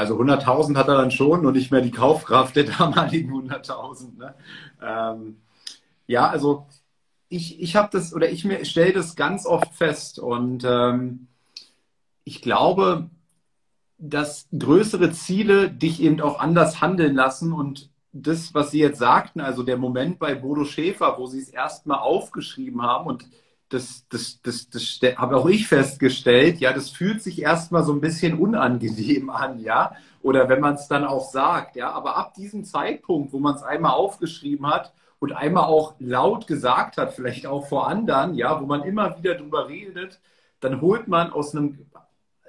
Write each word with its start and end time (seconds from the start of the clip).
Also 0.00 0.18
100.000 0.18 0.76
hat 0.76 0.88
er 0.88 0.96
dann 0.96 1.10
schon 1.10 1.44
und 1.44 1.52
nicht 1.52 1.70
mehr 1.70 1.82
die 1.82 1.90
Kaufkraft 1.90 2.56
der 2.56 2.64
damaligen 2.64 3.30
100.000. 3.32 4.16
Ne? 4.16 4.34
Ähm, 4.82 5.36
ja, 6.06 6.26
also 6.26 6.66
ich, 7.28 7.60
ich 7.60 7.76
habe 7.76 7.90
das 7.92 8.14
oder 8.14 8.30
ich 8.30 8.46
stelle 8.66 8.94
das 8.94 9.14
ganz 9.14 9.44
oft 9.44 9.74
fest 9.74 10.18
und 10.18 10.64
ähm, 10.64 11.26
ich 12.24 12.40
glaube, 12.40 13.10
dass 13.98 14.48
größere 14.58 15.12
Ziele 15.12 15.70
dich 15.70 16.00
eben 16.00 16.22
auch 16.22 16.40
anders 16.40 16.80
handeln 16.80 17.14
lassen 17.14 17.52
und 17.52 17.90
das, 18.12 18.54
was 18.54 18.70
Sie 18.70 18.80
jetzt 18.80 18.98
sagten, 18.98 19.40
also 19.42 19.62
der 19.62 19.76
Moment 19.76 20.18
bei 20.18 20.34
Bodo 20.34 20.64
Schäfer, 20.64 21.16
wo 21.18 21.26
Sie 21.26 21.40
es 21.40 21.50
erstmal 21.50 21.98
aufgeschrieben 21.98 22.80
haben 22.80 23.06
und 23.06 23.26
das, 23.70 24.06
das, 24.08 24.42
das, 24.42 24.68
das, 24.68 25.00
habe 25.16 25.36
auch 25.36 25.46
ich 25.46 25.68
festgestellt, 25.68 26.58
ja, 26.58 26.72
das 26.72 26.90
fühlt 26.90 27.22
sich 27.22 27.40
erstmal 27.40 27.84
so 27.84 27.92
ein 27.92 28.00
bisschen 28.00 28.38
unangenehm 28.38 29.30
an, 29.30 29.60
ja, 29.60 29.92
oder 30.22 30.48
wenn 30.48 30.60
man 30.60 30.74
es 30.74 30.88
dann 30.88 31.04
auch 31.04 31.30
sagt, 31.30 31.76
ja, 31.76 31.90
aber 31.90 32.16
ab 32.16 32.34
diesem 32.34 32.64
Zeitpunkt, 32.64 33.32
wo 33.32 33.38
man 33.38 33.54
es 33.54 33.62
einmal 33.62 33.92
aufgeschrieben 33.92 34.66
hat 34.66 34.92
und 35.18 35.32
einmal 35.32 35.64
auch 35.64 35.94
laut 35.98 36.46
gesagt 36.46 36.98
hat, 36.98 37.14
vielleicht 37.14 37.46
auch 37.46 37.66
vor 37.68 37.86
anderen, 37.86 38.34
ja, 38.34 38.60
wo 38.60 38.66
man 38.66 38.82
immer 38.82 39.16
wieder 39.16 39.36
drüber 39.36 39.68
redet, 39.68 40.20
dann 40.58 40.80
holt 40.80 41.08
man 41.08 41.32
aus 41.32 41.54
einem, 41.54 41.86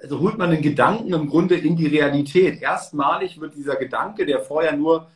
also 0.02 0.18
holt 0.20 0.36
man 0.36 0.50
den 0.50 0.60
Gedanken 0.60 1.14
im 1.14 1.28
Grunde 1.28 1.54
in 1.54 1.76
die 1.76 1.86
Realität. 1.86 2.60
Erstmalig 2.60 3.40
wird 3.40 3.54
dieser 3.54 3.76
Gedanke, 3.76 4.26
der 4.26 4.40
vorher 4.40 4.76
nur 4.76 5.06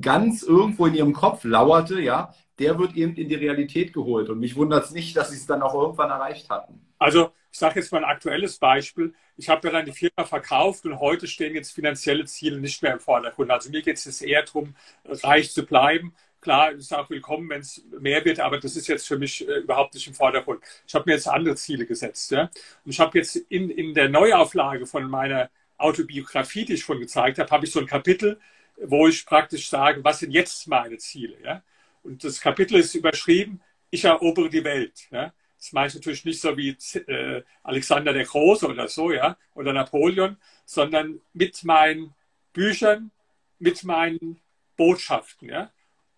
ganz 0.00 0.42
irgendwo 0.42 0.86
in 0.86 0.94
ihrem 0.94 1.12
Kopf 1.12 1.44
lauerte, 1.44 2.00
ja, 2.00 2.34
der 2.58 2.78
wird 2.78 2.96
eben 2.96 3.14
in 3.14 3.28
die 3.28 3.34
Realität 3.34 3.92
geholt. 3.92 4.28
Und 4.28 4.40
mich 4.40 4.56
wundert 4.56 4.84
es 4.84 4.90
nicht, 4.90 5.16
dass 5.16 5.30
sie 5.30 5.36
es 5.36 5.46
dann 5.46 5.62
auch 5.62 5.74
irgendwann 5.74 6.10
erreicht 6.10 6.50
hatten. 6.50 6.80
Also 6.98 7.32
ich 7.52 7.58
sage 7.58 7.80
jetzt 7.80 7.92
mal 7.92 8.04
ein 8.04 8.10
aktuelles 8.10 8.58
Beispiel. 8.58 9.14
Ich 9.36 9.48
habe 9.48 9.66
ja 9.68 9.72
dann 9.72 9.86
die 9.86 9.92
Firma 9.92 10.24
verkauft 10.24 10.84
und 10.84 10.98
heute 11.00 11.26
stehen 11.26 11.54
jetzt 11.54 11.72
finanzielle 11.72 12.24
Ziele 12.24 12.60
nicht 12.60 12.82
mehr 12.82 12.92
im 12.92 13.00
Vordergrund. 13.00 13.50
Also 13.50 13.70
mir 13.70 13.82
geht 13.82 13.96
es 13.96 14.20
eher 14.20 14.42
darum, 14.42 14.74
reich 15.04 15.52
zu 15.52 15.64
bleiben. 15.64 16.14
Klar, 16.40 16.72
ist 16.72 16.94
auch 16.94 17.10
willkommen, 17.10 17.48
wenn 17.50 17.60
es 17.60 17.82
mehr 18.00 18.24
wird, 18.24 18.38
aber 18.38 18.60
das 18.60 18.76
ist 18.76 18.86
jetzt 18.86 19.08
für 19.08 19.18
mich 19.18 19.46
äh, 19.48 19.58
überhaupt 19.58 19.94
nicht 19.94 20.06
im 20.06 20.14
Vordergrund. 20.14 20.60
Ich 20.86 20.94
habe 20.94 21.04
mir 21.06 21.14
jetzt 21.14 21.26
andere 21.26 21.56
Ziele 21.56 21.84
gesetzt. 21.84 22.30
Ja? 22.30 22.42
Und 22.42 22.92
ich 22.92 23.00
habe 23.00 23.18
jetzt 23.18 23.34
in, 23.36 23.70
in 23.70 23.92
der 23.92 24.08
Neuauflage 24.08 24.86
von 24.86 25.10
meiner 25.10 25.50
Autobiografie, 25.78 26.64
die 26.64 26.74
ich 26.74 26.82
schon 26.82 27.00
gezeigt 27.00 27.38
habe, 27.38 27.50
habe 27.50 27.66
ich 27.66 27.72
so 27.72 27.80
ein 27.80 27.86
Kapitel, 27.86 28.38
wo 28.80 29.08
ich 29.08 29.26
praktisch 29.26 29.68
sage, 29.68 30.04
was 30.04 30.20
sind 30.20 30.30
jetzt 30.30 30.68
meine 30.68 30.98
Ziele. 30.98 31.36
Ja? 31.42 31.62
Und 32.02 32.24
das 32.24 32.40
Kapitel 32.40 32.76
ist 32.76 32.94
überschrieben, 32.94 33.60
ich 33.90 34.04
erobere 34.04 34.48
die 34.48 34.64
Welt. 34.64 35.08
Ja? 35.10 35.32
Das 35.58 35.72
meine 35.72 35.88
ich 35.88 35.94
natürlich 35.94 36.24
nicht 36.24 36.40
so 36.40 36.56
wie 36.56 36.76
äh, 36.94 37.42
Alexander 37.62 38.12
der 38.12 38.24
Große 38.24 38.66
oder 38.66 38.88
so, 38.88 39.12
ja, 39.12 39.36
oder 39.54 39.72
Napoleon, 39.72 40.36
sondern 40.64 41.20
mit 41.32 41.64
meinen 41.64 42.14
Büchern, 42.52 43.10
mit 43.58 43.82
meinen 43.82 44.40
Botschaften, 44.76 45.48
ja. 45.48 45.72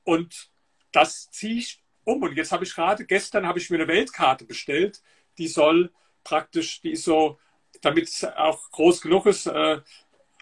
Und 0.05 0.51
das 0.93 1.31
ziehe 1.31 1.59
ich 1.59 1.83
um. 2.05 2.23
Und 2.23 2.37
jetzt 2.37 2.53
habe 2.53 2.65
ich 2.65 2.75
gerade, 2.75 3.07
gestern 3.07 3.47
habe 3.47 3.59
ich 3.59 3.71
mir 3.71 3.77
eine 3.77 3.89
Weltkarte 3.89 4.45
bestellt, 4.45 5.01
die 5.39 5.49
soll 5.49 5.91
praktisch, 6.23 6.83
die 6.83 6.93
ist 6.93 7.05
so, 7.05 7.39
damit 7.81 8.09
es 8.09 8.25
auch 8.25 8.71
groß 8.71 9.01
genug 9.01 9.27
ist, 9.27 9.47
äh, 9.47 9.81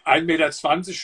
1,20 0.05 0.23
Meter 0.23 0.51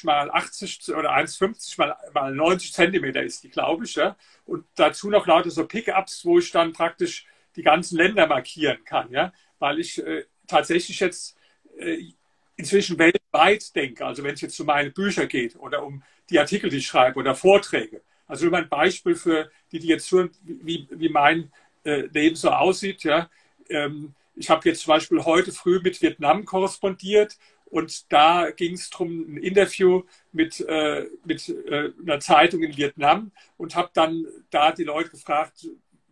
mal 0.03 0.31
80 0.31 0.95
oder 0.95 1.15
1,50 1.15 1.77
mal, 1.77 1.95
mal 2.13 2.33
90 2.33 2.73
Zentimeter 2.73 3.23
ist 3.23 3.43
die, 3.43 3.49
glaube 3.49 3.85
ich. 3.85 3.95
Ja? 3.95 4.15
Und 4.45 4.65
dazu 4.75 5.09
noch 5.09 5.27
lauter 5.27 5.51
so 5.51 5.65
Pickups, 5.65 6.25
wo 6.25 6.39
ich 6.39 6.51
dann 6.51 6.73
praktisch 6.73 7.25
die 7.55 7.63
ganzen 7.63 7.97
Länder 7.97 8.27
markieren 8.27 8.83
kann. 8.85 9.11
Ja? 9.11 9.33
Weil 9.59 9.79
ich 9.79 10.03
äh, 10.05 10.25
tatsächlich 10.47 10.99
jetzt 10.99 11.37
äh, 11.77 12.11
inzwischen 12.55 12.97
weltweit 12.97 13.75
denke. 13.75 14.05
Also 14.05 14.23
wenn 14.23 14.33
es 14.33 14.41
jetzt 14.41 14.59
um 14.59 14.67
meine 14.67 14.91
Bücher 14.91 15.27
geht 15.27 15.55
oder 15.57 15.83
um 15.83 16.03
die 16.29 16.39
Artikel, 16.39 16.69
die 16.69 16.77
ich 16.77 16.87
schreibe 16.87 17.19
oder 17.19 17.35
Vorträge. 17.35 18.01
Also 18.27 18.45
nur 18.45 18.57
ein 18.57 18.69
Beispiel 18.69 19.15
für 19.15 19.51
die, 19.71 19.79
die 19.79 19.87
jetzt 19.87 20.11
hören, 20.11 20.31
wie, 20.41 20.87
wie 20.89 21.09
mein 21.09 21.51
äh, 21.83 22.07
Leben 22.07 22.35
so 22.35 22.49
aussieht. 22.49 23.03
Ja? 23.03 23.29
Ähm, 23.69 24.15
ich 24.35 24.49
habe 24.49 24.67
jetzt 24.67 24.81
zum 24.81 24.91
Beispiel 24.91 25.23
heute 25.23 25.51
früh 25.51 25.79
mit 25.81 26.01
Vietnam 26.01 26.45
korrespondiert 26.45 27.37
und 27.75 28.09
da 28.09 28.51
ging 28.51 28.75
es 28.75 28.89
darum, 28.89 29.35
ein 29.35 29.35
Interview 29.35 30.03
mit, 30.31 30.61
äh, 30.61 31.09
mit 31.25 31.49
äh, 31.49 31.91
einer 32.01 32.21
Zeitung 32.21 32.63
in 32.63 32.77
Vietnam 32.77 33.33
und 33.57 33.75
habe 33.75 33.89
dann 33.93 34.25
da 34.49 34.71
die 34.71 34.85
Leute 34.85 35.09
gefragt, 35.09 35.67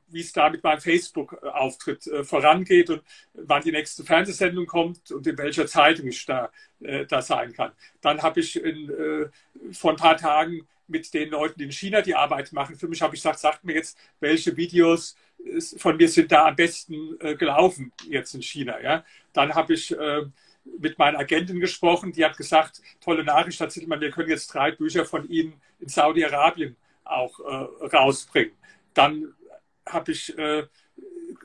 wie 0.09 0.19
es 0.19 0.33
da 0.33 0.49
mit 0.49 0.61
meinem 0.61 0.81
Facebook-Auftritt 0.81 2.05
äh, 2.07 2.25
vorangeht 2.25 2.89
und 2.89 3.01
wann 3.33 3.63
die 3.63 3.71
nächste 3.71 4.03
Fernsehsendung 4.03 4.65
kommt 4.65 5.09
und 5.11 5.25
in 5.25 5.37
welcher 5.37 5.65
Zeitung 5.65 6.07
ich 6.07 6.25
da, 6.25 6.51
äh, 6.81 7.05
da 7.05 7.21
sein 7.21 7.53
kann. 7.53 7.71
Dann 8.01 8.21
habe 8.21 8.41
ich 8.41 8.61
in, 8.61 8.89
äh, 8.89 9.73
vor 9.73 9.91
ein 9.91 9.97
paar 9.97 10.17
Tagen 10.17 10.67
mit 10.87 11.13
den 11.13 11.29
Leuten, 11.29 11.59
die 11.59 11.63
in 11.63 11.71
China 11.71 12.01
die 12.01 12.13
Arbeit 12.13 12.51
machen, 12.51 12.75
für 12.75 12.89
mich 12.89 13.01
habe 13.01 13.15
ich 13.15 13.21
gesagt, 13.21 13.39
sagt 13.39 13.63
mir 13.63 13.75
jetzt, 13.75 13.97
welche 14.19 14.57
Videos 14.57 15.15
von 15.77 15.95
mir 15.95 16.09
sind 16.09 16.29
da 16.29 16.47
am 16.47 16.57
besten 16.57 17.17
äh, 17.21 17.35
gelaufen 17.35 17.93
jetzt 18.09 18.33
in 18.33 18.41
China. 18.41 18.81
Ja? 18.81 19.05
Dann 19.31 19.55
habe 19.55 19.73
ich 19.73 19.97
äh, 19.97 20.23
mit 20.79 20.97
meiner 20.97 21.19
Agentin 21.19 21.59
gesprochen, 21.59 22.11
die 22.11 22.23
hat 22.23 22.37
gesagt, 22.37 22.81
tolle 23.01 23.23
Nachricht, 23.23 23.59
Herr 23.59 23.69
Zittelmann, 23.69 24.01
wir 24.01 24.11
können 24.11 24.29
jetzt 24.29 24.47
drei 24.47 24.71
Bücher 24.71 25.05
von 25.05 25.27
Ihnen 25.29 25.61
in 25.79 25.89
Saudi-Arabien 25.89 26.75
auch 27.03 27.39
äh, 27.39 27.85
rausbringen. 27.95 28.53
Dann 28.93 29.33
habe 29.85 30.11
ich, 30.11 30.37
äh, 30.37 30.65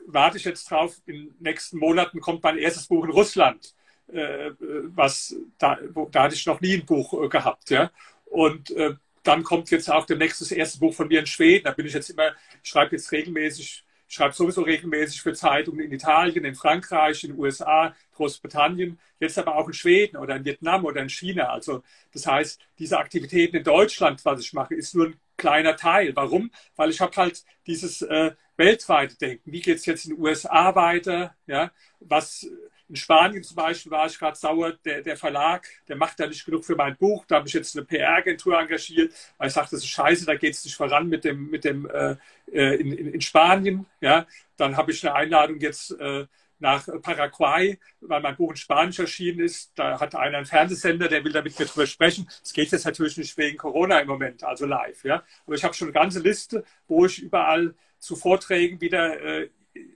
warte 0.07 0.37
ich 0.37 0.45
jetzt 0.45 0.69
drauf, 0.69 0.95
in 1.05 1.15
den 1.15 1.35
nächsten 1.39 1.77
Monaten 1.77 2.21
kommt 2.21 2.43
mein 2.43 2.57
erstes 2.57 2.87
Buch 2.87 3.03
in 3.03 3.11
Russland. 3.11 3.73
Äh, 4.11 4.51
was 4.95 5.35
da, 5.57 5.77
wo, 5.93 6.07
da 6.09 6.23
hatte 6.23 6.35
ich 6.35 6.45
noch 6.45 6.61
nie 6.61 6.75
ein 6.75 6.85
Buch 6.85 7.13
äh, 7.23 7.29
gehabt. 7.29 7.69
Ja? 7.69 7.91
Und 8.25 8.71
äh, 8.71 8.95
dann 9.23 9.43
kommt 9.43 9.69
jetzt 9.69 9.91
auch 9.91 10.05
demnächst 10.05 10.41
das 10.41 10.51
erste 10.51 10.79
Buch 10.79 10.93
von 10.93 11.07
mir 11.07 11.19
in 11.19 11.27
Schweden. 11.27 11.65
Da 11.65 11.71
bin 11.71 11.85
ich 11.85 11.93
jetzt 11.93 12.09
immer, 12.09 12.31
ich 12.63 12.69
schreibe 12.69 12.95
jetzt 12.95 13.11
regelmäßig 13.11 13.83
schreibe 14.09 14.33
sowieso 14.33 14.63
regelmäßig 14.63 15.21
für 15.21 15.33
Zeitungen 15.33 15.85
in 15.85 15.91
Italien, 15.91 16.43
in 16.43 16.55
Frankreich, 16.55 17.23
in 17.23 17.31
den 17.31 17.39
USA, 17.39 17.95
Großbritannien, 18.15 18.99
jetzt 19.19 19.37
aber 19.37 19.55
auch 19.55 19.67
in 19.67 19.73
Schweden 19.73 20.17
oder 20.17 20.35
in 20.35 20.43
Vietnam 20.43 20.83
oder 20.83 21.01
in 21.01 21.09
China. 21.09 21.49
Also 21.49 21.83
das 22.11 22.25
heißt, 22.25 22.59
diese 22.79 22.97
Aktivitäten 22.97 23.57
in 23.57 23.63
Deutschland, 23.63 24.25
was 24.25 24.41
ich 24.41 24.51
mache, 24.51 24.75
ist 24.75 24.95
nur 24.95 25.07
ein 25.07 25.19
kleiner 25.37 25.75
Teil. 25.75 26.15
Warum? 26.15 26.51
Weil 26.75 26.89
ich 26.89 26.99
habe 26.99 27.15
halt 27.15 27.43
dieses 27.67 28.01
äh, 28.01 28.31
weltweite 28.57 29.15
Denken. 29.15 29.51
Wie 29.51 29.61
geht 29.61 29.77
es 29.77 29.85
jetzt 29.85 30.05
in 30.05 30.15
den 30.15 30.21
USA 30.21 30.75
weiter? 30.75 31.35
Ja, 31.47 31.71
was 31.99 32.47
in 32.89 32.95
Spanien 32.95 33.43
zum 33.43 33.55
Beispiel 33.55 33.91
war 33.91 34.07
ich 34.07 34.17
gerade 34.17 34.35
sauer, 34.35 34.73
der, 34.83 35.01
der 35.01 35.15
Verlag, 35.15 35.67
der 35.87 35.95
macht 35.95 36.19
da 36.19 36.27
nicht 36.27 36.43
genug 36.43 36.65
für 36.65 36.75
mein 36.75 36.97
Buch. 36.97 37.25
Da 37.27 37.35
habe 37.35 37.47
ich 37.47 37.53
jetzt 37.53 37.77
eine 37.77 37.85
PR-Agentur 37.85 38.59
engagiert, 38.59 39.13
weil 39.37 39.47
ich 39.47 39.53
sagte, 39.53 39.75
das 39.75 39.83
ist 39.83 39.89
scheiße, 39.89 40.25
da 40.25 40.35
geht 40.35 40.55
es 40.55 40.65
nicht 40.65 40.75
voran 40.75 41.07
mit 41.07 41.23
dem, 41.23 41.49
mit 41.49 41.63
dem 41.63 41.87
äh, 41.89 42.15
äh, 42.51 42.75
in, 42.75 42.91
in, 42.91 43.13
in, 43.13 43.21
Spanien. 43.21 43.85
Ja, 44.01 44.25
dann 44.57 44.75
habe 44.75 44.91
ich 44.91 45.05
eine 45.05 45.15
Einladung 45.15 45.59
jetzt 45.59 45.91
äh, 45.99 46.25
nach 46.57 46.87
Paraguay, 47.01 47.79
weil 48.01 48.21
mein 48.21 48.35
Buch 48.35 48.51
in 48.51 48.57
Spanisch 48.57 48.99
erschienen 48.99 49.39
ist. 49.39 49.71
Da 49.75 49.99
hat 49.99 50.15
einer 50.15 50.37
einen 50.37 50.45
Fernsehsender, 50.45 51.07
der 51.07 51.23
will 51.23 51.31
damit 51.31 51.57
mit 51.57 51.73
drüber 51.73 51.85
sprechen. 51.85 52.27
Es 52.43 52.53
geht 52.53 52.71
jetzt 52.71 52.85
natürlich 52.85 53.17
nicht 53.17 53.37
wegen 53.37 53.57
Corona 53.57 53.99
im 53.99 54.07
Moment, 54.07 54.43
also 54.43 54.65
live. 54.65 55.03
Ja, 55.03 55.23
aber 55.45 55.55
ich 55.55 55.63
habe 55.63 55.75
schon 55.75 55.87
eine 55.87 55.93
ganze 55.93 56.19
Liste, 56.19 56.63
wo 56.87 57.05
ich 57.05 57.21
überall 57.21 57.75
zu 57.99 58.15
Vorträgen 58.15 58.81
wieder 58.81 59.21
äh, 59.21 59.49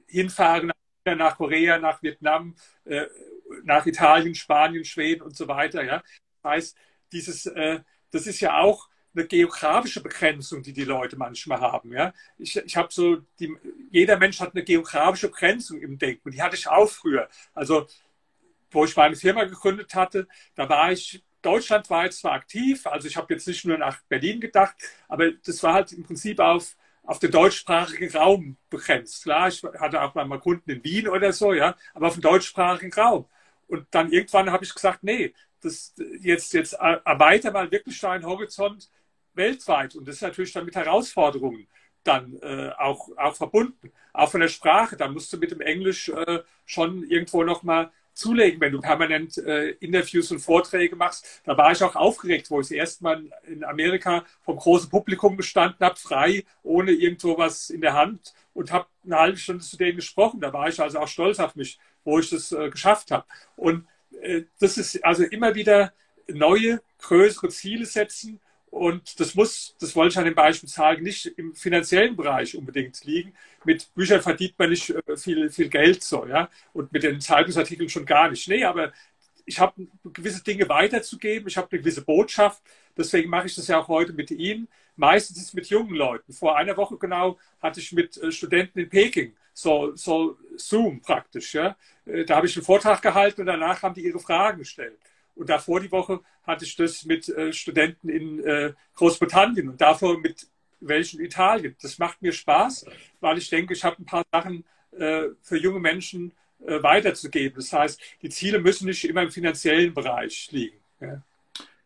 hinfahre 0.07 0.72
nach 1.05 1.37
Korea, 1.37 1.77
nach 1.77 2.01
Vietnam, 2.01 2.55
äh, 2.85 3.05
nach 3.63 3.85
Italien, 3.85 4.35
Spanien, 4.35 4.85
Schweden 4.85 5.21
und 5.21 5.35
so 5.35 5.47
weiter. 5.47 5.83
Ja? 5.83 6.03
Das 6.41 6.51
heißt, 6.51 6.77
dieses, 7.11 7.45
äh, 7.45 7.81
das 8.11 8.27
ist 8.27 8.39
ja 8.39 8.59
auch 8.59 8.89
eine 9.15 9.27
geografische 9.27 10.01
Begrenzung, 10.01 10.63
die 10.63 10.73
die 10.73 10.85
Leute 10.85 11.17
manchmal 11.17 11.59
haben. 11.61 11.91
Ja? 11.91 12.13
Ich, 12.37 12.55
ich 12.55 12.77
habe 12.77 12.87
so, 12.91 13.17
die, 13.39 13.55
jeder 13.91 14.17
Mensch 14.17 14.39
hat 14.39 14.55
eine 14.55 14.63
geografische 14.63 15.29
Begrenzung 15.29 15.81
im 15.81 15.97
Denken. 15.97 16.31
Die 16.31 16.41
hatte 16.41 16.55
ich 16.55 16.67
auch 16.67 16.89
früher. 16.89 17.29
Also, 17.53 17.87
wo 18.71 18.85
ich 18.85 18.95
meine 18.95 19.15
Firma 19.15 19.43
gegründet 19.43 19.93
hatte, 19.93 20.27
da 20.55 20.67
war 20.67 20.91
ich 20.91 21.23
Deutschland 21.43 21.89
war 21.89 22.05
jetzt 22.05 22.19
zwar 22.19 22.31
aktiv, 22.31 22.87
also 22.87 23.05
ich 23.05 23.17
habe 23.17 23.33
jetzt 23.33 23.45
nicht 23.47 23.65
nur 23.65 23.77
nach 23.77 24.01
Berlin 24.07 24.39
gedacht, 24.39 24.75
aber 25.09 25.29
das 25.31 25.61
war 25.61 25.73
halt 25.73 25.91
im 25.91 26.03
Prinzip 26.03 26.39
auf 26.39 26.77
auf 27.03 27.19
den 27.19 27.31
deutschsprachigen 27.31 28.15
Raum 28.15 28.57
begrenzt. 28.69 29.23
Klar, 29.23 29.49
ich 29.49 29.61
hatte 29.63 30.01
auch 30.01 30.15
mal 30.15 30.39
Kunden 30.39 30.69
in 30.69 30.83
Wien 30.83 31.07
oder 31.07 31.33
so, 31.33 31.53
ja, 31.53 31.75
aber 31.93 32.07
auf 32.07 32.13
den 32.13 32.21
deutschsprachigen 32.21 32.93
Raum. 32.93 33.25
Und 33.67 33.87
dann 33.91 34.11
irgendwann 34.11 34.51
habe 34.51 34.63
ich 34.63 34.73
gesagt, 34.73 35.03
nee, 35.03 35.33
das 35.61 35.93
jetzt, 36.19 36.53
jetzt 36.53 36.73
erweiter 36.73 37.51
mal 37.51 37.71
wirklich 37.71 37.99
deinen 37.99 38.25
Horizont 38.25 38.89
weltweit. 39.33 39.95
Und 39.95 40.07
das 40.07 40.15
ist 40.15 40.21
natürlich 40.21 40.53
dann 40.53 40.65
mit 40.65 40.75
Herausforderungen 40.75 41.67
dann 42.03 42.37
äh, 42.41 42.71
auch, 42.77 43.09
auch 43.17 43.35
verbunden. 43.35 43.91
Auch 44.11 44.29
von 44.29 44.41
der 44.41 44.49
Sprache, 44.49 44.97
da 44.97 45.07
musst 45.07 45.31
du 45.31 45.37
mit 45.37 45.51
dem 45.51 45.61
Englisch 45.61 46.09
äh, 46.09 46.39
schon 46.65 47.03
irgendwo 47.03 47.43
nochmal 47.43 47.91
zulegen, 48.13 48.61
wenn 48.61 48.71
du 48.71 48.79
permanent 48.79 49.37
äh, 49.37 49.69
Interviews 49.79 50.31
und 50.31 50.39
Vorträge 50.39 50.95
machst. 50.95 51.41
Da 51.45 51.57
war 51.57 51.71
ich 51.71 51.83
auch 51.83 51.95
aufgeregt, 51.95 52.49
wo 52.51 52.59
ich 52.59 52.67
das 52.67 52.71
erste 52.71 53.03
Mal 53.03 53.29
in 53.45 53.63
Amerika 53.63 54.25
vom 54.41 54.57
großen 54.57 54.89
Publikum 54.89 55.37
gestanden 55.37 55.79
habe, 55.79 55.95
frei, 55.95 56.45
ohne 56.61 56.91
irgendwo 56.91 57.37
was 57.37 57.69
in 57.69 57.81
der 57.81 57.93
Hand 57.93 58.33
und 58.53 58.71
habe 58.71 58.87
eine 59.03 59.19
halbe 59.19 59.37
Stunde 59.37 59.63
zu 59.63 59.77
denen 59.77 59.95
gesprochen. 59.95 60.39
Da 60.39 60.53
war 60.53 60.69
ich 60.69 60.79
also 60.79 60.99
auch 60.99 61.07
stolz 61.07 61.39
auf 61.39 61.55
mich, 61.55 61.79
wo 62.03 62.19
ich 62.19 62.29
das 62.29 62.51
äh, 62.51 62.69
geschafft 62.69 63.11
habe. 63.11 63.25
Und 63.55 63.87
äh, 64.21 64.43
das 64.59 64.77
ist 64.77 65.03
also 65.03 65.23
immer 65.23 65.55
wieder 65.55 65.93
neue, 66.27 66.81
größere 66.99 67.49
Ziele 67.49 67.85
setzen. 67.85 68.39
Und 68.73 69.19
das 69.19 69.35
muss, 69.35 69.75
das 69.79 69.95
wollte 69.95 70.13
ich 70.13 70.17
an 70.17 70.25
dem 70.25 70.33
Beispiel 70.33 70.67
zeigen, 70.67 71.03
nicht 71.03 71.27
im 71.37 71.53
finanziellen 71.53 72.15
Bereich 72.15 72.57
unbedingt 72.57 73.03
liegen. 73.05 73.33
Mit 73.65 73.93
Büchern 73.93 74.19
verdient 74.21 74.57
man 74.57 74.71
nicht 74.71 74.89
äh, 74.89 75.15
viel, 75.15 75.51
viel 75.51 75.69
Geld 75.69 76.03
so, 76.03 76.25
ja. 76.25 76.49
Und 76.73 76.91
mit 76.91 77.03
den 77.03 77.21
Zeitungsartikeln 77.21 77.87
schon 77.89 78.05
gar 78.05 78.31
nicht. 78.31 78.47
Nee, 78.47 78.63
aber 78.63 78.91
ich 79.45 79.59
habe 79.59 79.87
gewisse 80.03 80.43
Dinge 80.43 80.67
weiterzugeben, 80.69 81.47
ich 81.47 81.57
habe 81.57 81.67
eine 81.71 81.81
gewisse 81.81 82.03
Botschaft. 82.03 82.63
Deswegen 82.97 83.29
mache 83.29 83.45
ich 83.45 83.55
das 83.55 83.67
ja 83.67 83.79
auch 83.79 83.87
heute 83.89 84.13
mit 84.13 84.31
Ihnen. 84.31 84.67
Meistens 84.95 85.37
ist 85.37 85.43
es 85.49 85.53
mit 85.53 85.67
jungen 85.67 85.93
Leuten. 85.93 86.33
Vor 86.33 86.57
einer 86.57 86.75
Woche 86.75 86.97
genau 86.97 87.37
hatte 87.61 87.79
ich 87.79 87.91
mit 87.91 88.17
äh, 88.17 88.31
Studenten 88.31 88.79
in 88.79 88.89
Peking 88.89 89.35
so, 89.53 89.95
so 89.95 90.37
Zoom 90.57 90.99
praktisch. 90.99 91.53
Ja. 91.53 91.77
Äh, 92.05 92.25
da 92.25 92.37
habe 92.37 92.47
ich 92.47 92.55
einen 92.55 92.65
Vortrag 92.65 93.03
gehalten 93.03 93.41
und 93.41 93.47
danach 93.47 93.83
haben 93.83 93.93
die 93.93 94.05
ihre 94.05 94.19
Fragen 94.19 94.57
gestellt. 94.59 94.97
Und 95.35 95.49
davor 95.49 95.79
die 95.79 95.91
Woche 95.91 96.19
hatte 96.43 96.65
ich 96.65 96.75
das 96.75 97.05
mit 97.05 97.27
äh, 97.29 97.51
Studenten 97.53 98.09
in 98.09 98.75
Großbritannien 98.95 99.69
und 99.69 99.81
davor 99.81 100.19
mit 100.19 100.47
welchen 100.79 101.21
Italien. 101.21 101.75
Das 101.81 101.97
macht 101.97 102.21
mir 102.21 102.33
Spaß, 102.33 102.85
weil 103.19 103.37
ich 103.37 103.49
denke, 103.49 103.73
ich 103.73 103.83
habe 103.83 103.97
ein 103.99 104.05
paar 104.05 104.23
Sachen 104.31 104.65
für 104.95 105.57
junge 105.57 105.79
Menschen 105.79 106.33
äh, 106.65 106.81
weiterzugeben. 106.81 107.57
Das 107.57 107.73
heißt, 107.73 107.99
die 108.21 108.29
Ziele 108.29 108.59
müssen 108.59 108.85
nicht 108.85 109.03
immer 109.03 109.23
im 109.23 109.31
finanziellen 109.31 109.93
Bereich 109.93 110.49
liegen. 110.51 110.77
Ja. 111.01 111.21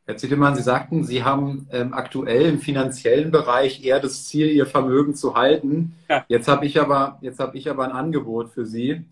Herr 0.05 0.17
Zittemann, 0.17 0.55
Sie 0.55 0.61
sagten, 0.61 1.03
Sie 1.03 1.23
haben 1.23 1.67
ähm, 1.71 1.93
aktuell 1.93 2.45
im 2.45 2.59
finanziellen 2.59 3.31
Bereich 3.31 3.83
eher 3.83 3.99
das 3.99 4.27
Ziel, 4.27 4.51
Ihr 4.51 4.67
Vermögen 4.67 5.15
zu 5.15 5.35
halten. 5.35 5.95
Ja. 6.09 6.25
Jetzt 6.27 6.47
habe 6.47 6.65
ich, 6.67 6.79
aber, 6.79 7.19
hab 7.39 7.55
ich 7.55 7.69
aber 7.69 7.85
ein 7.85 7.91
Angebot 7.91 8.51
für 8.51 8.65
Sie. 8.67 9.03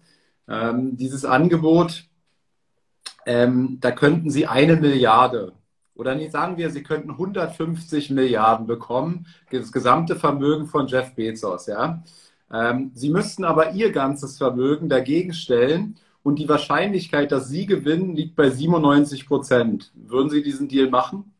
Ähm, 0.47 0.95
dieses 0.97 1.25
Angebot, 1.25 2.05
ähm, 3.25 3.77
da 3.81 3.91
könnten 3.91 4.29
Sie 4.29 4.47
eine 4.47 4.75
Milliarde 4.75 5.53
oder 5.95 6.13
nicht, 6.13 6.31
sagen 6.31 6.57
wir, 6.57 6.69
Sie 6.69 6.83
könnten 6.83 7.11
150 7.11 8.09
Milliarden 8.11 8.67
bekommen, 8.67 9.27
das 9.51 9.71
gesamte 9.71 10.15
Vermögen 10.15 10.67
von 10.67 10.87
Jeff 10.87 11.15
Bezos. 11.15 11.67
Ja? 11.67 12.03
Ähm, 12.51 12.91
Sie 12.93 13.09
müssten 13.09 13.45
aber 13.45 13.71
Ihr 13.71 13.91
ganzes 13.91 14.37
Vermögen 14.37 14.89
dagegen 14.89 15.33
stellen 15.33 15.97
und 16.21 16.37
die 16.37 16.49
Wahrscheinlichkeit, 16.49 17.31
dass 17.31 17.47
Sie 17.47 17.65
gewinnen, 17.65 18.15
liegt 18.15 18.35
bei 18.35 18.49
97 18.49 19.27
Prozent. 19.27 19.91
Würden 19.95 20.29
Sie 20.29 20.43
diesen 20.43 20.67
Deal 20.67 20.89
machen? 20.89 21.33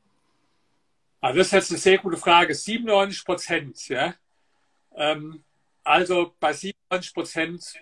Also 1.20 1.40
das 1.40 1.48
ist 1.48 1.54
jetzt 1.54 1.72
eine 1.72 1.80
sehr 1.80 1.98
gute 1.98 2.18
Frage. 2.18 2.54
97 2.54 3.26
Prozent, 3.26 3.88
ja. 3.90 4.14
Ähm, 4.96 5.44
also 5.84 6.34
bei 6.40 6.54
97 6.54 7.14
Prozent 7.14 7.74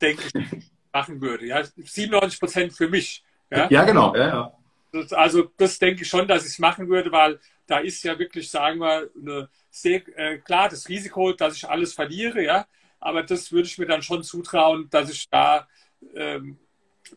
denke 0.00 0.22
ich, 0.34 0.67
machen 0.92 1.20
würde. 1.20 1.46
Ja, 1.46 1.62
97 1.64 2.40
Prozent 2.40 2.72
für 2.72 2.88
mich. 2.88 3.24
Ja, 3.50 3.68
ja 3.70 3.84
genau. 3.84 4.14
Ja, 4.14 4.28
ja. 4.28 4.52
Das, 4.92 5.12
also 5.12 5.50
das 5.56 5.78
denke 5.78 6.02
ich 6.02 6.08
schon, 6.08 6.26
dass 6.26 6.44
ich 6.44 6.52
es 6.52 6.58
machen 6.58 6.88
würde, 6.88 7.12
weil 7.12 7.38
da 7.66 7.78
ist 7.78 8.02
ja 8.02 8.18
wirklich, 8.18 8.50
sagen 8.50 8.80
wir, 8.80 9.10
eine 9.20 9.48
sehr, 9.70 10.02
äh, 10.18 10.38
klar 10.38 10.68
das 10.68 10.88
Risiko, 10.88 11.32
dass 11.32 11.56
ich 11.56 11.68
alles 11.68 11.92
verliere, 11.92 12.42
ja, 12.42 12.66
aber 12.98 13.22
das 13.22 13.52
würde 13.52 13.68
ich 13.68 13.78
mir 13.78 13.86
dann 13.86 14.02
schon 14.02 14.22
zutrauen, 14.22 14.88
dass 14.90 15.10
ich 15.10 15.28
da 15.28 15.68
ähm, 16.14 16.58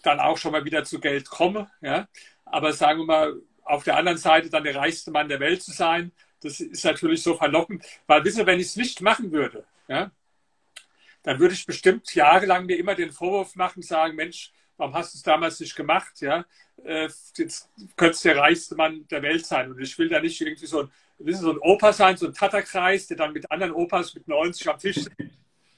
dann 0.03 0.19
auch 0.19 0.38
schon 0.38 0.51
mal 0.51 0.65
wieder 0.65 0.83
zu 0.83 1.00
Geld 1.00 1.29
komme, 1.29 1.69
ja. 1.81 2.07
Aber 2.45 2.74
sagen 2.74 3.00
wir 3.00 3.06
mal, 3.06 3.41
auf 3.63 3.83
der 3.83 3.95
anderen 3.95 4.17
Seite 4.17 4.50
dann 4.50 4.63
der 4.63 4.75
reichste 4.75 5.12
Mann 5.12 5.29
der 5.29 5.39
Welt 5.39 5.63
zu 5.63 5.71
sein, 5.71 6.12
das 6.41 6.59
ist 6.59 6.83
natürlich 6.83 7.24
so 7.24 7.35
verlockend, 7.35 7.85
weil 8.07 8.24
wissen 8.25 8.45
wenn 8.45 8.59
ich 8.59 8.67
es 8.67 8.75
nicht 8.75 9.01
machen 9.01 9.31
würde, 9.31 9.63
ja, 9.88 10.12
dann 11.23 11.39
würde 11.39 11.53
ich 11.53 11.65
bestimmt 11.65 12.13
jahrelang 12.13 12.65
mir 12.65 12.77
immer 12.77 12.95
den 12.95 13.12
Vorwurf 13.12 13.56
machen, 13.56 13.81
sagen, 13.81 14.15
Mensch, 14.15 14.51
warum 14.77 14.94
hast 14.95 15.13
du 15.13 15.18
es 15.18 15.23
damals 15.23 15.59
nicht 15.59 15.75
gemacht? 15.75 16.21
Ja, 16.21 16.45
äh, 16.83 17.07
jetzt 17.38 17.69
könntest 17.95 18.25
du 18.25 18.29
der 18.29 18.38
reichste 18.38 18.75
Mann 18.75 19.07
der 19.09 19.21
Welt 19.21 19.45
sein. 19.45 19.71
Und 19.71 19.79
ich 19.79 19.97
will 19.97 20.09
da 20.09 20.19
nicht 20.19 20.41
irgendwie 20.41 20.65
so 20.65 20.81
ein, 20.83 20.89
so 21.33 21.51
ein 21.51 21.59
Opa 21.59 21.94
sein, 21.94 22.18
so 22.18 22.27
ein 22.27 22.33
Tatterkreis, 22.33 23.07
der 23.07 23.18
dann 23.18 23.33
mit 23.33 23.51
anderen 23.51 23.73
Opas 23.73 24.15
mit 24.15 24.27
90 24.27 24.68
am 24.69 24.79
Tisch 24.79 24.97
sitzt. 24.97 25.12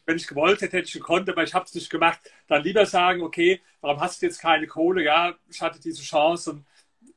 Wenn 0.05 0.17
ich 0.17 0.27
gewollt 0.27 0.61
hätte, 0.61 0.77
hätte 0.77 0.87
ich 0.87 0.93
gekonnt, 0.93 1.29
aber 1.29 1.43
ich 1.43 1.53
habe 1.53 1.65
es 1.65 1.73
nicht 1.73 1.89
gemacht. 1.89 2.19
Dann 2.47 2.63
lieber 2.63 2.85
sagen, 2.85 3.21
okay, 3.21 3.61
warum 3.81 4.01
hast 4.01 4.21
du 4.21 4.25
jetzt 4.25 4.39
keine 4.39 4.67
Kohle? 4.67 5.03
Ja, 5.03 5.35
ich 5.49 5.61
hatte 5.61 5.79
diese 5.79 6.03
Chance 6.03 6.51
und 6.51 6.65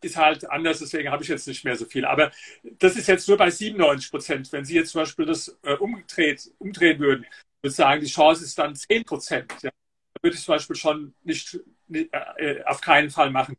ist 0.02 0.16
halt 0.16 0.48
anders, 0.50 0.78
deswegen 0.80 1.10
habe 1.10 1.22
ich 1.22 1.28
jetzt 1.28 1.48
nicht 1.48 1.64
mehr 1.64 1.76
so 1.76 1.84
viel. 1.84 2.04
Aber 2.04 2.30
das 2.78 2.96
ist 2.96 3.08
jetzt 3.08 3.28
nur 3.28 3.36
bei 3.36 3.50
97 3.50 4.10
Prozent. 4.10 4.52
Wenn 4.52 4.64
Sie 4.64 4.74
jetzt 4.74 4.90
zum 4.90 5.00
Beispiel 5.00 5.26
das 5.26 5.56
äh, 5.62 5.74
umgedreht, 5.74 6.50
umdrehen 6.58 6.98
würden, 7.00 7.26
würde 7.60 7.70
ich 7.70 7.74
sagen, 7.74 8.00
die 8.00 8.06
Chance 8.06 8.44
ist 8.44 8.58
dann 8.58 8.74
10 8.74 9.04
Prozent. 9.04 9.52
Ja. 9.62 9.70
Da 10.14 10.22
würde 10.22 10.36
ich 10.36 10.42
zum 10.42 10.54
Beispiel 10.54 10.76
schon 10.76 11.14
nicht, 11.24 11.58
nicht 11.88 12.10
äh, 12.12 12.62
auf 12.64 12.80
keinen 12.80 13.10
Fall 13.10 13.30
machen. 13.30 13.56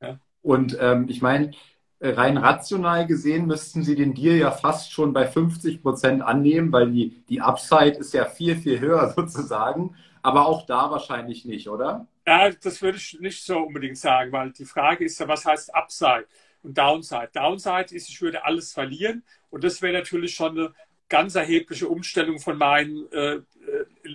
Ja. 0.00 0.18
Und 0.42 0.76
ähm, 0.80 1.06
ich 1.08 1.22
meine, 1.22 1.52
rein 2.00 2.38
rational 2.38 3.06
gesehen 3.06 3.46
müssten 3.46 3.82
Sie 3.82 3.94
den 3.94 4.14
Deal 4.14 4.36
ja 4.36 4.50
fast 4.50 4.92
schon 4.92 5.12
bei 5.12 5.26
50 5.26 5.82
Prozent 5.82 6.22
annehmen, 6.22 6.72
weil 6.72 6.90
die, 6.90 7.22
die 7.28 7.40
Upside 7.40 7.98
ist 7.98 8.14
ja 8.14 8.24
viel, 8.24 8.56
viel 8.56 8.80
höher 8.80 9.10
sozusagen. 9.16 9.94
Aber 10.22 10.46
auch 10.46 10.66
da 10.66 10.90
wahrscheinlich 10.90 11.44
nicht, 11.44 11.68
oder? 11.68 12.06
Ja, 12.26 12.50
das 12.50 12.82
würde 12.82 12.98
ich 12.98 13.18
nicht 13.20 13.42
so 13.42 13.58
unbedingt 13.58 13.96
sagen, 13.96 14.32
weil 14.32 14.52
die 14.52 14.66
Frage 14.66 15.04
ist 15.04 15.18
ja, 15.18 15.28
was 15.28 15.46
heißt 15.46 15.74
Upside 15.74 16.26
und 16.62 16.76
Downside? 16.76 17.30
Downside 17.32 17.94
ist, 17.94 18.08
ich 18.08 18.20
würde 18.20 18.44
alles 18.44 18.72
verlieren 18.72 19.24
und 19.48 19.64
das 19.64 19.80
wäre 19.80 19.94
natürlich 19.94 20.34
schon 20.34 20.58
eine 20.58 20.74
ganz 21.10 21.34
erhebliche 21.34 21.88
Umstellung 21.88 22.40
von 22.40 22.56
meinen 22.56 23.12
äh, 23.12 23.34
äh 23.34 23.42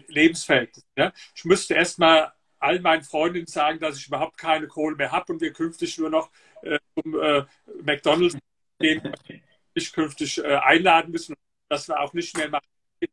Lebensverhältnissen. 0.08 0.90
Ja? 0.98 1.14
Ich 1.36 1.46
müsste 1.46 1.76
erstmal 1.76 2.32
all 2.58 2.80
meinen 2.80 3.04
Freundinnen 3.04 3.48
sagen, 3.48 3.80
dass 3.80 3.98
ich 3.98 4.08
überhaupt 4.08 4.38
keine 4.38 4.68
Kohle 4.68 4.96
mehr 4.96 5.12
habe 5.12 5.32
und 5.34 5.42
wir 5.42 5.54
künftig 5.54 5.98
nur 6.00 6.10
noch 6.10 6.32
äh, 6.64 6.80
zum 6.96 7.20
äh, 7.20 7.44
McDonalds 7.84 8.38
gehen, 8.80 9.14
nicht 9.76 9.94
künftig 9.94 10.44
äh, 10.44 10.56
einladen 10.56 11.12
müssen, 11.12 11.36
dass 11.70 11.88
wir 11.88 12.00
auch 12.00 12.14
nicht 12.14 12.36
mehr 12.36 12.50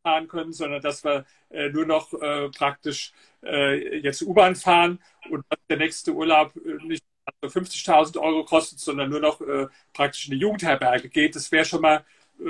fahren 0.02 0.28
können, 0.28 0.52
sondern 0.52 0.80
dass 0.80 1.04
wir 1.04 1.26
äh, 1.50 1.68
nur 1.68 1.84
noch 1.84 2.12
äh, 2.14 2.48
praktisch 2.50 3.12
jetzt 3.44 4.22
U-Bahn 4.22 4.54
fahren 4.54 5.02
und 5.28 5.44
dass 5.48 5.58
der 5.68 5.76
nächste 5.76 6.12
Urlaub 6.12 6.54
nicht 6.84 7.02
50.000 7.42 8.16
Euro 8.20 8.44
kostet, 8.44 8.78
sondern 8.78 9.10
nur 9.10 9.18
noch 9.18 9.40
praktisch 9.92 10.26
in 10.26 10.34
die 10.34 10.38
Jugendherberge 10.38 11.08
geht. 11.08 11.34
Das 11.34 11.50
wäre 11.50 11.64
schon 11.64 11.82
mal 11.82 12.04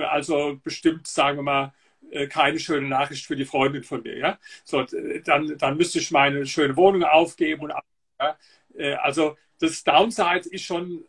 also 0.09 0.59
bestimmt, 0.63 1.07
sagen 1.07 1.39
wir 1.39 1.43
mal, 1.43 1.75
äh, 2.11 2.27
keine 2.27 2.59
schöne 2.59 2.89
Nachricht 2.89 3.27
für 3.27 3.37
die 3.37 3.45
Freundin 3.45 3.83
von 3.83 4.03
mir. 4.03 4.17
Ja? 4.17 4.39
So, 4.65 4.85
dann, 5.25 5.57
dann 5.59 5.77
müsste 5.77 5.99
ich 5.99 6.11
meine 6.11 6.47
schöne 6.47 6.77
Wohnung 6.77 7.05
aufgeben. 7.05 7.63
Und, 7.63 7.73
ja? 8.21 8.39
Äh, 8.77 8.95
also 8.95 9.37
das 9.59 9.83
Downside 9.85 10.49
ist 10.51 10.65
schon 10.65 11.05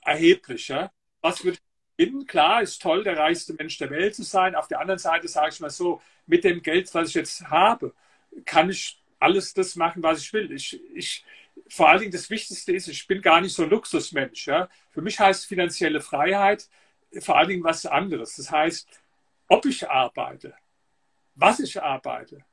erheblich. 0.00 0.68
Ja? 0.68 0.90
Was 1.20 1.44
ich 1.44 1.58
finden? 1.96 2.26
Klar, 2.26 2.62
ist 2.62 2.80
toll, 2.80 3.04
der 3.04 3.18
reichste 3.18 3.54
Mensch 3.54 3.78
der 3.78 3.90
Welt 3.90 4.14
zu 4.14 4.22
sein. 4.22 4.54
Auf 4.54 4.68
der 4.68 4.80
anderen 4.80 4.98
Seite 4.98 5.28
sage 5.28 5.50
ich 5.52 5.60
mal 5.60 5.70
so, 5.70 6.00
mit 6.26 6.44
dem 6.44 6.62
Geld, 6.62 6.92
was 6.94 7.10
ich 7.10 7.14
jetzt 7.14 7.42
habe, 7.50 7.94
kann 8.44 8.70
ich 8.70 9.02
alles 9.18 9.54
das 9.54 9.76
machen, 9.76 10.02
was 10.02 10.20
ich 10.20 10.32
will. 10.32 10.50
Ich, 10.52 10.80
ich, 10.94 11.24
vor 11.68 11.88
allen 11.88 12.00
Dingen 12.00 12.12
das 12.12 12.30
Wichtigste 12.30 12.72
ist, 12.72 12.88
ich 12.88 13.06
bin 13.06 13.20
gar 13.20 13.40
nicht 13.40 13.54
so 13.54 13.64
ein 13.64 13.70
Luxusmensch. 13.70 14.46
Ja? 14.46 14.68
Für 14.90 15.02
mich 15.02 15.18
heißt 15.18 15.46
finanzielle 15.46 16.00
Freiheit 16.00 16.68
vor 17.20 17.36
allen 17.36 17.48
Dingen 17.48 17.64
was 17.64 17.86
anderes. 17.86 18.36
Das 18.36 18.50
heißt, 18.50 18.88
ob 19.48 19.66
ich 19.66 19.88
arbeite, 19.88 20.54
was 21.34 21.60
ich 21.60 21.82
arbeite, 21.82 22.44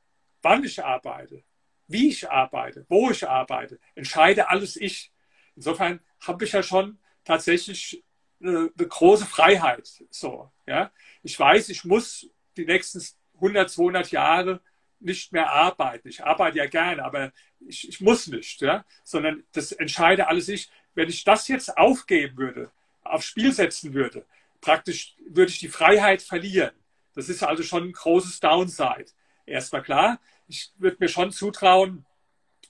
wann 0.42 0.64
ich 0.64 0.82
arbeite, 0.82 1.42
wie 1.86 2.08
ich 2.08 2.30
arbeite, 2.30 2.86
wo 2.88 3.10
ich 3.10 3.26
arbeite, 3.28 3.78
entscheide 3.94 4.48
alles 4.48 4.76
ich. 4.76 5.12
Insofern 5.56 6.00
habe 6.20 6.44
ich 6.44 6.52
ja 6.52 6.62
schon 6.62 6.98
tatsächlich 7.24 8.02
eine, 8.40 8.70
eine, 8.76 8.88
große 8.88 9.26
Freiheit. 9.26 9.90
So, 10.10 10.50
ja. 10.66 10.92
Ich 11.22 11.38
weiß, 11.38 11.68
ich 11.68 11.84
muss 11.84 12.28
die 12.56 12.64
nächsten 12.64 13.02
100, 13.34 13.70
200 13.70 14.10
Jahre 14.10 14.60
nicht 15.00 15.32
mehr 15.32 15.50
arbeiten. 15.50 16.08
Ich 16.08 16.24
arbeite 16.24 16.58
ja 16.58 16.66
gerne, 16.66 17.04
aber 17.04 17.32
ich, 17.60 17.88
ich 17.88 18.00
muss 18.00 18.26
nicht, 18.26 18.60
ja. 18.60 18.84
Sondern 19.02 19.44
das 19.52 19.72
entscheide 19.72 20.28
alles 20.28 20.48
ich. 20.48 20.70
Wenn 20.94 21.08
ich 21.08 21.24
das 21.24 21.48
jetzt 21.48 21.76
aufgeben 21.76 22.36
würde, 22.36 22.70
aufs 23.02 23.26
Spiel 23.26 23.52
setzen 23.52 23.94
würde, 23.94 24.24
praktisch 24.60 25.16
würde 25.28 25.50
ich 25.50 25.58
die 25.58 25.68
Freiheit 25.68 26.22
verlieren. 26.22 26.72
Das 27.14 27.28
ist 27.28 27.42
also 27.42 27.62
schon 27.62 27.84
ein 27.84 27.92
großes 27.92 28.40
Downside. 28.40 29.06
Erstmal 29.46 29.82
klar, 29.82 30.20
ich 30.46 30.72
würde 30.78 30.98
mir 31.00 31.08
schon 31.08 31.32
zutrauen, 31.32 32.06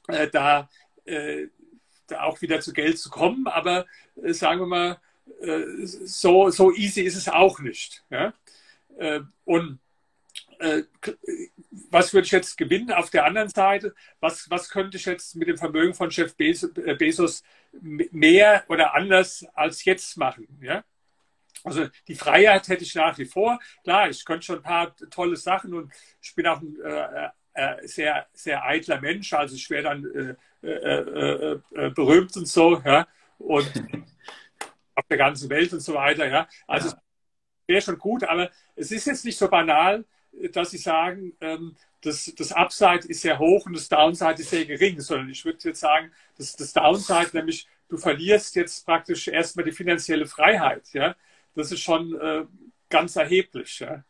äh, 0.09 0.29
da, 0.29 0.69
äh, 1.05 1.49
da, 2.07 2.23
auch 2.23 2.41
wieder 2.41 2.61
zu 2.61 2.73
Geld 2.73 2.99
zu 2.99 3.11
kommen, 3.11 3.47
aber 3.47 3.87
äh, 4.23 4.33
sagen 4.33 4.61
wir 4.61 4.67
mal, 4.67 5.01
äh, 5.41 5.65
so, 5.85 6.51
so 6.51 6.73
easy 6.73 7.03
ist 7.03 7.17
es 7.17 7.29
auch 7.29 7.61
nicht. 7.61 8.05
Ja? 8.11 8.33
Äh, 8.99 9.21
und 9.45 9.79
äh, 10.59 10.83
was 11.91 12.13
würde 12.13 12.27
ich 12.27 12.33
jetzt 12.33 12.57
gewinnen? 12.57 12.93
Auf 12.93 13.11
der 13.11 13.25
anderen 13.25 13.49
Seite, 13.49 13.95
was, 14.21 14.51
was 14.51 14.69
könnte 14.69 14.97
ich 14.97 15.05
jetzt 15.05 15.37
mit 15.37 15.49
dem 15.49 15.57
Vermögen 15.57 15.95
von 15.95 16.11
Chef 16.11 16.35
Bezos 16.37 17.43
mehr 17.73 18.65
oder 18.69 18.95
anders 18.95 19.47
als 19.55 19.85
jetzt 19.85 20.17
machen? 20.17 20.47
Ja? 20.61 20.85
Also 21.65 21.89
die 22.09 22.15
Freiheit 22.15 22.69
hätte 22.69 22.85
ich 22.85 22.95
nach 22.95 23.17
wie 23.19 23.27
vor. 23.27 23.59
Klar, 23.85 24.09
ich 24.09 24.25
könnte 24.25 24.47
schon 24.47 24.57
ein 24.57 24.63
paar 24.63 24.95
tolle 25.11 25.37
Sachen 25.37 25.75
und 25.75 25.93
ich 26.23 26.35
bin 26.35 26.47
auch 26.47 26.61
ein 26.61 26.77
äh, 26.83 27.29
äh, 27.55 27.87
sehr, 27.87 28.27
sehr 28.33 28.65
eitler 28.65 29.01
Mensch. 29.01 29.33
Also 29.33 29.55
ich 29.55 29.69
wäre 29.71 29.83
dann 29.83 30.05
äh, 30.63 30.67
äh, 30.67 31.01
äh, 31.01 31.61
äh 31.75 31.91
berühmt 31.91 32.37
und 32.37 32.47
so. 32.47 32.81
Ja? 32.85 33.07
und 33.41 33.67
auf 34.95 35.07
der 35.09 35.17
ganzen 35.17 35.49
Welt 35.51 35.73
und 35.73 35.81
so 35.81 35.95
weiter. 35.95 36.29
Ja. 36.29 36.49
Also 36.67 36.91
ja. 36.91 37.03
wäre 37.67 37.83
schon 37.83 37.99
gut, 37.99 38.25
aber 38.25 38.51
es 38.77 38.93
ist 38.93 39.07
jetzt 39.07 39.25
nicht 39.25 39.39
so 39.39 39.49
banal, 39.49 40.05
dass 40.53 40.71
Sie 40.71 40.79
sagen, 40.79 41.33
ähm, 41.41 41.77
das, 42.03 42.33
das 42.37 42.53
Upside 42.53 43.09
ist 43.09 43.23
sehr 43.23 43.39
hoch 43.39 43.67
und 43.67 43.75
das 43.75 43.89
Downside 43.89 44.41
ist 44.41 44.51
sehr 44.51 44.65
gering, 44.65 45.01
sondern 45.01 45.29
ich 45.29 45.45
würde 45.45 45.59
jetzt 45.65 45.81
sagen, 45.81 46.13
dass 46.39 46.55
das 46.55 46.73
Downside, 46.73 47.31
nämlich 47.33 47.67
du 47.89 47.97
verlierst 47.97 48.55
jetzt 48.57 48.87
praktisch 48.87 49.29
erstmal 49.29 49.65
die 49.65 49.73
finanzielle 49.73 50.27
Freiheit. 50.27 50.85
Ja. 50.93 51.17
Das 51.55 51.73
ist 51.73 51.81
schon 51.81 52.15
äh, 52.21 52.45
ganz 52.89 53.17
erheblich. 53.17 53.81
Ja. 53.81 54.05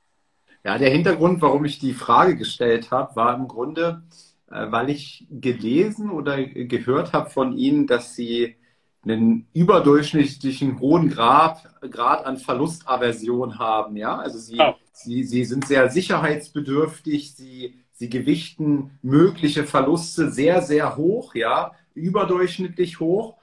ja, 0.64 0.78
der 0.78 0.90
Hintergrund, 0.90 1.40
warum 1.42 1.64
ich 1.64 1.78
die 1.78 1.94
Frage 1.94 2.36
gestellt 2.36 2.90
habe, 2.90 3.16
war 3.16 3.34
im 3.36 3.48
Grunde, 3.48 4.02
äh, 4.50 4.70
weil 4.70 4.90
ich 4.90 5.26
gelesen 5.30 6.10
oder 6.10 6.42
gehört 6.42 7.12
habe 7.12 7.30
von 7.30 7.56
Ihnen, 7.56 7.86
dass 7.86 8.14
Sie 8.14 8.56
einen 9.02 9.46
überdurchschnittlichen 9.54 10.78
hohen 10.78 11.08
Grad, 11.08 11.64
Grad 11.90 12.26
an 12.26 12.36
Verlustaversion 12.36 13.58
haben. 13.58 13.96
Ja, 13.96 14.18
also 14.18 14.38
Sie, 14.38 14.56
ja. 14.56 14.76
Sie, 14.92 15.24
Sie 15.24 15.44
sind 15.44 15.66
sehr 15.66 15.88
sicherheitsbedürftig. 15.88 17.34
Sie, 17.34 17.74
Sie 17.92 18.10
gewichten 18.10 18.98
mögliche 19.02 19.64
Verluste 19.64 20.30
sehr, 20.30 20.60
sehr 20.62 20.96
hoch. 20.96 21.34
Ja, 21.34 21.72
überdurchschnittlich 21.94 23.00
hoch. 23.00 23.36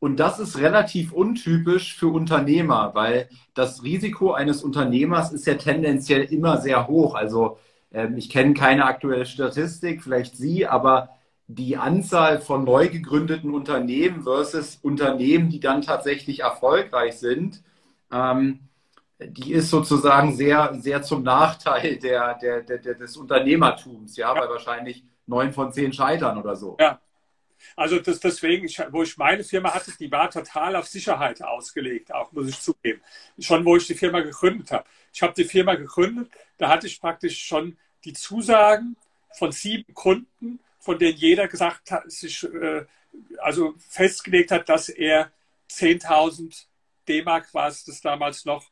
Und 0.00 0.20
das 0.20 0.38
ist 0.38 0.58
relativ 0.58 1.12
untypisch 1.12 1.96
für 1.96 2.08
Unternehmer, 2.08 2.92
weil 2.94 3.28
das 3.54 3.82
Risiko 3.82 4.32
eines 4.32 4.62
Unternehmers 4.62 5.32
ist 5.32 5.46
ja 5.46 5.54
tendenziell 5.54 6.22
immer 6.24 6.58
sehr 6.58 6.86
hoch. 6.86 7.14
Also 7.14 7.58
ähm, 7.92 8.16
ich 8.16 8.30
kenne 8.30 8.54
keine 8.54 8.84
aktuelle 8.84 9.26
Statistik, 9.26 10.02
vielleicht 10.02 10.36
Sie, 10.36 10.66
aber 10.66 11.10
die 11.48 11.76
Anzahl 11.76 12.40
von 12.40 12.64
neu 12.64 12.88
gegründeten 12.88 13.52
Unternehmen 13.54 14.22
versus 14.22 14.78
Unternehmen, 14.82 15.48
die 15.48 15.60
dann 15.60 15.82
tatsächlich 15.82 16.40
erfolgreich 16.40 17.18
sind, 17.18 17.62
ähm, 18.12 18.60
die 19.20 19.52
ist 19.52 19.70
sozusagen 19.70 20.36
sehr, 20.36 20.74
sehr 20.74 21.02
zum 21.02 21.24
Nachteil 21.24 21.96
der, 21.96 22.34
der, 22.34 22.62
der, 22.62 22.94
des 22.94 23.16
Unternehmertums, 23.16 24.16
ja, 24.16 24.32
ja, 24.32 24.40
weil 24.40 24.48
wahrscheinlich 24.48 25.04
neun 25.26 25.52
von 25.52 25.72
zehn 25.72 25.92
scheitern 25.92 26.38
oder 26.38 26.54
so. 26.54 26.76
Ja. 26.78 27.00
Also 27.76 27.98
das, 27.98 28.20
deswegen, 28.20 28.68
wo 28.90 29.02
ich 29.02 29.16
meine 29.16 29.44
Firma 29.44 29.74
hatte, 29.74 29.92
die 29.98 30.10
war 30.10 30.30
total 30.30 30.76
auf 30.76 30.86
Sicherheit 30.86 31.42
ausgelegt, 31.42 32.12
auch 32.12 32.32
muss 32.32 32.48
ich 32.48 32.60
zugeben. 32.60 33.00
Schon 33.38 33.64
wo 33.64 33.76
ich 33.76 33.86
die 33.86 33.94
Firma 33.94 34.20
gegründet 34.20 34.70
habe. 34.72 34.84
Ich 35.12 35.22
habe 35.22 35.34
die 35.34 35.44
Firma 35.44 35.74
gegründet, 35.74 36.30
da 36.56 36.68
hatte 36.68 36.86
ich 36.86 37.00
praktisch 37.00 37.42
schon 37.44 37.76
die 38.04 38.12
Zusagen 38.12 38.96
von 39.36 39.52
sieben 39.52 39.92
Kunden, 39.94 40.60
von 40.78 40.98
denen 40.98 41.18
jeder 41.18 41.48
gesagt 41.48 41.90
hat, 41.90 42.10
sich 42.10 42.44
äh, 42.44 42.84
also 43.38 43.74
festgelegt 43.88 44.50
hat, 44.50 44.68
dass 44.68 44.88
er 44.88 45.32
10.000 45.70 46.66
D-Mark 47.06 47.52
war 47.54 47.68
es 47.68 47.84
das 47.84 48.00
damals 48.00 48.44
noch 48.44 48.70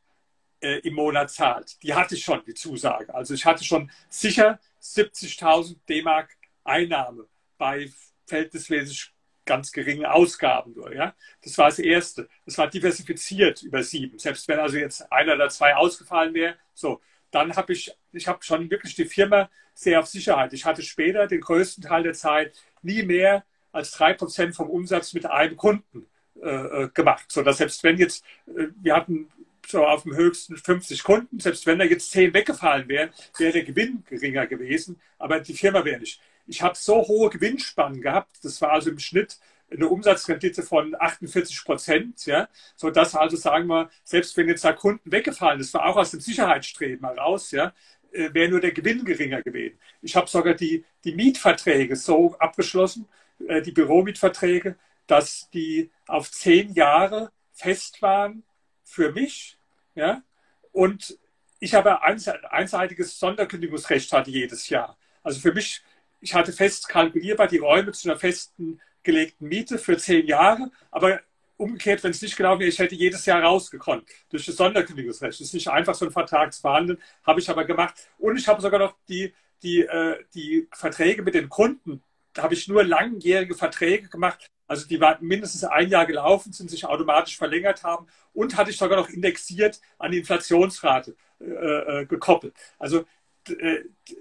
äh, 0.61 0.79
im 0.79 0.95
Monat 0.95 1.31
zahlt. 1.31 1.81
Die 1.83 1.93
hatte 1.93 2.15
ich 2.15 2.23
schon, 2.23 2.43
die 2.45 2.53
Zusage. 2.53 3.13
Also 3.13 3.33
ich 3.33 3.45
hatte 3.45 3.63
schon 3.63 3.91
sicher 4.09 4.59
70.000 4.81 5.77
D-Mark 5.87 6.35
Einnahme 6.63 7.27
bei 7.57 7.91
verhältnismäßig 8.27 9.13
ganz 9.45 9.71
geringen 9.71 10.05
Ausgaben 10.05 10.73
nur. 10.75 10.93
Ja? 10.93 11.15
Das 11.41 11.57
war 11.57 11.69
das 11.69 11.79
Erste. 11.79 12.29
Das 12.45 12.57
war 12.57 12.69
diversifiziert 12.69 13.63
über 13.63 13.81
sieben. 13.81 14.19
Selbst 14.19 14.47
wenn 14.47 14.59
also 14.59 14.77
jetzt 14.77 15.11
einer 15.11 15.33
oder 15.33 15.49
zwei 15.49 15.75
ausgefallen 15.75 16.33
wäre, 16.35 16.55
so, 16.75 17.01
dann 17.31 17.55
habe 17.55 17.73
ich, 17.73 17.91
ich 18.11 18.27
habe 18.27 18.43
schon 18.43 18.69
wirklich 18.69 18.95
die 18.95 19.05
Firma 19.05 19.49
sehr 19.73 19.99
auf 19.99 20.07
Sicherheit. 20.07 20.53
Ich 20.53 20.65
hatte 20.65 20.83
später 20.83 21.27
den 21.27 21.41
größten 21.41 21.83
Teil 21.83 22.03
der 22.03 22.13
Zeit 22.13 22.55
nie 22.81 23.03
mehr 23.03 23.43
als 23.71 23.91
drei 23.91 24.13
Prozent 24.13 24.55
vom 24.55 24.69
Umsatz 24.69 25.13
mit 25.13 25.25
einem 25.25 25.57
Kunden 25.57 26.07
äh, 26.41 26.83
äh, 26.83 26.89
gemacht. 26.93 27.25
So 27.31 27.41
dass 27.41 27.57
selbst 27.57 27.83
wenn 27.83 27.97
jetzt, 27.97 28.23
äh, 28.47 28.67
wir 28.81 28.95
hatten 28.95 29.29
so 29.65 29.85
auf 29.85 30.03
dem 30.03 30.15
höchsten 30.15 30.55
50 30.55 31.03
Kunden, 31.03 31.39
selbst 31.39 31.65
wenn 31.65 31.79
da 31.79 31.85
jetzt 31.85 32.11
10 32.11 32.33
weggefallen 32.33 32.87
wären, 32.87 33.09
wäre 33.37 33.51
der 33.51 33.63
Gewinn 33.63 34.03
geringer 34.07 34.47
gewesen, 34.47 34.99
aber 35.17 35.39
die 35.39 35.53
Firma 35.53 35.83
wäre 35.83 35.99
nicht. 35.99 36.21
Ich 36.47 36.61
habe 36.61 36.75
so 36.77 37.07
hohe 37.07 37.29
Gewinnspannen 37.29 38.01
gehabt, 38.01 38.37
das 38.43 38.61
war 38.61 38.71
also 38.71 38.89
im 38.89 38.99
Schnitt 38.99 39.37
eine 39.69 39.87
Umsatzrendite 39.87 40.63
von 40.63 40.95
48 40.97 41.65
Prozent, 41.65 42.25
ja, 42.25 42.47
so 42.75 42.87
also 42.87 43.35
sagen 43.35 43.67
wir, 43.67 43.89
selbst 44.03 44.35
wenn 44.37 44.47
jetzt 44.47 44.63
da 44.63 44.73
Kunden 44.73 45.11
weggefallen, 45.11 45.59
das 45.59 45.73
war 45.73 45.85
auch 45.85 45.97
aus 45.97 46.11
dem 46.11 46.21
Sicherheitsstreben 46.21 47.05
heraus, 47.05 47.51
ja, 47.51 47.73
äh, 48.11 48.33
wäre 48.33 48.49
nur 48.49 48.61
der 48.61 48.71
Gewinn 48.71 49.03
geringer 49.03 49.41
gewesen. 49.41 49.77
Ich 50.01 50.15
habe 50.15 50.29
sogar 50.29 50.53
die, 50.53 50.85
die 51.03 51.13
Mietverträge 51.13 51.95
so 51.95 52.35
abgeschlossen, 52.39 53.07
äh, 53.47 53.61
die 53.61 53.71
Büromietverträge, 53.71 54.77
dass 55.05 55.49
die 55.51 55.91
auf 56.07 56.31
zehn 56.31 56.73
Jahre 56.73 57.31
fest 57.51 58.01
waren 58.01 58.43
für 58.83 59.11
mich, 59.11 59.57
ja, 59.95 60.23
und 60.71 61.17
ich 61.59 61.73
habe 61.73 62.03
ein 62.03 62.21
einseitiges 62.49 63.19
Sonderkündigungsrecht 63.19 64.11
hatte 64.13 64.29
jedes 64.29 64.69
Jahr. 64.69 64.97
Also 65.23 65.39
für 65.39 65.53
mich, 65.53 65.81
ich 66.19 66.33
hatte 66.33 66.51
fest 66.51 66.89
kalkulierbar 66.89 67.47
die 67.47 67.57
Räume 67.57 67.91
zu 67.91 68.09
einer 68.09 68.19
festen 68.19 68.79
festgelegten 69.07 69.47
Miete 69.47 69.77
für 69.77 69.97
zehn 69.97 70.27
Jahre, 70.27 70.69
aber 70.91 71.21
umgekehrt, 71.55 72.03
wenn 72.03 72.11
es 72.11 72.21
nicht 72.21 72.35
genau 72.35 72.59
wäre, 72.59 72.69
ich 72.69 72.77
hätte 72.77 72.95
jedes 72.95 73.25
Jahr 73.25 73.41
rausgekonnt 73.41 74.03
durch 74.29 74.45
das 74.45 74.57
Sonderkündigungsrecht. 74.57 75.39
Das 75.39 75.47
ist 75.47 75.53
nicht 75.53 75.69
einfach 75.69 75.95
so 75.95 76.05
ein 76.05 76.11
Vertrag 76.11 76.53
zu 76.53 76.61
verhandeln, 76.61 76.99
habe 77.25 77.39
ich 77.39 77.49
aber 77.49 77.65
gemacht. 77.65 77.95
Und 78.17 78.37
ich 78.37 78.47
habe 78.47 78.61
sogar 78.61 78.79
noch 78.79 78.95
die, 79.07 79.33
die, 79.63 79.81
äh, 79.81 80.23
die 80.35 80.67
Verträge 80.71 81.23
mit 81.23 81.33
den 81.33 81.49
Kunden, 81.49 82.03
da 82.33 82.43
habe 82.43 82.53
ich 82.53 82.67
nur 82.67 82.83
langjährige 82.83 83.55
Verträge 83.55 84.09
gemacht, 84.09 84.45
also 84.67 84.85
die 84.85 84.99
waren 84.99 85.25
mindestens 85.25 85.63
ein 85.63 85.89
Jahr 85.89 86.05
gelaufen, 86.05 86.51
sind 86.51 86.69
sich 86.69 86.85
automatisch 86.85 87.37
verlängert 87.37 87.83
haben 87.83 88.07
und 88.33 88.57
hatte 88.57 88.69
ich 88.69 88.77
sogar 88.77 88.97
noch 88.97 89.09
indexiert 89.09 89.79
an 89.97 90.11
die 90.11 90.19
Inflationsrate 90.19 91.15
äh, 91.39 91.45
äh, 91.45 92.05
gekoppelt. 92.05 92.53
Also 92.77 93.05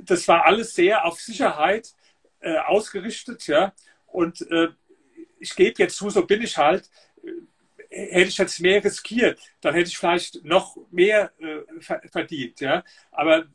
das 0.00 0.26
war 0.28 0.45
alles 0.45 0.75
sehr 0.75 1.04
auf 1.04 1.21
Sicherheit 1.21 1.95
äh, 2.40 2.59
ausgerichtet, 2.59 3.47
ja. 3.47 3.73
Und 4.06 4.40
äh, 4.50 4.68
ich 5.38 5.54
gebe 5.54 5.75
jetzt 5.78 5.97
zu, 5.97 6.11
so 6.11 6.26
bin 6.26 6.42
ich 6.42 6.56
halt. 6.56 6.88
Äh, 7.25 7.30
hätte 7.90 8.28
ich 8.28 8.38
jetzt 8.38 8.61
mehr 8.61 8.83
riskiert, 8.83 9.38
dann 9.61 9.75
hätte 9.75 9.88
ich 9.88 9.99
vielleicht 9.99 10.45
noch 10.45 10.76
mehr 10.90 11.33
äh, 11.38 12.09
verdient. 12.11 12.61
Ja? 12.61 12.85
Aber 13.11 13.47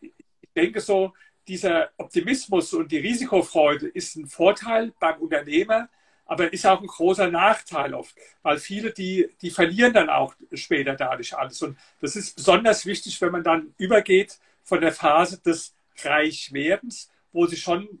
ich 0.00 0.12
denke 0.54 0.80
so, 0.80 1.12
dieser 1.46 1.90
Optimismus 1.96 2.72
und 2.72 2.90
die 2.90 2.98
Risikofreude 2.98 3.88
ist 3.88 4.16
ein 4.16 4.26
Vorteil 4.26 4.92
beim 4.98 5.20
Unternehmer, 5.20 5.88
aber 6.26 6.52
ist 6.52 6.66
auch 6.66 6.80
ein 6.80 6.86
großer 6.86 7.30
Nachteil 7.30 7.92
oft, 7.92 8.14
weil 8.42 8.58
viele, 8.58 8.92
die, 8.92 9.28
die 9.42 9.50
verlieren 9.50 9.92
dann 9.92 10.08
auch 10.08 10.34
später 10.54 10.94
dadurch 10.94 11.36
alles. 11.36 11.60
Und 11.60 11.76
das 12.00 12.16
ist 12.16 12.36
besonders 12.36 12.86
wichtig, 12.86 13.20
wenn 13.20 13.32
man 13.32 13.44
dann 13.44 13.74
übergeht 13.76 14.38
von 14.64 14.80
der 14.80 14.92
Phase 14.92 15.40
des 15.40 15.74
Reichwerdens, 16.02 17.10
wo 17.32 17.46
sie 17.46 17.56
schon 17.56 18.00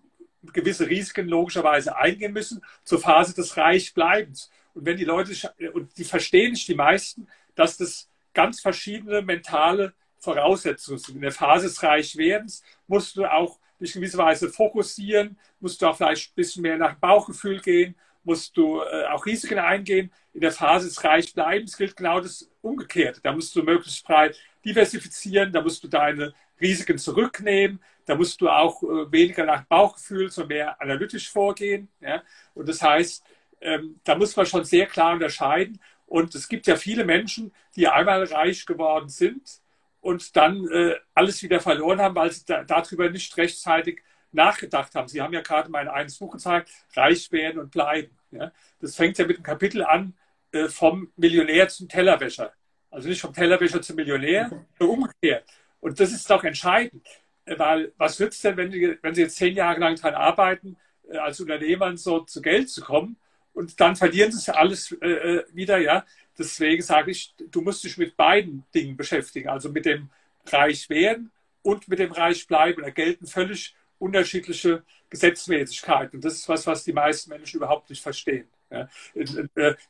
gewisse 0.52 0.88
Risiken 0.88 1.28
logischerweise 1.28 1.96
eingehen 1.96 2.32
müssen 2.32 2.62
zur 2.82 3.00
Phase 3.00 3.34
des 3.34 3.56
Reichbleibens. 3.56 4.50
Und 4.74 4.84
wenn 4.84 4.96
die 4.96 5.04
Leute, 5.04 5.32
und 5.72 5.96
die 5.96 6.04
verstehen 6.04 6.52
nicht 6.52 6.68
die 6.68 6.74
meisten, 6.74 7.28
dass 7.54 7.76
das 7.76 8.10
ganz 8.34 8.60
verschiedene 8.60 9.22
mentale 9.22 9.94
Voraussetzungen 10.18 10.98
sind. 10.98 11.16
In 11.16 11.20
der 11.22 11.32
Phase 11.32 11.68
des 11.68 11.82
Reichwerdens 11.82 12.62
musst 12.88 13.16
du 13.16 13.24
auch 13.24 13.58
dich 13.80 13.94
in 13.94 14.00
gewisser 14.00 14.18
Weise 14.18 14.48
fokussieren, 14.48 15.38
musst 15.60 15.80
du 15.80 15.86
auch 15.86 15.96
vielleicht 15.96 16.30
ein 16.30 16.34
bisschen 16.34 16.62
mehr 16.62 16.78
nach 16.78 16.94
Bauchgefühl 16.96 17.60
gehen, 17.60 17.94
musst 18.24 18.56
du 18.56 18.80
äh, 18.80 19.06
auch 19.06 19.26
Risiken 19.26 19.58
eingehen. 19.58 20.10
In 20.32 20.40
der 20.40 20.52
Phase 20.52 20.88
des 20.88 21.04
Reichbleibens 21.04 21.76
gilt 21.76 21.96
genau 21.96 22.20
das 22.20 22.50
Umgekehrte. 22.62 23.20
Da 23.22 23.32
musst 23.32 23.54
du 23.54 23.62
möglichst 23.62 24.04
breit 24.04 24.36
diversifizieren, 24.64 25.52
da 25.52 25.60
musst 25.60 25.84
du 25.84 25.88
deine 25.88 26.34
Risiken 26.60 26.98
zurücknehmen, 26.98 27.80
da 28.06 28.14
musst 28.14 28.40
du 28.40 28.48
auch 28.48 28.82
äh, 28.82 29.10
weniger 29.10 29.44
nach 29.44 29.64
Bauchgefühl, 29.64 30.30
sondern 30.30 30.56
mehr 30.56 30.80
analytisch 30.80 31.30
vorgehen. 31.30 31.88
Ja? 32.00 32.22
Und 32.54 32.68
das 32.68 32.82
heißt, 32.82 33.24
ähm, 33.60 34.00
da 34.04 34.14
muss 34.14 34.36
man 34.36 34.46
schon 34.46 34.64
sehr 34.64 34.86
klar 34.86 35.14
unterscheiden. 35.14 35.80
Und 36.06 36.34
es 36.34 36.48
gibt 36.48 36.66
ja 36.66 36.76
viele 36.76 37.04
Menschen, 37.04 37.52
die 37.76 37.88
einmal 37.88 38.24
reich 38.24 38.66
geworden 38.66 39.08
sind 39.08 39.60
und 40.00 40.36
dann 40.36 40.68
äh, 40.68 40.96
alles 41.14 41.42
wieder 41.42 41.60
verloren 41.60 42.00
haben, 42.00 42.14
weil 42.14 42.30
sie 42.30 42.44
da, 42.44 42.62
darüber 42.62 43.08
nicht 43.08 43.36
rechtzeitig 43.36 44.02
nachgedacht 44.32 44.94
haben. 44.94 45.08
Sie 45.08 45.22
haben 45.22 45.32
ja 45.32 45.40
gerade 45.40 45.70
mein 45.70 45.88
eines 45.88 46.18
Buch 46.18 46.32
gezeigt, 46.32 46.68
Reich 46.94 47.32
werden 47.32 47.58
und 47.58 47.70
bleiben. 47.70 48.16
Ja? 48.30 48.52
Das 48.80 48.96
fängt 48.96 49.16
ja 49.16 49.26
mit 49.26 49.38
dem 49.38 49.42
Kapitel 49.42 49.82
an, 49.82 50.14
äh, 50.52 50.68
vom 50.68 51.10
Millionär 51.16 51.68
zum 51.68 51.88
Tellerwäscher. 51.88 52.52
Also 52.90 53.08
nicht 53.08 53.20
vom 53.20 53.32
Tellerwäscher 53.32 53.80
zum 53.80 53.96
Millionär, 53.96 54.48
sondern 54.78 54.90
umgekehrt. 54.90 55.44
Und 55.84 56.00
das 56.00 56.12
ist 56.12 56.30
doch 56.30 56.44
entscheidend. 56.44 57.06
Weil 57.44 57.92
was 57.98 58.18
nützt 58.18 58.42
denn, 58.42 58.56
wenn 58.56 58.72
Sie, 58.72 58.96
wenn 59.02 59.14
Sie 59.14 59.20
jetzt 59.20 59.36
zehn 59.36 59.54
Jahre 59.54 59.78
lang 59.78 59.96
daran 59.96 60.14
arbeiten, 60.14 60.78
äh, 61.10 61.18
als 61.18 61.40
Unternehmer 61.40 61.94
so 61.98 62.20
zu 62.20 62.40
Geld 62.40 62.70
zu 62.70 62.80
kommen 62.80 63.18
und 63.52 63.78
dann 63.78 63.94
verlieren 63.94 64.32
Sie 64.32 64.54
alles 64.54 64.92
äh, 65.02 65.06
äh, 65.06 65.44
wieder, 65.52 65.76
ja? 65.76 66.06
Deswegen 66.38 66.82
sage 66.82 67.10
ich, 67.10 67.34
du 67.50 67.60
musst 67.60 67.84
dich 67.84 67.98
mit 67.98 68.16
beiden 68.16 68.64
Dingen 68.74 68.96
beschäftigen, 68.96 69.50
also 69.50 69.68
mit 69.68 69.84
dem 69.84 70.08
Reich 70.46 70.88
werden 70.88 71.30
und 71.60 71.86
mit 71.86 71.98
dem 71.98 72.12
Reich 72.12 72.46
bleiben. 72.46 72.82
Da 72.82 72.88
gelten 72.88 73.26
völlig 73.26 73.76
unterschiedliche 73.98 74.84
Gesetzmäßigkeiten. 75.10 76.16
Und 76.16 76.24
das 76.24 76.32
ist 76.32 76.48
was, 76.48 76.66
was 76.66 76.82
die 76.84 76.94
meisten 76.94 77.28
Menschen 77.28 77.58
überhaupt 77.58 77.90
nicht 77.90 78.02
verstehen. 78.02 78.48
Ja. 78.70 78.88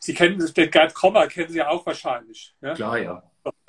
Sie 0.00 0.12
kennen 0.12 0.44
den 0.54 0.70
Gerd 0.72 0.92
Kommer, 0.92 1.28
kennen 1.28 1.50
Sie 1.50 1.62
auch 1.62 1.86
wahrscheinlich. 1.86 2.52
Ja? 2.60 2.74
Klar, 2.74 2.98
ja. 2.98 3.22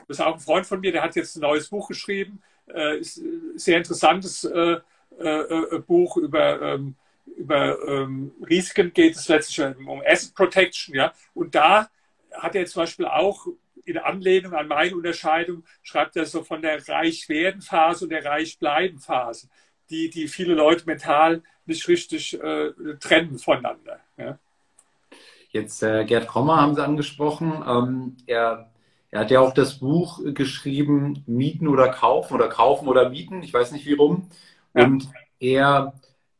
Das 0.07 0.19
ist 0.19 0.25
auch 0.25 0.35
ein 0.35 0.39
Freund 0.39 0.65
von 0.65 0.79
mir, 0.79 0.91
der 0.91 1.03
hat 1.03 1.15
jetzt 1.15 1.35
ein 1.35 1.41
neues 1.41 1.69
Buch 1.69 1.87
geschrieben. 1.87 2.41
Äh, 2.67 2.99
ist 2.99 3.17
ein 3.17 3.57
sehr 3.57 3.77
interessantes 3.77 4.43
äh, 4.43 4.79
äh, 5.19 5.79
Buch 5.79 6.17
über, 6.17 6.61
ähm, 6.61 6.95
über 7.37 7.77
ähm, 7.87 8.31
Risiken 8.47 8.93
geht 8.93 9.15
es 9.15 9.27
letztlich 9.27 9.65
um 9.87 10.01
Asset 10.05 10.35
Protection. 10.35 10.95
Ja? 10.95 11.13
Und 11.33 11.55
da 11.55 11.89
hat 12.31 12.55
er 12.55 12.65
zum 12.65 12.83
Beispiel 12.83 13.05
auch 13.05 13.47
in 13.85 13.97
Anlehnung 13.97 14.53
an 14.53 14.67
meine 14.67 14.95
Unterscheidung, 14.95 15.63
schreibt 15.83 16.15
er 16.15 16.25
so 16.25 16.43
von 16.43 16.61
der 16.61 16.87
Reich-werden-Phase 16.87 18.05
und 18.05 18.09
der 18.09 18.25
Reich-bleiben-Phase, 18.25 19.47
die, 19.89 20.09
die 20.09 20.27
viele 20.27 20.55
Leute 20.55 20.85
mental 20.85 21.43
nicht 21.65 21.87
richtig 21.87 22.39
äh, 22.41 22.71
trennen 22.99 23.37
voneinander. 23.37 23.99
Ja? 24.17 24.39
Jetzt 25.49 25.83
äh, 25.83 26.03
Gerd 26.03 26.27
Kommer 26.27 26.59
haben 26.59 26.75
Sie 26.75 26.83
angesprochen. 26.83 27.63
Ähm, 27.65 28.17
er, 28.25 28.71
er 29.15 29.21
hat 29.21 29.31
ja 29.31 29.39
auch 29.39 29.53
das 29.53 29.79
Buch 29.79 30.19
geschrieben, 30.33 31.23
Mieten 31.25 31.69
oder 31.69 31.87
Kaufen 31.87 32.33
oder 32.33 32.49
Kaufen 32.49 32.89
oder 32.89 33.09
Mieten, 33.09 33.43
ich 33.43 33.53
weiß 33.53 33.71
nicht 33.71 33.85
wie 33.85 33.93
rum. 33.93 34.27
Und 34.73 35.07
er, 35.39 35.93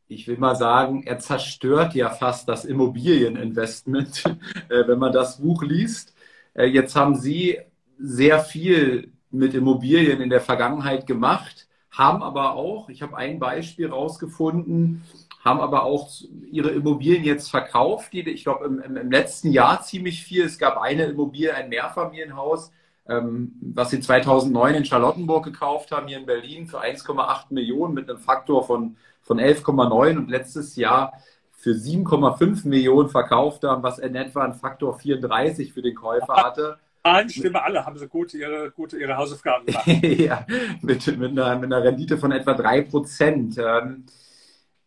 ich 0.08 0.28
will 0.28 0.36
mal 0.36 0.56
sagen, 0.56 1.02
er 1.04 1.18
zerstört 1.18 1.94
ja 1.94 2.10
fast 2.10 2.50
das 2.50 2.66
Immobilieninvestment, 2.66 4.24
äh, 4.68 4.86
wenn 4.86 4.98
man 4.98 5.10
das 5.10 5.40
Buch 5.40 5.62
liest. 5.62 6.14
Äh, 6.52 6.66
jetzt 6.66 6.94
haben 6.94 7.14
Sie 7.14 7.58
sehr 7.98 8.40
viel 8.40 9.10
mit 9.30 9.54
Immobilien 9.54 10.20
in 10.20 10.28
der 10.28 10.42
Vergangenheit 10.42 11.06
gemacht, 11.06 11.68
haben 11.90 12.22
aber 12.22 12.56
auch, 12.56 12.90
ich 12.90 13.00
habe 13.00 13.16
ein 13.16 13.38
Beispiel 13.38 13.88
rausgefunden, 13.88 15.02
haben 15.46 15.60
aber 15.60 15.84
auch 15.84 16.10
ihre 16.50 16.70
Immobilien 16.70 17.24
jetzt 17.24 17.50
verkauft, 17.50 18.12
die, 18.12 18.28
ich 18.28 18.42
glaube, 18.42 18.66
im, 18.66 18.80
im, 18.80 19.10
letzten 19.10 19.52
Jahr 19.52 19.80
ziemlich 19.82 20.24
viel. 20.24 20.44
Es 20.44 20.58
gab 20.58 20.76
eine 20.76 21.04
Immobilie, 21.04 21.54
ein 21.54 21.68
Mehrfamilienhaus, 21.68 22.72
ähm, 23.08 23.52
was 23.60 23.90
sie 23.90 24.00
2009 24.00 24.74
in 24.74 24.84
Charlottenburg 24.84 25.44
gekauft 25.44 25.92
haben, 25.92 26.08
hier 26.08 26.18
in 26.18 26.26
Berlin, 26.26 26.66
für 26.66 26.82
1,8 26.82 27.44
Millionen 27.50 27.94
mit 27.94 28.10
einem 28.10 28.18
Faktor 28.18 28.66
von, 28.66 28.96
von 29.22 29.38
11,9 29.38 30.16
und 30.16 30.30
letztes 30.30 30.74
Jahr 30.74 31.12
für 31.52 31.70
7,5 31.70 32.66
Millionen 32.66 33.08
verkauft 33.08 33.62
haben, 33.62 33.84
was 33.84 34.00
in 34.00 34.16
etwa 34.16 34.44
ein 34.44 34.54
Faktor 34.54 34.98
34 34.98 35.72
für 35.72 35.82
den 35.82 35.94
Käufer 35.94 36.36
hatte. 36.36 36.78
Zahlen 37.04 37.28
stimmen 37.28 37.56
alle, 37.56 37.86
haben 37.86 37.96
sie 37.96 38.08
gut 38.08 38.34
ihre, 38.34 38.72
gut 38.72 38.92
ihre 38.92 39.16
Hausaufgaben 39.16 39.66
gemacht. 39.66 39.86
ja, 40.02 40.44
mit, 40.82 41.06
mit, 41.16 41.30
einer, 41.30 41.54
mit 41.54 41.72
einer 41.72 41.84
Rendite 41.84 42.18
von 42.18 42.32
etwa 42.32 42.54
3 42.54 42.82
Prozent. 42.82 43.58
Ähm, 43.58 44.04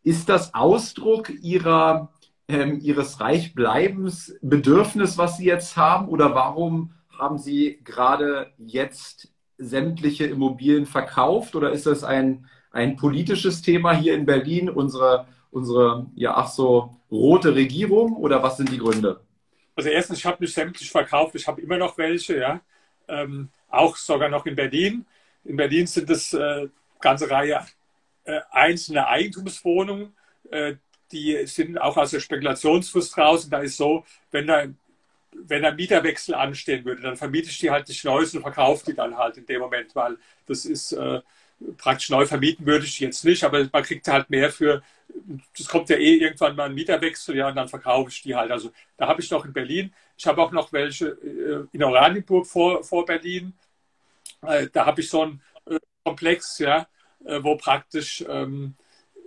ist 0.10 0.28
das 0.28 0.56
Ausdruck 0.56 1.30
ihrer, 1.30 2.12
ähm, 2.48 2.80
ihres 2.82 3.20
Reichbleibens 3.20 4.36
Bedürfnis, 4.42 5.20
was 5.20 5.38
Sie 5.38 5.46
jetzt 5.46 5.78
haben? 5.78 6.08
Oder 6.08 6.34
warum 6.34 6.96
haben 7.16 7.38
Sie 7.38 7.80
gerade 7.84 8.52
jetzt 8.58 9.32
sämtliche 9.60 10.26
Immobilien 10.26 10.88
verkauft? 10.88 11.56
Oder 11.56 11.74
ist 11.74 11.86
das 11.86 12.04
ein, 12.04 12.48
ein 12.72 12.96
politisches 12.96 13.62
Thema 13.62 13.94
hier 13.94 14.16
in 14.16 14.26
Berlin, 14.26 14.68
unsere, 14.68 15.28
unsere 15.52 16.08
ja 16.16 16.36
ach 16.36 16.48
so 16.48 16.96
rote 17.12 17.54
Regierung? 17.54 18.16
Oder 18.16 18.42
was 18.42 18.58
sind 18.58 18.72
die 18.72 18.80
Gründe? 18.80 19.20
Also 19.76 19.90
erstens, 19.90 20.18
ich 20.18 20.26
habe 20.26 20.44
nicht 20.44 20.56
sämtlich 20.56 20.90
verkauft, 20.90 21.36
ich 21.36 21.48
habe 21.48 21.62
immer 21.62 21.78
noch 21.78 22.00
welche, 22.00 22.40
ja. 22.40 22.62
Ähm, 23.08 23.50
auch 23.68 23.96
sogar 23.96 24.30
noch 24.30 24.48
in 24.48 24.56
Berlin. 24.56 25.06
In 25.44 25.56
Berlin 25.56 25.86
sind 25.86 26.10
es 26.10 26.34
äh, 26.34 26.68
ganze 27.00 27.30
Reihe 27.30 27.64
einzelne 28.52 29.08
Eigentumswohnungen, 29.08 30.16
äh, 30.52 30.76
die 31.12 31.46
sind 31.48 31.78
auch 31.80 31.98
aus 31.98 32.12
der 32.12 32.20
Spekulationsfrist. 32.20 33.18
Und 33.18 33.52
da 33.52 33.60
ist 33.60 33.78
so, 33.78 34.06
wenn 34.32 34.48
da, 34.48 34.66
wenn 35.32 35.66
ein 35.66 35.76
Mieterwechsel 35.76 36.36
anstehen 36.36 36.86
würde, 36.86 37.02
dann 37.02 37.18
vermiete 37.18 37.50
ich 37.50 37.60
die 37.60 37.72
halt 37.72 37.88
nicht 37.88 38.04
neu 38.06 38.22
und 38.22 38.42
verkaufe 38.42 38.86
die 38.86 38.96
dann 38.96 39.18
halt 39.18 39.38
in 39.38 39.46
dem 39.46 39.62
Moment, 39.62 39.96
weil 39.96 40.18
das 40.48 40.66
ist 40.66 40.92
äh, 40.94 41.22
praktisch 41.78 42.10
neu 42.10 42.26
vermieten 42.26 42.66
würde 42.66 42.86
ich 42.86 43.00
jetzt 43.00 43.26
nicht, 43.26 43.44
aber 43.44 43.68
man 43.72 43.84
kriegt 43.84 44.08
halt 44.08 44.30
mehr 44.30 44.52
für, 44.52 44.82
das 45.58 45.68
kommt 45.68 45.90
ja 45.90 45.98
eh 45.98 46.16
irgendwann 46.16 46.56
mal 46.56 46.66
ein 46.66 46.74
Mieterwechsel, 46.74 47.36
ja, 47.36 47.50
und 47.50 47.56
dann 47.56 47.68
verkaufe 47.68 48.10
ich 48.10 48.22
die 48.22 48.36
halt. 48.36 48.52
Also 48.52 48.72
da 48.98 49.08
habe 49.08 49.22
ich 49.22 49.30
noch 49.32 49.46
in 49.46 49.54
Berlin, 49.54 49.94
ich 50.18 50.26
habe 50.28 50.42
auch 50.42 50.52
noch 50.52 50.72
welche 50.72 51.10
äh, 51.10 51.66
in 51.72 51.84
Oranienburg 51.84 52.48
vor, 52.48 52.84
vor 52.84 53.06
Berlin. 53.06 53.54
Äh, 54.42 54.68
da 54.72 54.86
habe 54.86 55.02
ich 55.02 55.10
so 55.10 55.24
einen 55.24 55.42
äh, 55.66 55.80
Komplex, 56.04 56.60
ja, 56.60 56.88
äh, 57.26 57.44
wo 57.44 57.56
praktisch 57.56 58.24
ähm, 58.28 58.76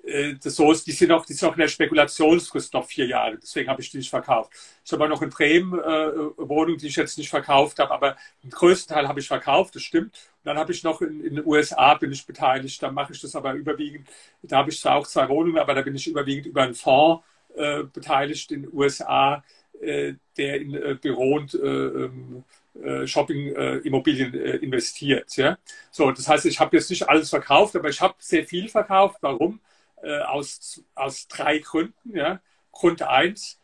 äh, 0.05 0.35
das 0.43 0.57
so 0.57 0.73
ist, 0.73 0.87
die 0.87 0.93
sind 0.93 1.09
noch, 1.09 1.25
die 1.25 1.33
sind 1.33 1.49
noch 1.49 1.55
in 1.55 1.61
der 1.61 1.69
Spekulationsfrist 1.69 2.75
noch 2.75 2.87
vier 2.87 3.07
Jahre. 3.07 3.39
Deswegen 3.39 3.69
habe 3.71 3.81
ich 3.81 3.91
die 3.91 3.99
nicht 3.99 4.11
verkauft. 4.11 4.53
Ich 4.85 4.93
habe 4.93 5.05
auch 5.05 5.09
noch 5.09 5.23
in 5.23 5.31
Bremen 5.31 5.79
äh, 5.79 6.13
Wohnungen, 6.37 6.79
die 6.79 6.89
ich 6.89 6.97
jetzt 6.97 7.19
nicht 7.19 7.31
verkauft 7.31 7.79
habe, 7.79 7.93
aber 7.93 8.17
den 8.43 8.51
größten 8.51 8.95
Teil 8.95 9.09
habe 9.09 9.21
ich 9.21 9.29
verkauft, 9.29 9.75
das 9.77 9.83
stimmt. 9.83 10.15
Und 10.15 10.47
dann 10.47 10.59
habe 10.59 10.73
ich 10.73 10.83
noch 10.83 11.01
in, 11.03 11.25
in, 11.25 11.37
den 11.37 11.47
USA 11.47 11.95
bin 11.95 12.13
ich 12.13 12.27
beteiligt, 12.27 12.83
da 12.83 12.91
mache 12.91 13.13
ich 13.13 13.21
das 13.21 13.37
aber 13.37 13.55
überwiegend, 13.55 14.09
da 14.43 14.59
habe 14.59 14.71
ich 14.71 14.81
zwar 14.81 14.97
auch 14.97 15.07
zwei 15.07 15.29
Wohnungen, 15.29 15.59
aber 15.59 15.75
da 15.75 15.83
bin 15.83 15.95
ich 15.95 16.09
überwiegend 16.09 16.47
über 16.47 16.63
einen 16.63 16.75
Fonds 16.75 17.25
äh, 17.55 17.85
beteiligt 17.85 18.51
in 18.51 18.63
den 18.63 18.73
USA, 18.73 19.45
äh, 19.81 20.15
der 20.37 20.61
in 20.61 20.75
äh, 20.75 20.97
Büro 21.01 21.37
und 21.37 21.55
äh, 21.55 21.59
ähm, 21.59 22.39
äh, 22.39 22.62
Shopping-Immobilien 23.07 24.35
äh, 24.35 24.57
investiert. 24.57 25.37
Ja? 25.37 25.59
So, 25.91 26.11
das 26.11 26.29
heißt, 26.29 26.47
ich 26.47 26.59
habe 26.59 26.77
jetzt 26.77 26.91
nicht 26.91 27.09
alles 27.09 27.31
verkauft, 27.31 27.77
aber 27.77 27.89
ich 27.89 28.01
habe 28.01 28.15
sehr 28.19 28.47
viel 28.47 28.69
verkauft. 28.69 29.19
Warum? 29.21 29.61
Äh, 30.03 30.21
aus, 30.21 30.83
aus 30.95 31.29
drei 31.29 31.59
Gründen. 31.59 32.17
Ja? 32.17 32.41
Grund 32.71 33.03
eins, 33.03 33.61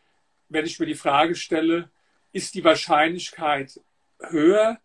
wenn 0.47 0.65
ich 0.65 0.79
mir 0.79 0.85
die 0.85 0.95
Frage 0.95 1.35
stelle, 1.35 1.89
ist 2.31 2.53
die 2.53 2.63
Wahrscheinlichkeit 2.63 3.79
höher, 4.19 4.79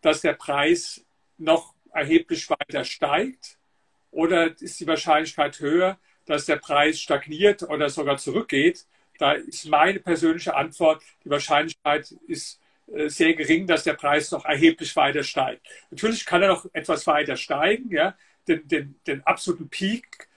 dass 0.00 0.22
der 0.22 0.32
Preis 0.32 1.04
noch 1.38 1.74
erheblich 1.92 2.48
weiter 2.48 2.84
steigt? 2.84 3.58
Oder 4.10 4.58
ist 4.60 4.80
die 4.80 4.86
Wahrscheinlichkeit 4.86 5.60
höher, 5.60 5.98
dass 6.24 6.46
der 6.46 6.56
Preis 6.56 6.98
stagniert 6.98 7.62
oder 7.62 7.90
sogar 7.90 8.16
zurückgeht? 8.16 8.86
Da 9.18 9.32
ist 9.32 9.66
meine 9.66 10.00
persönliche 10.00 10.54
Antwort, 10.54 11.02
die 11.24 11.30
Wahrscheinlichkeit 11.30 12.12
ist 12.26 12.54
äh, 12.54 12.65
sehr 12.86 13.34
gering, 13.34 13.66
dass 13.66 13.84
der 13.84 13.94
Preis 13.94 14.30
noch 14.30 14.44
erheblich 14.44 14.94
weiter 14.96 15.22
steigt. 15.22 15.66
Natürlich 15.90 16.24
kann 16.24 16.42
er 16.42 16.48
noch 16.48 16.66
etwas 16.72 17.06
weiter 17.06 17.36
steigen, 17.36 17.90
ja. 17.90 18.16
Den, 18.48 18.68
den, 18.68 18.94
den 19.06 19.26
absoluten 19.26 19.68
Peak 19.68 20.28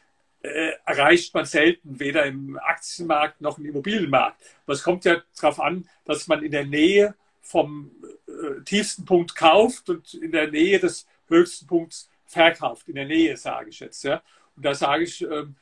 äh, 0.41 0.71
erreicht 0.85 1.33
man 1.35 1.45
selten, 1.45 1.99
weder 1.99 2.25
im 2.25 2.57
Aktienmarkt 2.57 3.39
noch 3.39 3.59
im 3.59 3.65
Immobilienmarkt. 3.65 4.41
Aber 4.65 4.73
es 4.73 4.81
kommt 4.81 5.05
ja 5.05 5.21
darauf 5.39 5.59
an, 5.59 5.87
dass 6.05 6.27
man 6.27 6.43
in 6.43 6.51
der 6.51 6.65
Nähe 6.65 7.13
vom 7.41 7.91
äh, 8.27 8.63
tiefsten 8.63 9.05
Punkt 9.05 9.35
kauft 9.35 9.89
und 9.89 10.13
in 10.15 10.31
der 10.31 10.49
Nähe 10.49 10.79
des 10.79 11.05
höchsten 11.27 11.67
Punkts 11.67 12.09
verkauft. 12.25 12.87
In 12.89 12.95
der 12.95 13.05
Nähe, 13.05 13.37
sage 13.37 13.69
ich 13.69 13.79
jetzt. 13.79 14.03
Ja. 14.03 14.23
Und 14.55 14.65
da 14.65 14.73
sage 14.73 15.03
ich, 15.03 15.21
ähm, 15.21 15.55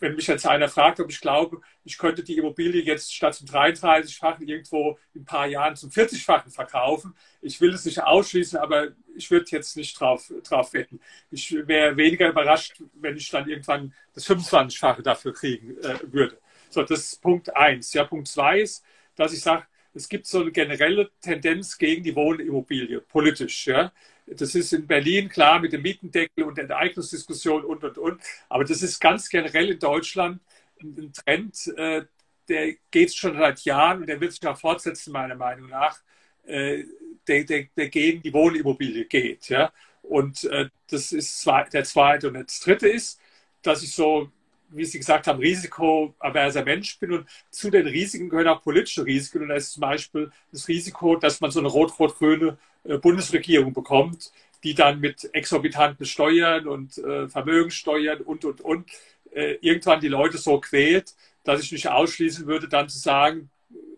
wenn 0.00 0.14
mich 0.14 0.26
jetzt 0.26 0.46
einer 0.46 0.68
fragt, 0.68 1.00
ob 1.00 1.10
ich 1.10 1.20
glaube, 1.20 1.60
ich 1.84 1.98
könnte 1.98 2.22
die 2.22 2.36
Immobilie 2.36 2.82
jetzt 2.82 3.14
statt 3.14 3.34
zum 3.34 3.46
33-fachen 3.48 4.46
irgendwo 4.46 4.98
in 5.14 5.22
ein 5.22 5.24
paar 5.24 5.46
Jahren 5.46 5.76
zum 5.76 5.90
40-fachen 5.90 6.50
verkaufen. 6.50 7.14
Ich 7.40 7.60
will 7.60 7.74
es 7.74 7.84
nicht 7.84 8.02
ausschließen, 8.02 8.58
aber 8.58 8.88
ich 9.16 9.30
würde 9.30 9.46
jetzt 9.50 9.76
nicht 9.76 9.98
drauf, 9.98 10.32
drauf 10.44 10.72
wetten. 10.72 11.00
Ich 11.30 11.52
wäre 11.66 11.96
weniger 11.96 12.28
überrascht, 12.28 12.82
wenn 12.94 13.16
ich 13.16 13.28
dann 13.30 13.48
irgendwann 13.48 13.92
das 14.14 14.28
25-fache 14.28 15.02
dafür 15.02 15.32
kriegen 15.32 15.76
äh, 15.78 15.98
würde. 16.12 16.38
So, 16.70 16.82
das 16.82 17.00
ist 17.00 17.22
Punkt 17.22 17.54
eins. 17.56 17.92
Ja, 17.92 18.04
Punkt 18.04 18.28
zwei 18.28 18.60
ist, 18.60 18.84
dass 19.16 19.32
ich 19.32 19.40
sage, 19.40 19.64
es 19.94 20.08
gibt 20.08 20.26
so 20.26 20.40
eine 20.40 20.52
generelle 20.52 21.10
Tendenz 21.20 21.76
gegen 21.78 22.04
die 22.04 22.14
Wohnimmobilie, 22.14 23.00
politisch. 23.00 23.66
Ja. 23.66 23.92
Das 24.36 24.54
ist 24.54 24.72
in 24.72 24.86
Berlin 24.86 25.28
klar 25.28 25.58
mit 25.58 25.72
dem 25.72 25.82
Mietendeckel 25.82 26.44
und 26.44 26.56
der 26.56 26.64
Enteignungsdiskussion 26.64 27.64
und, 27.64 27.84
und, 27.84 27.98
und. 27.98 28.22
Aber 28.48 28.64
das 28.64 28.82
ist 28.82 29.00
ganz 29.00 29.28
generell 29.28 29.70
in 29.70 29.78
Deutschland 29.78 30.40
ein 30.80 31.12
Trend, 31.12 31.72
äh, 31.76 32.04
der 32.48 32.74
geht 32.90 33.14
schon 33.14 33.36
seit 33.36 33.60
Jahren 33.62 34.00
und 34.00 34.06
der 34.06 34.20
wird 34.20 34.32
sich 34.32 34.46
auch 34.46 34.58
fortsetzen, 34.58 35.12
meiner 35.12 35.34
Meinung 35.34 35.68
nach, 35.68 35.98
äh, 36.46 36.84
der, 37.26 37.44
der, 37.44 37.66
der 37.76 37.88
gegen 37.88 38.22
die 38.22 38.32
Wohnimmobilie 38.32 39.04
geht. 39.04 39.48
Ja? 39.48 39.72
Und 40.02 40.44
äh, 40.44 40.68
das 40.88 41.12
ist 41.12 41.46
der 41.46 41.84
zweite. 41.84 42.28
Und 42.28 42.34
das 42.34 42.60
dritte 42.60 42.88
ist, 42.88 43.20
dass 43.62 43.82
ich 43.82 43.92
so 43.92 44.30
wie 44.70 44.84
Sie 44.84 44.98
gesagt 44.98 45.26
haben, 45.26 45.38
risikoaverser 45.38 46.64
Mensch 46.64 46.98
bin. 46.98 47.12
Und 47.12 47.28
zu 47.50 47.70
den 47.70 47.86
Risiken 47.86 48.28
gehören 48.28 48.48
auch 48.48 48.62
politische 48.62 49.04
Risiken. 49.04 49.42
Und 49.42 49.48
da 49.48 49.54
ist 49.54 49.72
zum 49.72 49.80
Beispiel 49.80 50.30
das 50.52 50.68
Risiko, 50.68 51.16
dass 51.16 51.40
man 51.40 51.50
so 51.50 51.60
eine 51.60 51.68
rot-rot-grüne 51.68 52.58
äh, 52.84 52.98
Bundesregierung 52.98 53.72
bekommt, 53.72 54.32
die 54.64 54.74
dann 54.74 55.00
mit 55.00 55.28
exorbitanten 55.32 56.06
Steuern 56.06 56.66
und 56.66 56.98
äh, 56.98 57.28
Vermögenssteuern 57.28 58.20
und, 58.22 58.44
und, 58.44 58.60
und 58.60 58.90
äh, 59.32 59.58
irgendwann 59.60 60.00
die 60.00 60.08
Leute 60.08 60.38
so 60.38 60.60
quält, 60.60 61.14
dass 61.44 61.62
ich 61.62 61.72
nicht 61.72 61.88
ausschließen 61.88 62.46
würde, 62.46 62.68
dann 62.68 62.88
zu 62.88 62.98
sagen, 62.98 63.50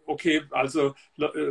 okay, 0.07 0.43
also 0.51 0.95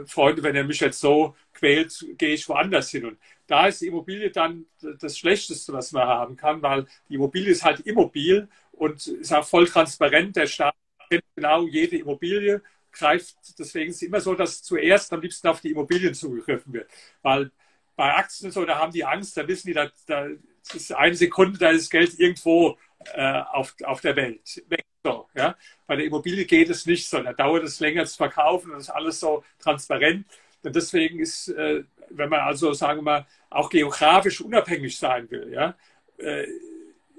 Freunde, 0.05 0.43
wenn 0.43 0.55
ihr 0.55 0.63
mich 0.65 0.81
jetzt 0.81 0.99
so 0.99 1.35
quält, 1.53 2.05
gehe 2.17 2.33
ich 2.33 2.47
woanders 2.49 2.89
hin. 2.89 3.05
Und 3.05 3.17
da 3.47 3.67
ist 3.67 3.81
die 3.81 3.87
Immobilie 3.87 4.29
dann 4.31 4.65
das 4.99 5.17
Schlechteste, 5.17 5.73
was 5.73 5.91
man 5.91 6.07
haben 6.07 6.35
kann, 6.35 6.61
weil 6.61 6.85
die 7.07 7.15
Immobilie 7.15 7.51
ist 7.51 7.63
halt 7.63 7.79
immobil 7.81 8.47
und 8.79 9.05
ist 9.07 9.33
auch 9.33 9.45
voll 9.45 9.67
transparent. 9.67 10.35
Der 10.35 10.47
Staat 10.47 10.73
kennt 11.09 11.23
genau 11.35 11.67
jede 11.67 11.97
Immobilie, 11.97 12.61
greift, 12.91 13.35
deswegen 13.57 13.91
ist 13.91 13.97
es 13.97 14.01
immer 14.03 14.21
so, 14.21 14.35
dass 14.35 14.63
zuerst 14.63 15.11
am 15.13 15.21
liebsten 15.21 15.47
auf 15.47 15.61
die 15.61 15.71
Immobilien 15.71 16.13
zugegriffen 16.13 16.73
wird. 16.73 16.89
Weil 17.21 17.51
bei 17.95 18.15
Aktien 18.15 18.51
so, 18.51 18.63
da 18.65 18.79
haben 18.79 18.93
die 18.93 19.03
Angst, 19.03 19.35
da 19.35 19.47
wissen 19.47 19.67
die, 19.67 19.73
da, 19.73 19.91
da 20.07 20.27
ist 20.73 20.93
eine 20.93 21.15
Sekunde, 21.15 21.59
da 21.59 21.71
ist 21.71 21.83
das 21.83 21.89
Geld 21.89 22.19
irgendwo 22.19 22.77
äh, 23.13 23.41
auf, 23.51 23.75
auf 23.83 24.01
der 24.01 24.15
Welt. 24.15 24.61
So, 25.03 25.27
ja? 25.35 25.57
Bei 25.85 25.97
der 25.97 26.05
Immobilie 26.05 26.45
geht 26.45 26.69
es 26.69 26.85
nicht 26.85 27.07
so, 27.09 27.21
da 27.21 27.33
dauert 27.33 27.63
es 27.63 27.79
länger 27.81 28.05
zu 28.05 28.15
verkaufen 28.15 28.71
und 28.71 28.79
ist 28.79 28.89
alles 28.89 29.19
so 29.19 29.43
transparent. 29.59 30.25
Und 30.63 30.75
deswegen 30.75 31.19
ist, 31.19 31.49
äh, 31.49 31.83
wenn 32.09 32.29
man 32.29 32.41
also, 32.41 32.71
sagen 32.73 32.99
wir 32.99 33.03
mal, 33.03 33.27
auch 33.49 33.69
geografisch 33.69 34.41
unabhängig 34.41 34.97
sein 34.97 35.29
will, 35.29 35.51
ja, 35.51 35.75
äh, 36.17 36.47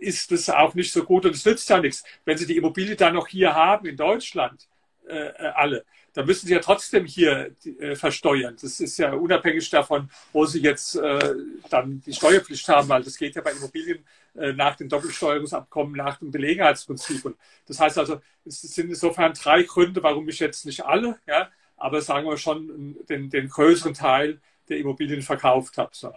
ist 0.00 0.32
das 0.32 0.48
auch 0.48 0.74
nicht 0.74 0.92
so 0.92 1.04
gut 1.04 1.26
und 1.26 1.34
es 1.34 1.44
nützt 1.44 1.68
ja 1.68 1.80
nichts. 1.80 2.04
Wenn 2.24 2.36
Sie 2.36 2.46
die 2.46 2.56
Immobilie 2.56 2.96
dann 2.96 3.14
noch 3.14 3.28
hier 3.28 3.54
haben 3.54 3.86
in 3.86 3.96
Deutschland, 3.96 4.66
äh, 5.08 5.28
äh 5.28 5.52
alle, 5.54 5.84
dann 6.14 6.26
müssen 6.26 6.46
Sie 6.46 6.52
ja 6.52 6.60
trotzdem 6.60 7.04
hier 7.04 7.54
äh, 7.78 7.94
versteuern. 7.94 8.56
Das 8.60 8.80
ist 8.80 8.98
ja 8.98 9.12
unabhängig 9.12 9.68
davon, 9.70 10.10
wo 10.32 10.44
Sie 10.46 10.60
jetzt 10.60 10.96
äh, 10.96 11.34
dann 11.68 12.02
die 12.04 12.12
Steuerpflicht 12.12 12.68
haben, 12.68 12.88
weil 12.88 13.02
das 13.02 13.16
geht 13.16 13.36
ja 13.36 13.42
bei 13.42 13.52
Immobilien 13.52 14.04
äh, 14.34 14.52
nach 14.52 14.76
dem 14.76 14.88
Doppelsteuerungsabkommen, 14.88 15.94
nach 15.94 16.18
dem 16.18 16.30
Belegenheitsprinzip. 16.30 17.24
Und 17.24 17.36
das 17.66 17.78
heißt 17.78 17.98
also, 17.98 18.20
es 18.44 18.60
sind 18.62 18.88
insofern 18.88 19.34
drei 19.34 19.62
Gründe, 19.62 20.02
warum 20.02 20.28
ich 20.28 20.40
jetzt 20.40 20.66
nicht 20.66 20.84
alle, 20.84 21.18
ja, 21.26 21.50
aber 21.76 22.00
sagen 22.00 22.26
wir 22.26 22.36
schon 22.36 22.96
den, 23.08 23.30
den 23.30 23.48
größeren 23.48 23.94
Teil 23.94 24.40
der 24.68 24.78
Immobilien 24.78 25.22
verkauft 25.22 25.78
habe. 25.78 25.90
So. 25.92 26.12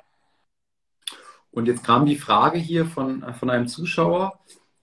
Und 1.54 1.68
jetzt 1.68 1.84
kam 1.84 2.06
die 2.06 2.18
Frage 2.18 2.58
hier 2.58 2.86
von, 2.86 3.24
von 3.36 3.50
einem 3.50 3.68
Zuschauer, 3.68 4.40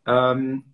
ähm, 0.06 0.64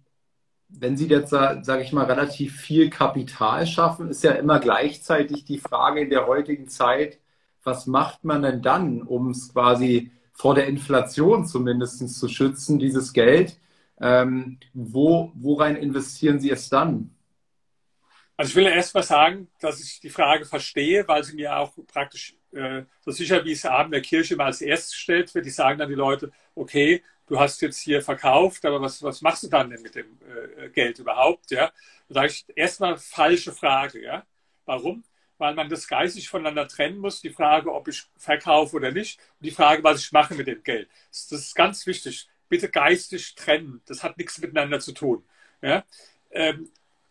wenn 0.68 0.96
Sie 0.96 1.06
jetzt, 1.06 1.30
sage 1.30 1.82
ich 1.82 1.92
mal, 1.92 2.04
relativ 2.04 2.60
viel 2.60 2.90
Kapital 2.90 3.66
schaffen, 3.66 4.10
ist 4.10 4.24
ja 4.24 4.32
immer 4.32 4.58
gleichzeitig 4.58 5.44
die 5.44 5.58
Frage 5.58 6.00
in 6.02 6.10
der 6.10 6.26
heutigen 6.26 6.68
Zeit, 6.68 7.18
was 7.62 7.86
macht 7.86 8.24
man 8.24 8.42
denn 8.42 8.62
dann, 8.62 9.02
um 9.02 9.30
es 9.30 9.52
quasi 9.52 10.10
vor 10.32 10.54
der 10.54 10.66
Inflation 10.66 11.46
zumindest 11.46 12.06
zu 12.08 12.28
schützen, 12.28 12.78
dieses 12.78 13.12
Geld? 13.12 13.58
Ähm, 14.00 14.58
wo, 14.74 15.32
worein 15.34 15.76
investieren 15.76 16.40
Sie 16.40 16.50
es 16.50 16.68
dann? 16.68 17.16
Also 18.36 18.50
ich 18.50 18.56
will 18.56 18.66
erst 18.66 18.94
mal 18.94 19.02
sagen, 19.02 19.48
dass 19.60 19.80
ich 19.80 20.00
die 20.00 20.10
Frage 20.10 20.44
verstehe, 20.44 21.08
weil 21.08 21.24
sie 21.24 21.36
mir 21.36 21.56
auch 21.56 21.72
praktisch 21.86 22.36
äh, 22.56 22.84
so 23.04 23.10
sicher 23.10 23.44
wie 23.44 23.52
es 23.52 23.64
Abend 23.64 23.94
der 23.94 24.02
Kirche 24.02 24.34
immer 24.34 24.46
als 24.46 24.60
erstes 24.60 24.92
gestellt 24.92 25.34
wird. 25.34 25.46
Die 25.46 25.50
sagen 25.50 25.78
dann 25.78 25.88
die 25.88 25.94
Leute, 25.94 26.32
okay, 26.54 27.02
du 27.26 27.38
hast 27.38 27.60
jetzt 27.62 27.80
hier 27.80 28.02
verkauft, 28.02 28.64
aber 28.64 28.80
was, 28.80 29.02
was 29.02 29.20
machst 29.22 29.42
du 29.42 29.48
dann 29.48 29.70
denn 29.70 29.82
mit 29.82 29.94
dem 29.94 30.18
äh, 30.58 30.68
Geld 30.70 30.98
überhaupt? 30.98 31.50
Ja? 31.50 31.72
Da 32.08 32.28
sage 32.28 32.52
erstmal 32.54 32.96
falsche 32.96 33.52
Frage. 33.52 34.02
Ja? 34.02 34.26
Warum? 34.64 35.04
Weil 35.38 35.54
man 35.54 35.68
das 35.68 35.86
geistig 35.86 36.28
voneinander 36.28 36.66
trennen 36.66 36.98
muss. 36.98 37.20
Die 37.20 37.30
Frage, 37.30 37.72
ob 37.72 37.88
ich 37.88 38.04
verkaufe 38.16 38.76
oder 38.76 38.90
nicht 38.90 39.18
und 39.38 39.46
die 39.46 39.50
Frage, 39.50 39.84
was 39.84 40.00
ich 40.00 40.12
mache 40.12 40.34
mit 40.34 40.46
dem 40.46 40.62
Geld. 40.62 40.88
Das, 41.10 41.28
das 41.28 41.40
ist 41.40 41.54
ganz 41.54 41.86
wichtig. 41.86 42.28
Bitte 42.48 42.68
geistig 42.68 43.34
trennen. 43.34 43.82
Das 43.86 44.02
hat 44.02 44.16
nichts 44.18 44.38
miteinander 44.38 44.80
zu 44.80 44.92
tun. 44.92 45.24
Ja? 45.60 45.84
Ähm, 46.30 46.70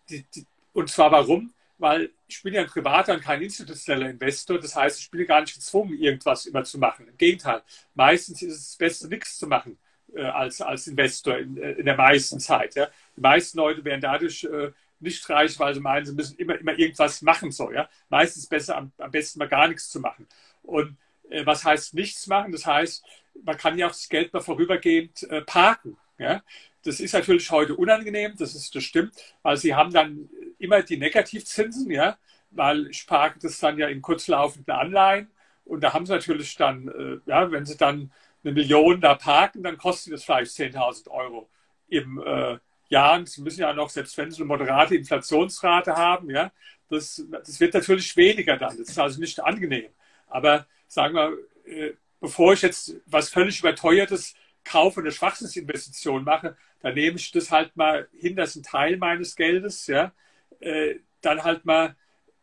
die, 0.09 0.23
die, 0.33 0.45
und 0.73 0.89
zwar 0.89 1.11
warum? 1.11 1.53
Weil 1.77 2.11
ich 2.27 2.41
bin 2.41 2.53
ja 2.53 2.61
ein 2.61 2.67
privater 2.67 3.13
und 3.13 3.21
kein 3.21 3.41
institutioneller 3.41 4.09
Investor. 4.09 4.59
Das 4.59 4.75
heißt, 4.75 4.99
ich 4.99 5.11
bin 5.11 5.25
gar 5.25 5.41
nicht 5.41 5.55
gezwungen, 5.55 5.97
irgendwas 5.97 6.45
immer 6.45 6.63
zu 6.63 6.77
machen. 6.77 7.07
Im 7.07 7.17
Gegenteil, 7.17 7.61
meistens 7.93 8.41
ist 8.41 8.55
es 8.55 8.77
Beste, 8.77 9.07
nichts 9.07 9.37
zu 9.37 9.47
machen 9.47 9.77
äh, 10.15 10.23
als, 10.23 10.61
als 10.61 10.87
Investor 10.87 11.37
in, 11.37 11.57
äh, 11.57 11.73
in 11.73 11.85
der 11.85 11.97
meisten 11.97 12.39
Zeit. 12.39 12.75
Ja. 12.75 12.87
Die 13.15 13.21
meisten 13.21 13.57
Leute 13.57 13.83
werden 13.83 14.01
dadurch 14.01 14.43
äh, 14.45 14.71
nicht 14.99 15.29
reich, 15.29 15.59
weil 15.59 15.73
sie 15.73 15.81
meinen, 15.81 16.05
sie 16.05 16.13
müssen 16.13 16.37
immer, 16.37 16.57
immer 16.59 16.77
irgendwas 16.77 17.21
machen. 17.21 17.51
So, 17.51 17.71
ja. 17.71 17.89
Meistens 18.09 18.47
besser, 18.47 18.77
am, 18.77 18.91
am 18.97 19.11
besten 19.11 19.39
mal 19.39 19.49
gar 19.49 19.67
nichts 19.67 19.89
zu 19.89 19.99
machen. 19.99 20.27
Und 20.63 20.97
äh, 21.29 21.45
was 21.45 21.63
heißt 21.63 21.93
nichts 21.93 22.27
machen? 22.27 22.51
Das 22.51 22.65
heißt, 22.65 23.03
man 23.43 23.57
kann 23.57 23.77
ja 23.77 23.87
auch 23.87 23.91
das 23.91 24.09
Geld 24.09 24.33
mal 24.33 24.41
vorübergehend 24.41 25.23
äh, 25.23 25.41
parken. 25.41 25.97
Ja. 26.17 26.41
Das 26.85 26.99
ist 26.99 27.13
natürlich 27.13 27.49
heute 27.51 27.75
unangenehm, 27.75 28.33
das, 28.37 28.55
ist, 28.55 28.73
das 28.75 28.83
stimmt, 28.83 29.13
weil 29.41 29.57
sie 29.57 29.75
haben 29.75 29.91
dann 29.91 30.29
immer 30.59 30.83
die 30.83 30.97
Negativzinsen, 30.97 31.91
ja, 31.91 32.17
weil 32.51 32.87
ich 32.87 33.05
parke 33.07 33.39
das 33.41 33.59
dann 33.59 33.77
ja 33.77 33.87
in 33.87 34.01
kurzlaufenden 34.01 34.73
Anleihen 34.73 35.29
und 35.65 35.81
da 35.81 35.93
haben 35.93 36.05
sie 36.05 36.13
natürlich 36.13 36.55
dann, 36.55 36.87
äh, 36.87 37.29
ja, 37.29 37.51
wenn 37.51 37.65
sie 37.65 37.75
dann 37.75 38.11
eine 38.43 38.53
Million 38.53 39.01
da 39.01 39.15
parken, 39.15 39.63
dann 39.63 39.77
kostet 39.77 40.13
das 40.13 40.23
vielleicht 40.23 40.51
10.000 40.51 41.09
Euro 41.09 41.49
im 41.87 42.21
äh, 42.23 42.57
Jahr. 42.89 43.17
Und 43.17 43.29
sie 43.29 43.41
müssen 43.41 43.61
ja 43.61 43.73
noch, 43.73 43.89
selbst 43.89 44.17
wenn 44.17 44.29
sie 44.29 44.37
eine 44.37 44.45
moderate 44.45 44.95
Inflationsrate 44.95 45.95
haben, 45.95 46.29
ja, 46.29 46.51
das, 46.89 47.25
das 47.31 47.59
wird 47.59 47.73
natürlich 47.73 48.15
weniger 48.15 48.57
dann. 48.57 48.77
Das 48.77 48.89
ist 48.89 48.99
also 48.99 49.19
nicht 49.19 49.43
angenehm. 49.43 49.89
Aber 50.27 50.67
sagen 50.87 51.15
wir, 51.15 51.37
äh, 51.65 51.93
bevor 52.19 52.53
ich 52.53 52.61
jetzt 52.61 52.95
was 53.07 53.29
völlig 53.29 53.59
überteuertes 53.59 54.35
kaufe, 54.63 55.01
eine 55.01 55.11
Schwachsinnsinvestition 55.11 56.23
mache, 56.23 56.55
dann 56.85 56.93
nehme 56.93 57.17
ich 57.17 57.31
das 57.31 57.49
halt 57.49 57.75
mal 57.75 58.07
hin, 58.13 58.35
das 58.35 58.51
ist 58.51 58.57
ein 58.57 58.63
Teil 58.63 58.97
meines 58.97 59.35
Geldes, 59.35 59.87
ja, 59.87 60.13
äh, 60.59 60.97
dann 61.19 61.43
halt 61.43 61.65
mal, 61.65 61.95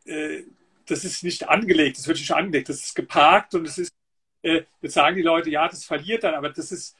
äh, 0.04 0.42
das 0.84 1.04
ist 1.04 1.22
nicht 1.22 1.48
angelegt, 1.48 1.96
das 1.96 2.08
wird 2.08 2.18
nicht 2.18 2.32
angelegt, 2.32 2.68
das 2.68 2.82
ist 2.82 2.96
geparkt 2.96 3.54
und 3.54 3.68
es 3.68 3.78
ist, 3.78 3.92
äh, 4.42 4.64
jetzt 4.80 4.94
sagen 4.94 5.14
die 5.14 5.22
Leute, 5.22 5.48
ja, 5.48 5.68
das 5.68 5.84
verliert 5.84 6.24
dann, 6.24 6.34
aber 6.34 6.50
das 6.50 6.72
ist, 6.72 6.96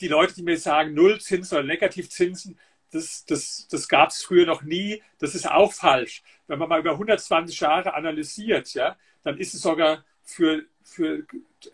die 0.00 0.06
Leute, 0.06 0.32
die 0.34 0.44
mir 0.44 0.56
sagen, 0.56 0.94
Nullzinsen 0.94 1.58
oder 1.58 1.66
Negativzinsen, 1.66 2.56
das, 2.92 3.24
das, 3.24 3.66
das 3.68 3.88
gab 3.88 4.10
es 4.10 4.22
früher 4.22 4.46
noch 4.46 4.62
nie, 4.62 5.02
das 5.18 5.34
ist 5.34 5.50
auch 5.50 5.72
falsch. 5.72 6.22
Wenn 6.46 6.60
man 6.60 6.68
mal 6.68 6.78
über 6.78 6.92
120 6.92 7.58
Jahre 7.58 7.94
analysiert, 7.94 8.72
ja, 8.74 8.96
dann 9.24 9.38
ist 9.38 9.54
es 9.54 9.62
sogar 9.62 10.04
für, 10.22 10.62
für 10.84 11.26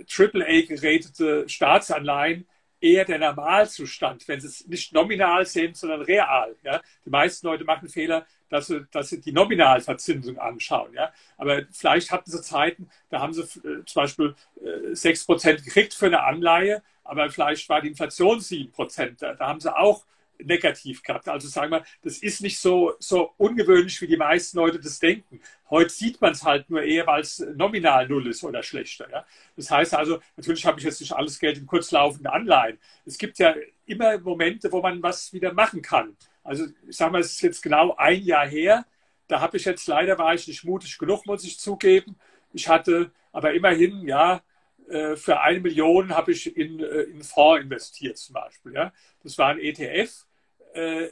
AAA-geratete 0.08 1.46
Staatsanleihen 1.50 2.48
eher 2.80 3.04
der 3.04 3.18
Normalzustand, 3.18 4.26
wenn 4.28 4.40
sie 4.40 4.46
es 4.46 4.66
nicht 4.66 4.92
nominal 4.92 5.44
sehen, 5.46 5.74
sondern 5.74 6.02
real. 6.02 6.56
Ja? 6.62 6.80
Die 7.04 7.10
meisten 7.10 7.46
Leute 7.46 7.64
machen 7.64 7.88
Fehler, 7.88 8.26
dass 8.48 8.68
sie, 8.68 8.86
dass 8.90 9.10
sie 9.10 9.20
die 9.20 9.32
Nominalverzinsung 9.32 10.38
anschauen. 10.38 10.92
Ja? 10.94 11.12
Aber 11.36 11.62
vielleicht 11.70 12.10
hatten 12.10 12.30
sie 12.30 12.40
Zeiten, 12.42 12.88
da 13.10 13.20
haben 13.20 13.32
sie 13.32 13.42
äh, 13.42 13.84
zum 13.84 14.02
Beispiel 14.02 14.34
äh, 14.62 14.92
6% 14.92 15.64
gekriegt 15.64 15.94
für 15.94 16.06
eine 16.06 16.22
Anleihe, 16.22 16.82
aber 17.04 17.30
vielleicht 17.30 17.68
war 17.68 17.80
die 17.80 17.88
Inflation 17.88 18.38
7%. 18.38 19.16
Da, 19.18 19.34
da 19.34 19.46
haben 19.46 19.60
sie 19.60 19.76
auch 19.76 20.04
negativ 20.44 21.02
gehabt. 21.02 21.28
Also 21.28 21.48
sagen 21.48 21.72
wir, 21.72 21.84
das 22.02 22.18
ist 22.18 22.40
nicht 22.40 22.58
so, 22.58 22.94
so 22.98 23.32
ungewöhnlich, 23.36 24.00
wie 24.00 24.06
die 24.06 24.16
meisten 24.16 24.58
Leute 24.58 24.80
das 24.80 24.98
denken. 24.98 25.40
Heute 25.68 25.90
sieht 25.90 26.20
man 26.20 26.32
es 26.32 26.44
halt 26.44 26.68
nur 26.70 26.82
eher, 26.82 27.06
weil 27.06 27.22
es 27.22 27.38
nominal 27.56 28.08
null 28.08 28.28
ist 28.28 28.42
oder 28.44 28.62
schlechter. 28.62 29.08
Ja? 29.10 29.24
Das 29.56 29.70
heißt 29.70 29.94
also, 29.94 30.20
natürlich 30.36 30.64
habe 30.66 30.78
ich 30.78 30.84
jetzt 30.84 31.00
nicht 31.00 31.12
alles 31.12 31.38
Geld 31.38 31.58
in 31.58 31.66
kurzlaufenden 31.66 32.26
Anleihen. 32.26 32.78
Es 33.04 33.18
gibt 33.18 33.38
ja 33.38 33.54
immer 33.86 34.18
Momente, 34.18 34.70
wo 34.72 34.80
man 34.80 35.02
was 35.02 35.32
wieder 35.32 35.52
machen 35.52 35.82
kann. 35.82 36.16
Also 36.42 36.66
ich 36.88 36.96
sage 36.96 37.12
mal, 37.12 37.20
es 37.20 37.32
ist 37.32 37.42
jetzt 37.42 37.62
genau 37.62 37.94
ein 37.96 38.22
Jahr 38.22 38.46
her. 38.46 38.86
Da 39.28 39.40
habe 39.40 39.56
ich 39.56 39.64
jetzt 39.64 39.86
leider 39.86 40.18
war 40.18 40.34
ich 40.34 40.48
nicht 40.48 40.64
mutig 40.64 40.98
genug, 40.98 41.26
muss 41.26 41.44
ich 41.44 41.58
zugeben. 41.58 42.16
Ich 42.52 42.68
hatte 42.68 43.12
aber 43.32 43.54
immerhin, 43.54 44.06
ja, 44.08 44.42
äh, 44.90 45.16
für 45.16 45.40
eine 45.40 45.60
Million 45.60 46.16
habe 46.16 46.32
ich 46.32 46.56
in, 46.56 46.80
äh, 46.80 47.02
in 47.02 47.22
Fonds 47.22 47.62
investiert 47.62 48.18
zum 48.18 48.34
Beispiel. 48.34 48.74
Ja. 48.74 48.92
Das 49.22 49.38
war 49.38 49.50
ein 49.50 49.60
ETF 49.60 50.26
äh, 50.74 51.08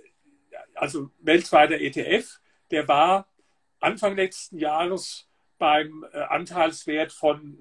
also 0.74 1.10
weltweiter 1.20 1.80
ETF, 1.80 2.40
der 2.70 2.88
war 2.88 3.28
Anfang 3.80 4.16
letzten 4.16 4.58
Jahres 4.58 5.28
beim 5.58 6.04
äh, 6.12 6.18
Anteilswert 6.18 7.12
von 7.12 7.58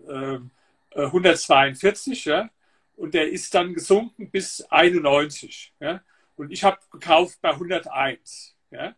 142 0.95 2.25
ähm, 2.27 2.31
ja, 2.31 2.49
und 2.95 3.13
der 3.13 3.29
ist 3.29 3.53
dann 3.53 3.73
gesunken 3.73 4.31
bis 4.31 4.61
91. 4.69 5.73
Ja, 5.79 6.01
und 6.35 6.51
ich 6.51 6.63
habe 6.63 6.79
gekauft 6.91 7.39
bei 7.41 7.51
101. 7.51 8.55
Ja, 8.71 8.95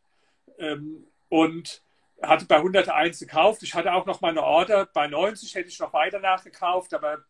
ähm, 0.57 1.07
und 1.29 1.83
hatte 2.21 2.45
bei 2.45 2.57
101 2.57 3.19
gekauft. 3.19 3.63
Ich 3.63 3.73
hatte 3.73 3.93
auch 3.93 4.05
noch 4.05 4.21
mal 4.21 4.29
eine 4.29 4.43
Order. 4.43 4.85
Bei 4.85 5.07
90 5.07 5.55
hätte 5.55 5.69
ich 5.69 5.79
noch 5.79 5.93
weiter 5.93 6.19
nachgekauft, 6.19 6.93
aber 6.93 7.23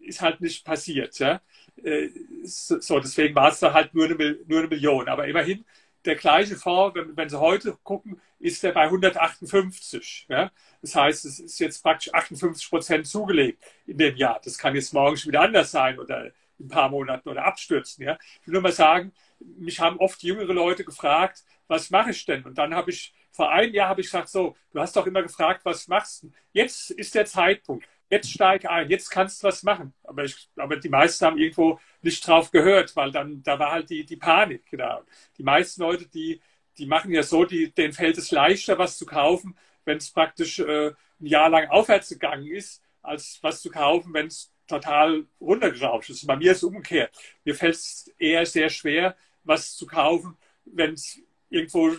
ist 0.00 0.20
halt 0.20 0.40
nicht 0.40 0.64
passiert. 0.64 1.18
Ja? 1.18 1.40
Äh, 1.84 2.10
so, 2.44 3.00
deswegen 3.00 3.34
war 3.34 3.50
es 3.50 3.60
da 3.60 3.72
halt 3.72 3.94
nur 3.94 4.06
eine, 4.06 4.38
nur 4.46 4.58
eine 4.60 4.68
Million. 4.68 5.08
Aber 5.08 5.26
immerhin, 5.26 5.64
der 6.04 6.16
gleiche 6.16 6.56
Fonds, 6.56 6.94
wenn, 6.94 7.16
wenn 7.16 7.28
Sie 7.28 7.38
heute 7.38 7.76
gucken, 7.82 8.20
ist 8.38 8.62
der 8.62 8.72
bei 8.72 8.84
158. 8.84 10.26
Ja? 10.28 10.50
Das 10.80 10.94
heißt, 10.94 11.24
es 11.24 11.40
ist 11.40 11.58
jetzt 11.58 11.82
praktisch 11.82 12.12
58 12.12 12.70
Prozent 12.70 13.06
zugelegt 13.06 13.62
in 13.86 13.98
dem 13.98 14.16
Jahr. 14.16 14.40
Das 14.42 14.58
kann 14.58 14.74
jetzt 14.74 14.92
morgen 14.94 15.16
schon 15.16 15.32
wieder 15.32 15.42
anders 15.42 15.70
sein 15.70 15.98
oder 15.98 16.26
in 16.58 16.66
ein 16.66 16.68
paar 16.68 16.88
Monaten 16.88 17.28
oder 17.28 17.44
abstürzen. 17.44 18.04
Ja? 18.04 18.18
Ich 18.40 18.46
will 18.46 18.54
nur 18.54 18.62
mal 18.62 18.72
sagen, 18.72 19.12
mich 19.40 19.80
haben 19.80 19.98
oft 19.98 20.22
jüngere 20.22 20.52
Leute 20.52 20.84
gefragt, 20.84 21.44
was 21.66 21.90
mache 21.90 22.10
ich 22.10 22.24
denn? 22.24 22.44
Und 22.44 22.56
dann 22.58 22.74
habe 22.74 22.90
ich, 22.90 23.12
vor 23.30 23.50
einem 23.50 23.74
Jahr 23.74 23.88
habe 23.90 24.00
ich 24.00 24.06
gesagt, 24.06 24.28
so, 24.28 24.56
du 24.72 24.80
hast 24.80 24.96
doch 24.96 25.06
immer 25.06 25.22
gefragt, 25.22 25.64
was 25.64 25.86
machst 25.86 26.22
du? 26.22 26.32
Jetzt 26.52 26.90
ist 26.90 27.14
der 27.14 27.26
Zeitpunkt 27.26 27.86
jetzt 28.10 28.30
steig 28.30 28.64
ein, 28.66 28.88
jetzt 28.90 29.10
kannst 29.10 29.42
du 29.42 29.48
was 29.48 29.62
machen. 29.62 29.92
Aber, 30.04 30.24
ich, 30.24 30.48
aber 30.56 30.76
die 30.76 30.88
meisten 30.88 31.26
haben 31.26 31.38
irgendwo 31.38 31.78
nicht 32.02 32.26
drauf 32.26 32.50
gehört, 32.50 32.94
weil 32.96 33.10
dann, 33.10 33.42
da 33.42 33.58
war 33.58 33.72
halt 33.72 33.90
die, 33.90 34.04
die 34.04 34.16
Panik. 34.16 34.64
Genau. 34.70 35.02
Die 35.36 35.42
meisten 35.42 35.82
Leute, 35.82 36.06
die, 36.08 36.40
die 36.78 36.86
machen 36.86 37.12
ja 37.12 37.22
so, 37.22 37.44
die, 37.44 37.72
denen 37.72 37.92
fällt 37.92 38.18
es 38.18 38.30
leichter, 38.30 38.78
was 38.78 38.98
zu 38.98 39.06
kaufen, 39.06 39.56
wenn 39.84 39.98
es 39.98 40.10
praktisch 40.10 40.58
äh, 40.58 40.88
ein 41.20 41.26
Jahr 41.26 41.50
lang 41.50 41.68
aufwärts 41.68 42.08
gegangen 42.08 42.46
ist, 42.46 42.82
als 43.02 43.38
was 43.42 43.62
zu 43.62 43.70
kaufen, 43.70 44.12
wenn 44.14 44.26
es 44.26 44.52
total 44.66 45.26
runtergerauscht 45.40 46.10
ist. 46.10 46.26
Bei 46.26 46.36
mir 46.36 46.52
ist 46.52 46.58
es 46.58 46.64
umgekehrt. 46.64 47.16
Mir 47.44 47.54
fällt 47.54 47.74
es 47.74 48.12
eher 48.18 48.44
sehr 48.46 48.68
schwer, 48.68 49.16
was 49.44 49.74
zu 49.76 49.86
kaufen, 49.86 50.36
wenn 50.66 50.92
es 50.92 51.20
irgendwo 51.50 51.96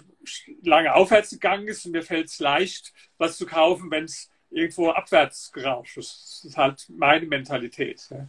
lange 0.61 0.93
aufwärts 0.93 1.31
gegangen 1.31 1.67
ist 1.67 1.85
und 1.85 1.93
mir 1.93 2.03
fällt 2.03 2.27
es 2.27 2.39
leicht, 2.39 2.93
was 3.17 3.37
zu 3.37 3.45
kaufen, 3.45 3.89
wenn 3.89 4.03
es 4.05 4.28
irgendwo 4.49 4.89
abwärts 4.89 5.51
gerauscht. 5.51 5.97
Das 5.97 6.43
ist 6.45 6.57
halt 6.57 6.85
meine 6.89 7.25
Mentalität. 7.25 8.07
Ja. 8.09 8.27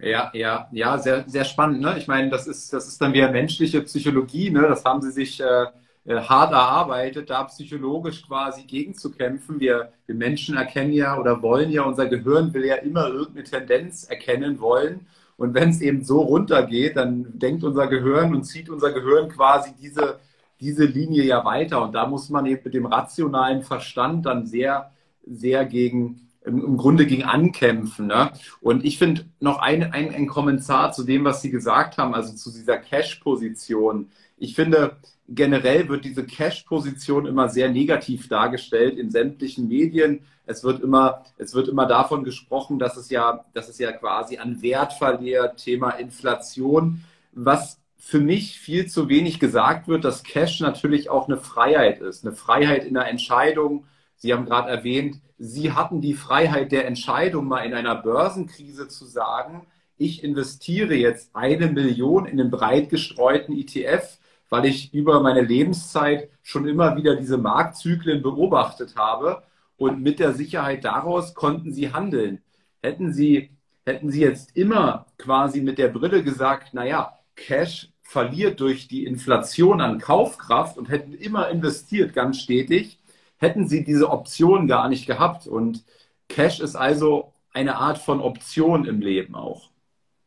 Ja, 0.00 0.30
ja, 0.34 0.68
ja, 0.72 0.98
sehr, 0.98 1.24
sehr 1.28 1.44
spannend. 1.44 1.80
Ne? 1.80 1.96
Ich 1.96 2.08
meine, 2.08 2.28
das 2.28 2.46
ist, 2.46 2.72
das 2.72 2.88
ist 2.88 3.00
dann 3.00 3.12
wieder 3.12 3.30
menschliche 3.30 3.80
Psychologie. 3.82 4.50
Ne? 4.50 4.62
Das 4.62 4.84
haben 4.84 5.00
sie 5.00 5.12
sich 5.12 5.40
äh, 5.40 5.66
äh, 6.04 6.20
hart 6.20 6.52
erarbeitet, 6.52 7.30
da 7.30 7.44
psychologisch 7.44 8.26
quasi 8.26 8.64
gegenzukämpfen. 8.64 9.60
Wir, 9.60 9.92
wir 10.06 10.14
Menschen 10.14 10.56
erkennen 10.56 10.92
ja 10.92 11.18
oder 11.18 11.40
wollen 11.42 11.70
ja, 11.70 11.84
unser 11.84 12.06
Gehirn 12.06 12.52
will 12.52 12.64
ja 12.64 12.74
immer 12.76 13.08
irgendeine 13.08 13.44
Tendenz 13.44 14.04
erkennen 14.04 14.60
wollen. 14.60 15.06
Und 15.36 15.54
wenn 15.54 15.70
es 15.70 15.80
eben 15.80 16.04
so 16.04 16.20
runtergeht, 16.20 16.96
dann 16.96 17.38
denkt 17.38 17.64
unser 17.64 17.86
Gehirn 17.86 18.34
und 18.34 18.44
zieht 18.44 18.68
unser 18.68 18.92
Gehirn 18.92 19.28
quasi 19.28 19.72
diese, 19.80 20.20
diese 20.60 20.84
Linie 20.84 21.24
ja 21.24 21.44
weiter. 21.44 21.82
Und 21.82 21.92
da 21.92 22.06
muss 22.06 22.28
man 22.28 22.46
eben 22.46 22.62
mit 22.64 22.74
dem 22.74 22.86
rationalen 22.86 23.62
Verstand 23.62 24.26
dann 24.26 24.46
sehr, 24.46 24.92
sehr 25.26 25.64
gegen, 25.64 26.28
im, 26.44 26.76
Grunde 26.76 27.06
gegen 27.06 27.24
ankämpfen. 27.24 28.06
Ne? 28.06 28.32
Und 28.60 28.84
ich 28.84 28.98
finde 28.98 29.24
noch 29.40 29.58
ein, 29.58 29.82
ein, 29.92 30.14
ein 30.14 30.26
Kommentar 30.26 30.92
zu 30.92 31.04
dem, 31.04 31.24
was 31.24 31.42
Sie 31.42 31.50
gesagt 31.50 31.98
haben, 31.98 32.14
also 32.14 32.34
zu 32.34 32.52
dieser 32.52 32.78
Cash-Position. 32.78 34.10
Ich 34.36 34.54
finde, 34.54 34.96
generell 35.28 35.88
wird 35.88 36.04
diese 36.04 36.24
Cash-Position 36.24 37.26
immer 37.26 37.48
sehr 37.48 37.70
negativ 37.70 38.28
dargestellt 38.28 38.98
in 38.98 39.10
sämtlichen 39.10 39.68
Medien. 39.68 40.20
Es 40.46 40.62
wird 40.64 40.82
immer, 40.82 41.24
es 41.38 41.54
wird 41.54 41.68
immer 41.68 41.86
davon 41.86 42.24
gesprochen, 42.24 42.78
dass 42.78 42.96
es 42.96 43.08
ja, 43.10 43.44
dass 43.54 43.68
es 43.68 43.78
ja 43.78 43.92
quasi 43.92 44.38
an 44.38 44.60
Wert 44.60 44.92
verliert, 44.92 45.56
Thema 45.58 45.90
Inflation. 45.90 47.02
Was 47.32 47.80
für 47.96 48.20
mich 48.20 48.58
viel 48.60 48.86
zu 48.86 49.08
wenig 49.08 49.40
gesagt 49.40 49.88
wird, 49.88 50.04
dass 50.04 50.22
Cash 50.22 50.60
natürlich 50.60 51.08
auch 51.08 51.26
eine 51.26 51.38
Freiheit 51.38 52.02
ist, 52.02 52.26
eine 52.26 52.36
Freiheit 52.36 52.84
in 52.84 52.94
der 52.94 53.08
Entscheidung. 53.08 53.86
Sie 54.16 54.32
haben 54.32 54.46
gerade 54.46 54.70
erwähnt, 54.70 55.20
Sie 55.36 55.72
hatten 55.72 56.00
die 56.00 56.14
Freiheit 56.14 56.72
der 56.72 56.86
Entscheidung, 56.86 57.46
mal 57.46 57.64
in 57.66 57.74
einer 57.74 57.96
Börsenkrise 57.96 58.88
zu 58.88 59.04
sagen, 59.04 59.66
ich 59.96 60.22
investiere 60.22 60.94
jetzt 60.94 61.34
eine 61.34 61.68
Million 61.68 62.24
in 62.26 62.40
einen 62.40 62.50
breit 62.50 62.88
gestreuten 62.88 63.56
ETF 63.56 64.18
weil 64.54 64.66
ich 64.66 64.94
über 64.94 65.20
meine 65.20 65.40
Lebenszeit 65.40 66.28
schon 66.42 66.68
immer 66.68 66.96
wieder 66.96 67.16
diese 67.16 67.38
Marktzyklen 67.38 68.22
beobachtet 68.22 68.94
habe 68.94 69.42
und 69.76 70.00
mit 70.00 70.20
der 70.20 70.32
Sicherheit 70.32 70.84
daraus 70.84 71.34
konnten 71.34 71.72
sie 71.72 71.92
handeln. 71.92 72.40
Hätten 72.80 73.12
sie, 73.12 73.50
hätten 73.84 74.12
sie 74.12 74.20
jetzt 74.20 74.56
immer 74.56 75.06
quasi 75.18 75.60
mit 75.60 75.78
der 75.78 75.88
Brille 75.88 76.22
gesagt, 76.22 76.72
naja, 76.72 77.18
Cash 77.34 77.90
verliert 78.02 78.60
durch 78.60 78.86
die 78.86 79.06
Inflation 79.06 79.80
an 79.80 79.98
Kaufkraft 79.98 80.78
und 80.78 80.88
hätten 80.88 81.14
immer 81.14 81.48
investiert, 81.48 82.14
ganz 82.14 82.38
stetig, 82.38 83.00
hätten 83.44 83.68
sie 83.68 83.84
diese 83.84 84.10
Option 84.10 84.66
gar 84.66 84.88
nicht 84.88 85.06
gehabt. 85.06 85.46
Und 85.46 85.84
Cash 86.28 86.60
ist 86.60 86.74
also 86.74 87.32
eine 87.52 87.76
Art 87.76 87.98
von 87.98 88.20
Option 88.20 88.86
im 88.86 89.00
Leben 89.00 89.34
auch. 89.34 89.70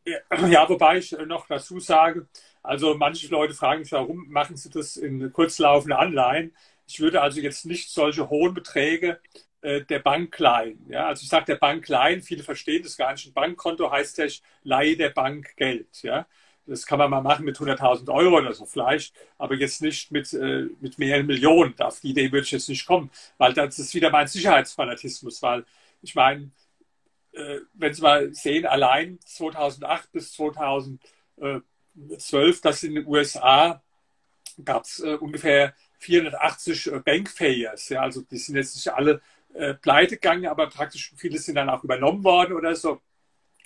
Ja, 0.06 0.66
wobei 0.68 0.98
ich 0.98 1.12
noch 1.26 1.46
dazu 1.46 1.78
sage, 1.80 2.26
also 2.62 2.94
manche 2.94 3.28
Leute 3.28 3.52
fragen 3.52 3.80
mich, 3.80 3.92
warum 3.92 4.26
machen 4.28 4.56
sie 4.56 4.70
das 4.70 4.96
in 4.96 5.32
kurzlaufende 5.32 5.98
Anleihen? 5.98 6.54
Ich 6.86 7.00
würde 7.00 7.20
also 7.20 7.40
jetzt 7.40 7.66
nicht 7.66 7.90
solche 7.90 8.30
hohen 8.30 8.54
Beträge 8.54 9.20
äh, 9.60 9.82
der 9.84 9.98
Bank 9.98 10.38
leihen. 10.38 10.86
Ja? 10.88 11.08
Also 11.08 11.22
ich 11.22 11.28
sage 11.28 11.46
der 11.46 11.56
Bank 11.56 11.86
leihen, 11.88 12.22
viele 12.22 12.42
verstehen 12.42 12.82
das 12.82 12.96
gar 12.96 13.12
nicht. 13.12 13.26
Ein 13.26 13.34
Bankkonto 13.34 13.90
heißt 13.90 14.18
ja, 14.18 14.24
ich 14.24 14.42
leihe 14.62 14.96
der 14.96 15.10
Bank 15.10 15.54
Geld. 15.56 16.02
Ja? 16.02 16.26
Das 16.68 16.86
kann 16.86 16.98
man 16.98 17.10
mal 17.10 17.22
machen 17.22 17.44
mit 17.44 17.58
100.000 17.58 18.12
Euro 18.12 18.38
oder 18.38 18.52
so 18.52 18.66
vielleicht, 18.66 19.14
aber 19.38 19.54
jetzt 19.54 19.82
nicht 19.82 20.12
mit, 20.12 20.32
äh, 20.32 20.68
mit 20.80 20.98
mehreren 20.98 21.26
Millionen. 21.26 21.78
Auf 21.80 22.00
die 22.00 22.10
Idee 22.10 22.30
würde 22.30 22.44
ich 22.44 22.50
jetzt 22.52 22.68
nicht 22.68 22.86
kommen, 22.86 23.10
weil 23.38 23.52
das 23.54 23.78
ist 23.78 23.94
wieder 23.94 24.10
mein 24.10 24.28
Sicherheitsfanatismus, 24.28 25.42
weil 25.42 25.64
ich 26.02 26.14
meine, 26.14 26.50
äh, 27.32 27.60
wenn 27.74 27.94
Sie 27.94 28.02
mal 28.02 28.32
sehen, 28.34 28.66
allein 28.66 29.18
2008 29.24 30.12
bis 30.12 30.32
2000 30.32 31.00
12, 32.18 32.60
dass 32.60 32.82
in 32.82 32.94
den 32.94 33.06
USA 33.06 33.82
gab 34.64 34.84
es 34.84 35.00
äh, 35.00 35.14
ungefähr 35.14 35.74
480 35.98 36.92
äh, 36.92 37.00
Bankfailures. 37.00 37.88
Ja, 37.88 38.02
also 38.02 38.22
die 38.22 38.38
sind 38.38 38.56
jetzt 38.56 38.74
nicht 38.74 38.92
alle 38.92 39.20
äh, 39.54 39.74
pleite 39.74 40.16
gegangen, 40.16 40.46
aber 40.46 40.68
praktisch 40.68 41.12
viele 41.16 41.38
sind 41.38 41.56
dann 41.56 41.70
auch 41.70 41.84
übernommen 41.84 42.24
worden 42.24 42.54
oder 42.54 42.74
so. 42.74 43.00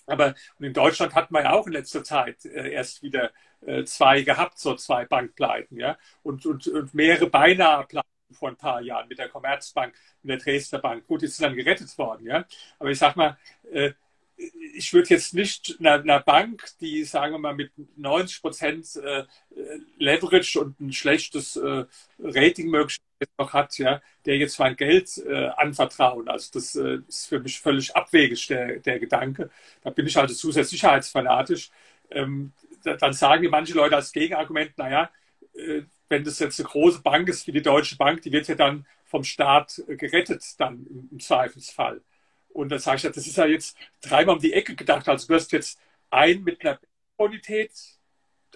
Aber 0.07 0.35
in 0.59 0.73
Deutschland 0.73 1.15
hatten 1.15 1.35
wir 1.35 1.43
ja 1.43 1.53
auch 1.53 1.67
in 1.67 1.73
letzter 1.73 2.05
Zeit 2.05 2.45
äh, 2.45 2.71
erst 2.73 3.03
wieder 3.03 3.31
äh, 3.61 3.85
zwei 3.85 4.23
gehabt, 4.23 4.59
so 4.59 4.75
zwei 4.75 5.05
Bankpleiten, 5.05 5.79
ja, 5.79 5.97
und, 6.23 6.45
und, 6.47 6.67
und 6.69 6.95
mehrere 6.95 7.29
beinahe 7.29 7.85
Pleiten 7.87 8.09
vor 8.33 8.49
ein 8.49 8.57
paar 8.57 8.81
Jahren 8.81 9.09
mit 9.09 9.19
der 9.19 9.29
Commerzbank, 9.29 9.95
mit 10.23 10.41
der 10.41 10.45
Dresdner 10.45 10.79
Bank. 10.81 11.07
Gut, 11.07 11.23
die 11.23 11.27
sind 11.27 11.45
dann 11.45 11.57
gerettet 11.57 11.97
worden, 11.99 12.27
ja. 12.27 12.45
Aber 12.79 12.91
ich 12.91 12.99
sag 12.99 13.17
mal, 13.17 13.39
äh, 13.71 13.93
ich 14.75 14.93
würde 14.93 15.11
jetzt 15.11 15.35
nicht 15.35 15.77
einer, 15.81 16.21
Bank, 16.21 16.65
die, 16.81 17.05
sagen 17.05 17.33
wir 17.35 17.39
mal, 17.39 17.55
mit 17.55 17.73
90 17.97 18.41
Prozent 18.43 18.97
äh, 18.97 19.25
Leverage 19.99 20.61
und 20.61 20.81
ein 20.81 20.93
schlechtes 20.93 21.57
äh, 21.57 21.85
Rating 22.19 22.71
möglicherweise 22.71 23.03
noch 23.39 23.53
hat, 23.53 23.79
ja, 23.79 24.01
der 24.27 24.37
jetzt 24.37 24.59
mein 24.59 24.77
Geld 24.77 25.19
äh, 25.19 25.49
anvertrauen. 25.57 26.29
Also 26.29 26.51
das 26.55 26.75
äh, 26.77 26.99
ist 27.09 27.29
für 27.29 27.41
mich 27.41 27.61
völlig 27.61 27.95
abwegig, 27.95 28.47
der, 28.49 28.79
der 28.81 28.99
Gedanke. 28.99 29.51
Da 29.83 29.91
bin 29.91 30.07
ich 30.07 30.17
also 30.17 30.35
zu 30.35 30.51
sehr 30.53 30.65
sicherheitsfanatisch. 30.65 31.71
Ähm, 32.11 32.53
da, 32.85 32.97
dann 32.97 33.13
sagen 33.13 33.49
manche 33.51 33.75
Leute 33.75 33.97
als 33.97 34.13
Gegenargument, 34.13 34.77
naja, 34.79 35.11
äh, 35.55 35.83
wenn 36.09 36.25
das 36.25 36.39
jetzt 36.41 36.61
eine 36.61 36.69
große 36.69 37.01
Bank 37.03 37.29
ist 37.29 37.47
wie 37.47 37.53
die 37.53 37.63
Deutsche 37.63 37.97
Bank, 37.97 38.23
die 38.23 38.33
wird 38.33 38.49
ja 38.49 38.55
dann 38.55 38.87
vom 39.05 39.25
Staat 39.25 39.83
gerettet, 39.89 40.43
dann 40.59 40.87
im 41.11 41.21
Zweifelsfall. 41.21 42.03
Und 42.53 42.69
dann 42.69 42.79
sage 42.79 42.97
ich, 42.97 43.03
das 43.03 43.27
ist 43.27 43.37
ja 43.37 43.47
jetzt 43.47 43.77
dreimal 44.01 44.37
um 44.37 44.41
die 44.41 44.53
Ecke 44.53 44.75
gedacht. 44.75 45.09
Also 45.09 45.27
du 45.27 45.35
hast 45.35 45.53
jetzt 45.53 45.81
einen 46.11 46.45
mit 46.45 46.65
einer 46.65 46.79
Qualität, 47.17 47.73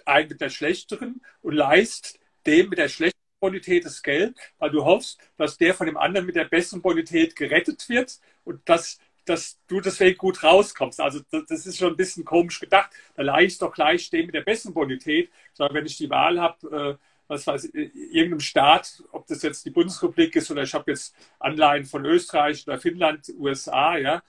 einen 0.05 0.29
mit 0.29 0.41
der 0.41 0.49
schlechteren 0.49 1.21
und 1.41 1.53
leist 1.53 2.19
dem 2.45 2.69
mit 2.69 2.77
der 2.77 2.89
schlechten 2.89 3.17
Bonität 3.39 3.85
das 3.85 4.01
Geld, 4.01 4.35
weil 4.57 4.71
du 4.71 4.83
hoffst, 4.83 5.19
dass 5.37 5.57
der 5.57 5.73
von 5.73 5.87
dem 5.87 5.97
anderen 5.97 6.25
mit 6.25 6.35
der 6.35 6.45
besseren 6.45 6.81
Bonität 6.81 7.35
gerettet 7.35 7.87
wird 7.89 8.19
und 8.43 8.67
dass, 8.67 8.99
dass 9.25 9.59
du 9.67 9.81
deswegen 9.81 10.17
gut 10.17 10.43
rauskommst. 10.43 10.99
Also 10.99 11.19
das 11.29 11.65
ist 11.65 11.77
schon 11.77 11.93
ein 11.93 11.97
bisschen 11.97 12.25
komisch 12.25 12.59
gedacht. 12.59 12.91
Da 13.15 13.23
leist 13.23 13.61
doch 13.61 13.73
gleich 13.73 14.09
dem 14.09 14.27
mit 14.27 14.35
der 14.35 14.41
besseren 14.41 14.73
Bonität. 14.73 15.29
Sage, 15.53 15.73
wenn 15.73 15.85
ich 15.85 15.97
die 15.97 16.09
Wahl 16.09 16.39
habe, 16.39 16.97
äh, 16.99 17.06
was 17.27 17.45
weiß 17.45 17.65
ich, 17.65 17.95
irgendeinem 17.95 18.39
Staat, 18.39 19.03
ob 19.11 19.27
das 19.27 19.41
jetzt 19.41 19.65
die 19.65 19.69
Bundesrepublik 19.71 20.35
ist 20.35 20.51
oder 20.51 20.63
ich 20.63 20.73
habe 20.73 20.91
jetzt 20.91 21.15
Anleihen 21.39 21.85
von 21.85 22.05
Österreich 22.05 22.65
oder 22.67 22.79
Finnland, 22.79 23.31
USA, 23.37 23.97
ja, 23.97 24.23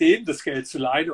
dem 0.00 0.24
das 0.24 0.42
Geld 0.42 0.66
zu 0.66 0.78
leihen 0.78 1.12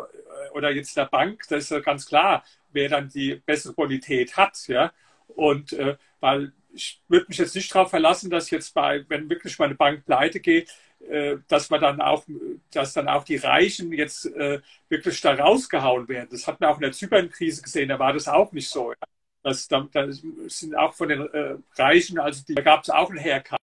oder 0.55 0.71
jetzt 0.71 0.97
der 0.97 1.07
Bank, 1.07 1.45
das 1.49 1.65
ist 1.65 1.71
ja 1.71 1.81
ganz 1.81 2.07
klar, 2.07 2.45
wer 2.73 2.89
dann 2.89 3.09
die 3.09 3.37
bessere 3.37 3.73
Bonität 3.73 4.37
hat, 4.37 4.67
ja. 4.69 4.93
Und 5.29 5.73
äh, 5.73 5.97
weil 6.21 6.53
ich 6.75 7.01
würde 7.09 7.27
mich 7.29 7.39
jetzt 7.39 7.55
nicht 7.55 7.75
darauf 7.75 7.91
verlassen, 7.91 8.31
dass 8.31 8.51
jetzt 8.51 8.75
bei, 8.75 9.05
wenn 9.09 9.29
wirklich 9.29 9.59
meine 9.59 9.75
Bank 9.75 10.05
pleite 10.05 10.41
geht, 10.41 10.71
äh, 11.09 11.37
dass 11.49 11.71
man 11.71 11.81
dann 11.81 12.01
auch, 12.01 12.25
dass 12.71 12.93
dann 12.93 13.09
auch 13.09 13.25
die 13.25 13.37
Reichen 13.37 13.93
jetzt 13.93 14.27
äh, 14.27 14.61
wirklich 14.89 15.21
da 15.21 15.35
rausgehauen 15.35 16.09
werden. 16.09 16.29
Das 16.31 16.47
hat 16.47 16.61
man 16.61 16.71
auch 16.71 16.77
in 16.77 16.83
der 16.83 16.93
Zypernkrise 16.93 17.63
gesehen, 17.63 17.89
da 17.89 17.99
war 17.99 18.13
das 18.13 18.29
auch 18.29 18.53
nicht 18.53 18.69
so. 18.69 18.93
Ja. 18.93 18.99
Das, 19.43 19.67
da, 19.67 19.89
da 19.91 20.07
sind 20.11 20.77
auch 20.77 20.95
von 20.95 21.09
den 21.09 21.21
äh, 21.21 21.57
Reichen, 21.77 22.19
also 22.19 22.45
die, 22.47 22.55
da 22.55 22.63
gab 22.63 22.83
es 22.83 22.91
auch 22.91 23.11
einen 23.11 23.19
Haircut. 23.19 23.59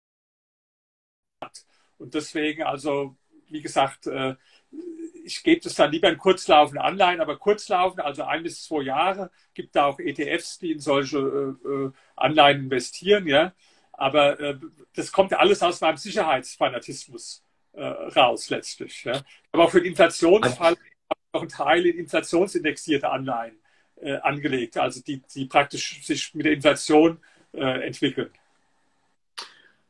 Und 1.98 2.14
deswegen, 2.14 2.64
also, 2.64 3.16
wie 3.48 3.62
gesagt, 3.62 4.06
äh, 4.06 4.34
ich 5.24 5.42
gebe 5.42 5.60
das 5.60 5.74
dann 5.74 5.92
lieber 5.92 6.08
in 6.08 6.18
kurzlaufende 6.18 6.82
Anleihen, 6.82 7.20
aber 7.20 7.38
kurzlaufende, 7.38 8.04
also 8.04 8.24
ein 8.24 8.42
bis 8.42 8.64
zwei 8.64 8.82
Jahre, 8.82 9.30
gibt 9.54 9.76
da 9.76 9.86
auch 9.86 9.98
ETFs, 9.98 10.58
die 10.58 10.72
in 10.72 10.80
solche 10.80 11.18
äh, 11.18 11.68
äh, 11.68 11.92
Anleihen 12.16 12.64
investieren, 12.64 13.26
ja. 13.26 13.52
Aber 13.92 14.38
äh, 14.40 14.58
das 14.94 15.12
kommt 15.12 15.32
ja 15.32 15.38
alles 15.38 15.62
aus 15.62 15.80
meinem 15.80 15.96
Sicherheitsfanatismus 15.96 17.44
äh, 17.72 17.84
raus 17.84 18.48
letztlich. 18.50 19.04
Ja. 19.04 19.22
Aber 19.52 19.64
auch 19.64 19.70
für 19.70 19.80
den 19.80 19.90
Inflationsfall 19.90 20.76
noch 21.32 21.40
einen 21.40 21.50
Teil 21.50 21.86
in 21.86 21.98
inflationsindexierte 21.98 23.10
Anleihen 23.10 23.58
äh, 24.00 24.16
angelegt, 24.18 24.76
also 24.78 25.00
die, 25.00 25.22
die 25.34 25.46
praktisch 25.46 26.04
sich 26.04 26.34
mit 26.34 26.46
der 26.46 26.52
Inflation 26.52 27.18
äh, 27.52 27.87
entwickeln. 27.87 28.30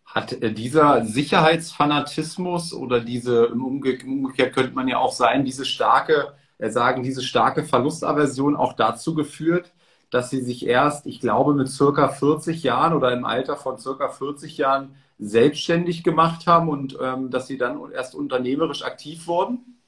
Hat 0.05 0.33
äh, 0.33 0.53
dieser 0.53 1.05
Sicherheitsfanatismus 1.05 2.73
oder 2.73 3.01
diese, 3.01 3.47
im 3.47 3.65
Umgekehrt 3.65 4.55
könnte 4.55 4.75
man 4.75 4.89
ja 4.89 4.99
auch 4.99 5.13
sagen, 5.13 5.45
diese 5.45 5.65
starke, 5.65 6.35
äh, 6.59 6.71
sagen, 6.71 7.03
diese 7.03 7.23
starke 7.23 7.65
Verlustaversion 7.65 8.57
auch 8.57 8.73
dazu 8.73 9.15
geführt, 9.15 9.73
dass 10.11 10.31
Sie 10.31 10.41
sich 10.41 10.67
erst, 10.67 11.07
ich 11.07 11.21
glaube, 11.21 11.55
mit 11.55 11.69
circa 11.69 12.09
40 12.09 12.63
Jahren 12.63 12.95
oder 12.95 13.13
im 13.13 13.25
Alter 13.25 13.57
von 13.57 13.79
circa 13.79 14.09
40 14.09 14.57
Jahren 14.57 14.95
selbstständig 15.19 16.03
gemacht 16.03 16.47
haben 16.47 16.69
und 16.69 16.97
ähm, 17.01 17.31
dass 17.31 17.47
Sie 17.47 17.59
dann 17.59 17.91
erst 17.93 18.15
unternehmerisch 18.15 18.85
aktiv 18.85 19.27
wurden? 19.27 19.79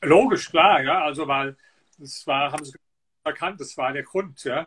Logisch, 0.00 0.48
klar, 0.50 0.82
ja. 0.82 1.02
Also 1.02 1.28
weil 1.28 1.56
das 1.98 2.26
war, 2.26 2.52
haben 2.52 2.64
Sie 2.64 2.72
erkannt, 3.24 3.60
das 3.60 3.76
war 3.76 3.92
der 3.92 4.02
Grund, 4.02 4.44
ja. 4.44 4.66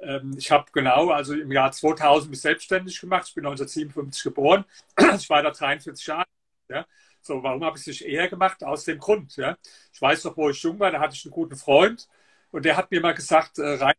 Ähm, 0.00 0.34
ich 0.38 0.50
habe 0.50 0.66
genau, 0.72 1.10
also 1.10 1.34
im 1.34 1.50
Jahr 1.52 1.72
2000 1.72 2.30
mich 2.30 2.40
selbstständig 2.40 3.00
gemacht. 3.00 3.26
Ich 3.28 3.34
bin 3.34 3.44
1957 3.44 4.22
geboren. 4.24 4.64
Ich 5.16 5.28
war 5.30 5.42
da 5.42 5.50
43 5.50 6.06
Jahre. 6.06 6.26
Ja. 6.68 6.86
So, 7.20 7.42
warum 7.42 7.64
habe 7.64 7.76
ich 7.76 7.82
es 7.82 7.86
nicht 7.88 8.02
eher 8.02 8.28
gemacht? 8.28 8.62
Aus 8.64 8.84
dem 8.84 8.98
Grund. 8.98 9.36
Ja. 9.36 9.56
Ich 9.92 10.00
weiß 10.00 10.24
noch, 10.24 10.36
wo 10.36 10.50
ich 10.50 10.62
jung 10.62 10.78
war, 10.78 10.90
da 10.90 11.00
hatte 11.00 11.14
ich 11.14 11.24
einen 11.24 11.32
guten 11.32 11.56
Freund 11.56 12.08
und 12.50 12.64
der 12.64 12.76
hat 12.76 12.90
mir 12.90 13.00
mal 13.00 13.14
gesagt, 13.14 13.58
äh, 13.58 13.66
rein, 13.74 13.94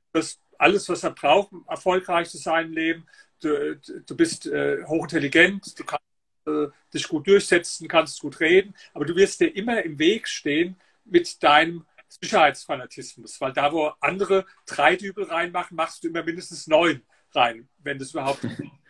alles, 0.58 0.90
was 0.90 1.04
er 1.04 1.12
braucht, 1.12 1.52
um 1.52 1.66
erfolgreich 1.68 2.30
zu 2.30 2.38
sein 2.38 2.68
im 2.68 2.74
Leben. 2.74 3.06
Du, 3.42 3.76
du 3.78 4.16
bist 4.16 4.48
äh, 4.48 4.84
hochintelligent, 4.86 5.78
du 5.80 5.84
kannst 5.84 6.04
äh, 6.48 6.68
dich 6.94 7.08
gut 7.08 7.28
durchsetzen, 7.28 7.88
kannst 7.88 8.20
gut 8.20 8.40
reden, 8.40 8.74
aber 8.94 9.06
du 9.06 9.16
wirst 9.16 9.40
dir 9.40 9.56
immer 9.56 9.84
im 9.84 10.00
Weg 10.00 10.28
stehen 10.28 10.76
mit 11.06 11.44
deinem 11.44 11.86
Sicherheitsfanatismus, 12.08 13.40
weil 13.42 13.54
da, 13.54 13.72
wo 13.72 13.92
andere 14.00 14.46
drei 14.66 14.96
Dübel 14.96 15.26
reinmachen, 15.26 15.76
machst 15.76 16.04
du 16.04 16.08
immer 16.08 16.24
mindestens 16.24 16.68
neun 16.68 17.02
rein, 17.34 17.68
wenn 17.80 18.00
das 18.00 18.12
überhaupt. 18.12 18.46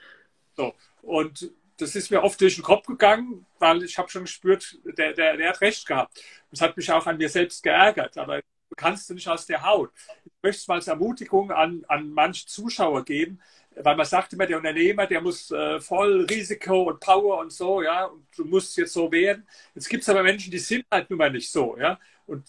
so. 0.56 0.73
Und 1.01 1.51
das 1.77 1.95
ist 1.95 2.12
mir 2.12 2.23
oft 2.23 2.39
durch 2.41 2.56
den 2.56 2.63
Kopf 2.63 2.88
gegangen, 2.88 3.45
weil 3.60 3.84
ich 3.84 3.97
habe 3.97 4.10
schon 4.10 4.23
gespürt, 4.23 4.77
der, 4.84 5.13
der, 5.13 5.38
der 5.38 5.49
hat 5.49 5.62
recht 5.62 5.86
gehabt. 5.86 6.19
Das 6.51 6.62
hat 6.62 6.75
mich 6.75 6.91
auch 6.91 7.06
an 7.06 7.17
mir 7.17 7.30
selbst 7.30 7.62
geärgert, 7.63 8.17
aber 8.17 8.38
du 8.38 8.75
kannst 8.75 9.10
du 9.10 9.13
nicht 9.13 9.27
aus 9.27 9.45
der 9.45 9.63
Haut. 9.63 9.91
Ich 10.25 10.32
möchte 10.41 10.62
es 10.62 10.67
mal 10.67 10.75
als 10.75 10.88
Ermutigung 10.88 11.51
an, 11.51 11.86
an 11.88 12.10
manche 12.10 12.47
Zuschauer 12.47 13.06
geben, 13.06 13.39
weil 13.75 13.95
man 13.95 14.06
sagt 14.06 14.34
immer, 14.34 14.47
der 14.47 14.58
Unternehmer, 14.58 15.06
der 15.06 15.21
muss 15.21 15.51
äh, 15.51 15.80
voll 15.80 16.25
Risiko 16.25 16.84
und 16.84 16.99
Power 16.99 17.39
und 17.39 17.51
so, 17.51 17.84
ja, 17.84 18.06
und 18.06 18.25
du 18.36 18.45
musst 18.45 18.75
jetzt 18.77 18.93
so 18.93 19.12
werden. 19.12 19.47
Jetzt 19.75 19.89
gibt 19.89 20.01
es 20.01 20.10
aber 20.10 20.23
Menschen, 20.23 20.49
die 20.51 20.58
sind 20.58 20.86
halt 20.91 21.10
nun 21.10 21.19
mal 21.19 21.32
nicht 21.32 21.51
so, 21.51 21.77
ja. 21.77 21.99
Und 22.25 22.43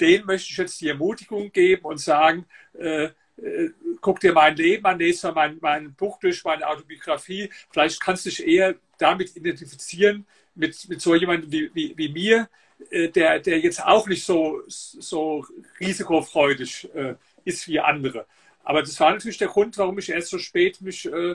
denen 0.00 0.26
möchte 0.26 0.50
ich 0.50 0.56
jetzt 0.56 0.80
die 0.80 0.88
Ermutigung 0.88 1.52
geben 1.52 1.84
und 1.84 1.98
sagen, 1.98 2.46
äh, 2.78 3.10
äh, 3.36 3.70
guck 4.00 4.20
dir 4.20 4.32
mein 4.32 4.56
Leben 4.56 4.84
an, 4.84 4.98
lese 4.98 5.28
mal 5.28 5.50
mein, 5.50 5.58
mein 5.60 5.94
Buch 5.94 6.18
durch, 6.18 6.44
meine 6.44 6.66
Autobiografie. 6.68 7.50
Vielleicht 7.70 8.00
kannst 8.00 8.26
du 8.26 8.30
dich 8.30 8.46
eher 8.46 8.74
damit 8.98 9.36
identifizieren, 9.36 10.26
mit, 10.54 10.88
mit 10.88 11.00
so 11.00 11.14
jemandem 11.14 11.50
wie, 11.50 11.70
wie, 11.74 11.94
wie 11.96 12.08
mir, 12.08 12.48
äh, 12.90 13.08
der, 13.08 13.40
der 13.40 13.58
jetzt 13.60 13.82
auch 13.84 14.06
nicht 14.06 14.24
so, 14.24 14.62
so 14.66 15.46
risikofreudig 15.80 16.90
äh, 16.94 17.14
ist 17.44 17.66
wie 17.68 17.80
andere. 17.80 18.26
Aber 18.64 18.82
das 18.82 18.98
war 19.00 19.12
natürlich 19.12 19.38
der 19.38 19.48
Grund, 19.48 19.76
warum 19.78 19.98
ich 19.98 20.10
erst 20.10 20.28
so 20.28 20.38
spät 20.38 20.80
mich 20.80 21.06
äh, 21.06 21.34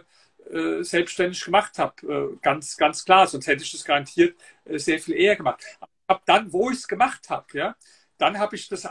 äh, 0.50 0.84
selbstständig 0.84 1.43
gemacht 1.43 1.78
habe. 1.78 2.38
Ganz, 2.41 2.78
ganz 2.78 3.04
klar, 3.04 3.28
sonst 3.28 3.48
hätte 3.48 3.63
ich 3.63 3.72
das 3.72 3.84
garantiert 3.84 4.38
sehr 4.65 5.00
viel 5.00 5.15
eher 5.15 5.36
gemacht. 5.36 5.62
Aber 6.06 6.22
dann, 6.26 6.54
wo 6.54 6.70
ich 6.70 6.78
es 6.78 6.88
gemacht 6.88 7.30
habe, 7.30 7.46
ja, 7.52 7.76
dann 8.17 8.39
habe 8.39 8.56
ich 8.56 8.67
das 8.67 8.88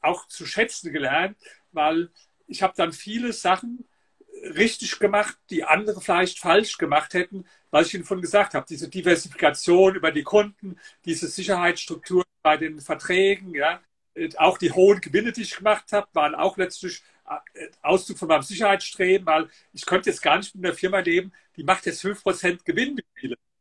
auch 0.00 0.28
zu 0.28 0.46
schätzen 0.46 0.92
gelernt, 0.92 1.36
weil 1.72 2.10
ich 2.46 2.62
habe 2.62 2.74
dann 2.76 2.92
viele 2.92 3.32
Sachen 3.32 3.88
richtig 4.54 4.98
gemacht, 4.98 5.36
die 5.50 5.64
andere 5.64 6.00
vielleicht 6.00 6.38
falsch 6.38 6.78
gemacht 6.78 7.14
hätten, 7.14 7.46
was 7.70 7.88
ich 7.88 7.94
Ihnen 7.94 8.04
von 8.04 8.20
gesagt 8.20 8.54
habe. 8.54 8.66
Diese 8.68 8.88
Diversifikation 8.88 9.94
über 9.94 10.12
die 10.12 10.22
Kunden, 10.22 10.78
diese 11.04 11.26
Sicherheitsstruktur 11.28 12.24
bei 12.42 12.56
den 12.56 12.80
Verträgen, 12.80 13.54
ja, 13.54 13.80
auch 14.36 14.58
die 14.58 14.72
hohen 14.72 15.00
Gewinne, 15.00 15.32
die 15.32 15.42
ich 15.42 15.56
gemacht 15.56 15.92
habe, 15.92 16.08
waren 16.12 16.34
auch 16.34 16.56
letztlich 16.56 17.02
äh, 17.54 17.68
Ausdruck 17.82 18.18
von 18.18 18.28
meinem 18.28 18.42
Sicherheitsstreben, 18.42 19.26
weil 19.26 19.50
ich 19.72 19.84
könnte 19.84 20.10
jetzt 20.10 20.22
gar 20.22 20.38
nicht 20.38 20.54
mit 20.54 20.64
einer 20.64 20.74
Firma 20.74 21.00
leben, 21.00 21.32
die 21.56 21.64
macht 21.64 21.86
jetzt 21.86 22.00
5% 22.02 22.64
Gewinn. 22.64 23.00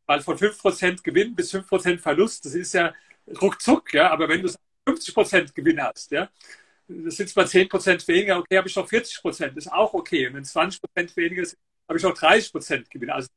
Weil 0.06 0.22
von 0.22 0.38
5% 0.38 1.04
Gewinn 1.04 1.36
bis 1.36 1.52
5% 1.52 2.00
Verlust, 2.00 2.46
das 2.46 2.54
ist 2.54 2.74
ja 2.74 2.94
ruckzuck, 3.42 3.94
ja, 3.94 4.12
aber 4.12 4.30
wenn 4.30 4.44
du 4.44 4.50
50% 4.86 5.54
Gewinn 5.54 5.82
hast, 5.82 6.12
ja, 6.12 6.30
das 6.88 7.18
sind 7.18 7.30
zwar 7.30 7.46
10% 7.46 8.08
weniger, 8.08 8.40
okay, 8.40 8.58
habe 8.58 8.68
ich 8.68 8.76
noch 8.76 8.88
40%, 8.88 9.58
ist 9.58 9.72
auch 9.72 9.94
okay. 9.94 10.28
Und 10.28 10.36
wenn 10.36 10.44
20% 10.44 11.16
weniger 11.16 11.42
ist, 11.42 11.58
habe 11.88 11.98
ich 11.98 12.04
noch 12.04 12.16
30% 12.16 12.90
Gewinn. 12.90 13.10
Also 13.10 13.30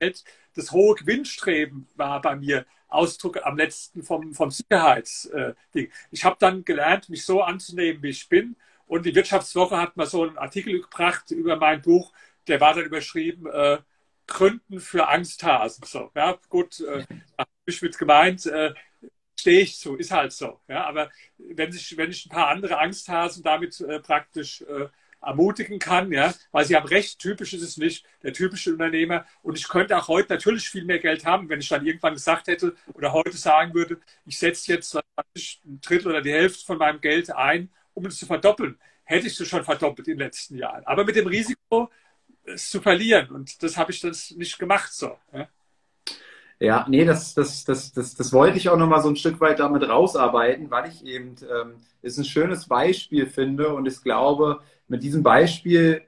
das 0.54 0.72
hohe 0.72 0.94
Gewinnstreben 0.94 1.88
war 1.96 2.20
bei 2.20 2.36
mir 2.36 2.66
Ausdruck 2.88 3.44
am 3.44 3.56
letzten 3.56 4.02
vom, 4.02 4.34
vom 4.34 4.50
Sicherheitsding. 4.50 5.90
Ich 6.10 6.24
habe 6.24 6.36
dann 6.38 6.64
gelernt, 6.64 7.08
mich 7.08 7.24
so 7.24 7.42
anzunehmen, 7.42 8.02
wie 8.02 8.10
ich 8.10 8.28
bin. 8.28 8.56
Und 8.86 9.04
die 9.04 9.14
Wirtschaftswoche 9.14 9.76
hat 9.76 9.96
mal 9.96 10.06
so 10.06 10.22
einen 10.22 10.38
Artikel 10.38 10.80
gebracht 10.80 11.30
über 11.30 11.56
mein 11.56 11.82
Buch, 11.82 12.12
der 12.46 12.60
war 12.60 12.72
dann 12.72 12.84
überschrieben, 12.84 13.46
äh, 13.46 13.78
Gründen 14.26 14.80
für 14.80 15.08
Angsthasen. 15.08 15.84
So, 15.86 16.10
ja, 16.14 16.38
gut, 16.48 16.80
äh, 16.80 17.04
habe 17.38 17.50
ich 17.66 17.82
mit 17.82 17.98
gemeint, 17.98 18.46
äh, 18.46 18.72
stehe 19.38 19.60
ich 19.60 19.78
zu, 19.78 19.96
ist 19.96 20.10
halt 20.10 20.32
so. 20.32 20.60
Ja, 20.68 20.86
aber 20.86 21.10
wenn, 21.38 21.72
sich, 21.72 21.96
wenn 21.96 22.10
ich 22.10 22.26
ein 22.26 22.30
paar 22.30 22.48
andere 22.48 22.78
Angsthasen 22.78 23.42
damit 23.42 23.80
äh, 23.80 24.00
praktisch 24.00 24.62
äh, 24.62 24.88
ermutigen 25.20 25.78
kann, 25.78 26.12
ja, 26.12 26.34
weil 26.52 26.64
sie 26.64 26.76
haben 26.76 26.86
recht, 26.86 27.18
typisch 27.18 27.52
ist 27.52 27.62
es 27.62 27.76
nicht, 27.76 28.04
der 28.22 28.32
typische 28.32 28.72
Unternehmer. 28.72 29.26
Und 29.42 29.58
ich 29.58 29.68
könnte 29.68 29.96
auch 29.96 30.08
heute 30.08 30.32
natürlich 30.32 30.70
viel 30.70 30.84
mehr 30.84 30.98
Geld 30.98 31.24
haben, 31.24 31.48
wenn 31.48 31.60
ich 31.60 31.68
dann 31.68 31.86
irgendwann 31.86 32.14
gesagt 32.14 32.46
hätte 32.46 32.74
oder 32.94 33.12
heute 33.12 33.36
sagen 33.36 33.74
würde, 33.74 33.98
ich 34.26 34.38
setze 34.38 34.72
jetzt 34.72 34.96
ein 34.96 35.80
Drittel 35.80 36.08
oder 36.08 36.22
die 36.22 36.32
Hälfte 36.32 36.64
von 36.64 36.78
meinem 36.78 37.00
Geld 37.00 37.30
ein, 37.30 37.70
um 37.94 38.06
es 38.06 38.18
zu 38.18 38.26
verdoppeln. 38.26 38.78
Hätte 39.04 39.26
ich 39.26 39.40
es 39.40 39.48
schon 39.48 39.64
verdoppelt 39.64 40.06
in 40.08 40.14
den 40.14 40.26
letzten 40.26 40.56
Jahren. 40.56 40.84
Aber 40.84 41.04
mit 41.04 41.16
dem 41.16 41.26
Risiko, 41.26 41.90
es 42.44 42.70
zu 42.70 42.80
verlieren. 42.80 43.30
Und 43.30 43.62
das 43.62 43.76
habe 43.76 43.92
ich 43.92 44.00
das 44.00 44.30
nicht 44.32 44.58
gemacht 44.58 44.92
so. 44.92 45.18
Ja. 45.32 45.48
Ja, 46.60 46.86
nee, 46.88 47.04
das, 47.04 47.34
das, 47.34 47.64
das, 47.64 47.92
das, 47.92 48.16
das 48.16 48.32
wollte 48.32 48.58
ich 48.58 48.68
auch 48.68 48.76
nochmal 48.76 49.00
so 49.00 49.08
ein 49.08 49.16
Stück 49.16 49.40
weit 49.40 49.60
damit 49.60 49.88
rausarbeiten, 49.88 50.70
weil 50.70 50.90
ich 50.90 51.04
eben 51.04 51.36
ähm, 51.42 51.74
es 52.02 52.18
ein 52.18 52.24
schönes 52.24 52.66
Beispiel 52.66 53.26
finde 53.26 53.72
und 53.74 53.86
ich 53.86 54.02
glaube, 54.02 54.60
mit 54.88 55.04
diesem 55.04 55.22
Beispiel, 55.22 56.02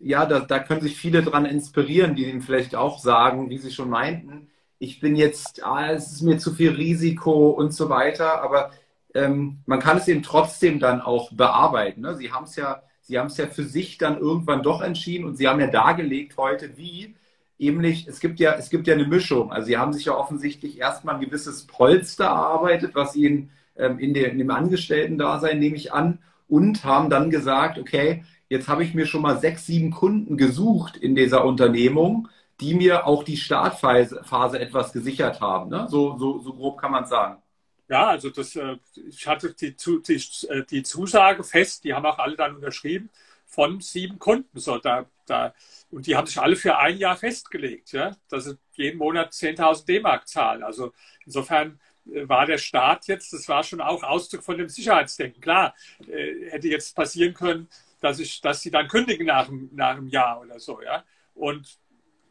ja, 0.00 0.26
da, 0.26 0.40
da 0.40 0.58
können 0.58 0.80
sich 0.80 0.96
viele 0.96 1.22
dran 1.22 1.46
inspirieren, 1.46 2.16
die 2.16 2.28
ihm 2.28 2.42
vielleicht 2.42 2.74
auch 2.74 2.98
sagen, 2.98 3.48
wie 3.48 3.58
sie 3.58 3.70
schon 3.70 3.88
meinten, 3.90 4.48
ich 4.78 5.00
bin 5.00 5.16
jetzt, 5.16 5.64
ah, 5.64 5.92
es 5.92 6.12
ist 6.12 6.22
mir 6.22 6.38
zu 6.38 6.52
viel 6.52 6.72
Risiko 6.72 7.50
und 7.50 7.72
so 7.72 7.88
weiter, 7.88 8.42
aber 8.42 8.72
ähm, 9.14 9.58
man 9.66 9.80
kann 9.80 9.98
es 9.98 10.08
eben 10.08 10.22
trotzdem 10.22 10.80
dann 10.80 11.00
auch 11.00 11.32
bearbeiten. 11.32 12.02
Ne? 12.02 12.14
Sie 12.16 12.32
haben 12.32 12.44
es 12.44 12.56
ja, 12.56 12.82
Sie 13.00 13.18
haben 13.18 13.28
es 13.28 13.36
ja 13.36 13.46
für 13.46 13.62
sich 13.62 13.98
dann 13.98 14.18
irgendwann 14.18 14.62
doch 14.64 14.82
entschieden 14.82 15.26
und 15.26 15.36
Sie 15.36 15.46
haben 15.46 15.60
ja 15.60 15.68
dargelegt 15.68 16.36
heute, 16.36 16.76
wie 16.76 17.14
ähnlich, 17.58 18.06
es 18.06 18.20
gibt 18.20 18.40
ja, 18.40 18.54
es 18.54 18.70
gibt 18.70 18.86
ja 18.86 18.94
eine 18.94 19.06
Mischung. 19.06 19.52
Also 19.52 19.66
sie 19.66 19.78
haben 19.78 19.92
sich 19.92 20.04
ja 20.06 20.14
offensichtlich 20.14 20.78
erstmal 20.78 21.16
ein 21.16 21.20
gewisses 21.20 21.66
Polster 21.66 22.24
erarbeitet, 22.24 22.94
was 22.94 23.16
ihnen 23.16 23.50
ähm, 23.76 23.98
in, 23.98 24.14
der, 24.14 24.30
in 24.30 24.38
dem 24.38 24.50
Angestellten-Dasein 24.50 25.58
nehme 25.58 25.76
ich 25.76 25.92
an, 25.92 26.18
und 26.48 26.84
haben 26.84 27.10
dann 27.10 27.30
gesagt, 27.30 27.78
okay, 27.78 28.24
jetzt 28.48 28.68
habe 28.68 28.84
ich 28.84 28.94
mir 28.94 29.06
schon 29.06 29.22
mal 29.22 29.38
sechs, 29.38 29.66
sieben 29.66 29.90
Kunden 29.90 30.36
gesucht 30.36 30.96
in 30.96 31.14
dieser 31.16 31.44
Unternehmung, 31.44 32.28
die 32.60 32.74
mir 32.74 33.06
auch 33.06 33.24
die 33.24 33.36
Startphase 33.36 34.22
Phase 34.24 34.58
etwas 34.60 34.92
gesichert 34.92 35.40
haben. 35.40 35.70
Ne? 35.70 35.86
So, 35.90 36.16
so, 36.18 36.38
so 36.38 36.52
grob 36.52 36.80
kann 36.80 36.92
man 36.92 37.06
sagen. 37.06 37.42
Ja, 37.88 38.08
also 38.08 38.30
das, 38.30 38.56
äh, 38.56 38.76
ich 39.08 39.26
hatte 39.26 39.54
die, 39.54 39.76
die, 39.76 40.20
äh, 40.48 40.64
die 40.64 40.82
Zusage 40.82 41.44
fest, 41.44 41.84
die 41.84 41.94
haben 41.94 42.06
auch 42.06 42.18
alle 42.18 42.36
dann 42.36 42.56
unterschrieben 42.56 43.10
von 43.44 43.80
sieben 43.80 44.18
Kunden. 44.18 44.58
So, 44.58 44.78
da, 44.78 45.06
da, 45.26 45.54
und 45.90 46.06
die 46.06 46.16
haben 46.16 46.26
sich 46.26 46.38
alle 46.38 46.56
für 46.56 46.78
ein 46.78 46.98
Jahr 46.98 47.16
festgelegt, 47.16 47.92
ja, 47.92 48.16
dass 48.28 48.44
sie 48.44 48.58
jeden 48.72 48.98
Monat 48.98 49.32
10.000 49.32 49.86
D-Mark 49.86 50.28
zahlen. 50.28 50.62
Also 50.62 50.92
insofern 51.24 51.80
äh, 52.12 52.28
war 52.28 52.46
der 52.46 52.58
Start 52.58 53.06
jetzt, 53.06 53.32
das 53.32 53.48
war 53.48 53.62
schon 53.62 53.80
auch 53.80 54.02
Ausdruck 54.02 54.44
von 54.44 54.58
dem 54.58 54.68
Sicherheitsdenken. 54.68 55.40
Klar, 55.40 55.74
äh, 56.06 56.50
hätte 56.50 56.68
jetzt 56.68 56.94
passieren 56.94 57.34
können, 57.34 57.68
dass, 58.00 58.18
ich, 58.18 58.40
dass 58.40 58.60
sie 58.60 58.70
dann 58.70 58.88
kündigen 58.88 59.26
nach, 59.26 59.48
nach 59.72 59.96
einem 59.96 60.08
Jahr 60.08 60.40
oder 60.40 60.58
so. 60.58 60.80
Ja? 60.82 61.04
Und 61.34 61.78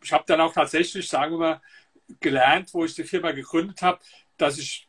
ich 0.04 0.14
habe 0.14 0.24
dann 0.28 0.42
auch 0.42 0.54
tatsächlich, 0.54 1.08
sagen 1.08 1.34
wir 1.34 1.40
mal, 1.40 1.62
gelernt, 2.20 2.74
wo 2.74 2.86
ich 2.86 2.94
die 2.94 3.04
Firma 3.04 3.32
gegründet 3.32 3.82
habe, 3.82 4.00
dass 4.38 4.58
ich, 4.58 4.88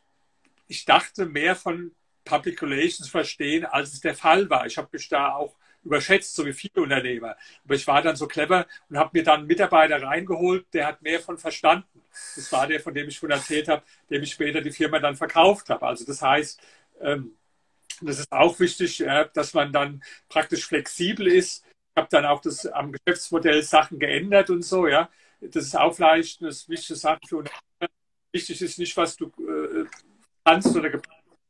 ich 0.67 0.85
dachte, 0.85 1.25
mehr 1.25 1.55
von 1.55 1.91
Public 2.23 2.61
Relations 2.61 3.09
verstehen, 3.09 3.65
als 3.65 3.93
es 3.93 4.01
der 4.01 4.13
Fall 4.13 4.49
war. 4.49 4.65
Ich 4.65 4.77
habe 4.77 4.89
mich 4.91 5.07
da 5.09 5.33
auch 5.33 5.56
überschätzt, 5.83 6.35
so 6.35 6.45
wie 6.45 6.53
viele 6.53 6.83
Unternehmer. 6.83 7.35
Aber 7.63 7.75
ich 7.75 7.87
war 7.87 8.01
dann 8.01 8.15
so 8.15 8.27
clever 8.27 8.67
und 8.89 8.97
habe 8.97 9.11
mir 9.13 9.23
dann 9.23 9.39
einen 9.39 9.47
Mitarbeiter 9.47 10.01
reingeholt, 10.01 10.65
der 10.73 10.87
hat 10.87 11.01
mehr 11.01 11.19
von 11.19 11.37
verstanden. 11.37 12.01
Das 12.35 12.51
war 12.51 12.67
der, 12.67 12.79
von 12.79 12.93
dem 12.93 13.07
ich 13.07 13.15
schon 13.17 13.31
erzählt 13.31 13.67
habe, 13.67 13.83
dem 14.09 14.23
ich 14.23 14.31
später 14.31 14.61
die 14.61 14.71
Firma 14.71 14.99
dann 14.99 15.15
verkauft 15.15 15.69
habe. 15.69 15.85
Also 15.85 16.05
das 16.05 16.21
heißt, 16.21 16.61
ähm, 17.01 17.37
das 18.01 18.19
ist 18.19 18.31
auch 18.31 18.59
wichtig, 18.59 19.03
dass 19.33 19.53
man 19.53 19.71
dann 19.71 20.03
praktisch 20.29 20.65
flexibel 20.65 21.27
ist. 21.27 21.63
Ich 21.65 21.99
habe 22.01 22.07
dann 22.11 22.25
auch 22.25 22.41
das 22.41 22.65
am 22.67 22.91
Geschäftsmodell 22.91 23.63
Sachen 23.63 23.97
geändert 23.97 24.49
und 24.49 24.63
so, 24.63 24.87
ja. 24.87 25.09
Das 25.41 25.65
ist 25.65 25.75
auch 25.75 25.93
vielleicht 25.93 26.41
eine 26.41 26.51
wichtige 26.51 26.95
Sache 26.95 27.19
für 27.27 27.37
Unternehmer. 27.37 27.91
Wichtig 28.31 28.61
ist 28.61 28.79
nicht, 28.79 28.95
was 28.97 29.15
du 29.15 29.27
äh, 29.27 29.85
kannst 30.43 30.75
oder 30.75 31.01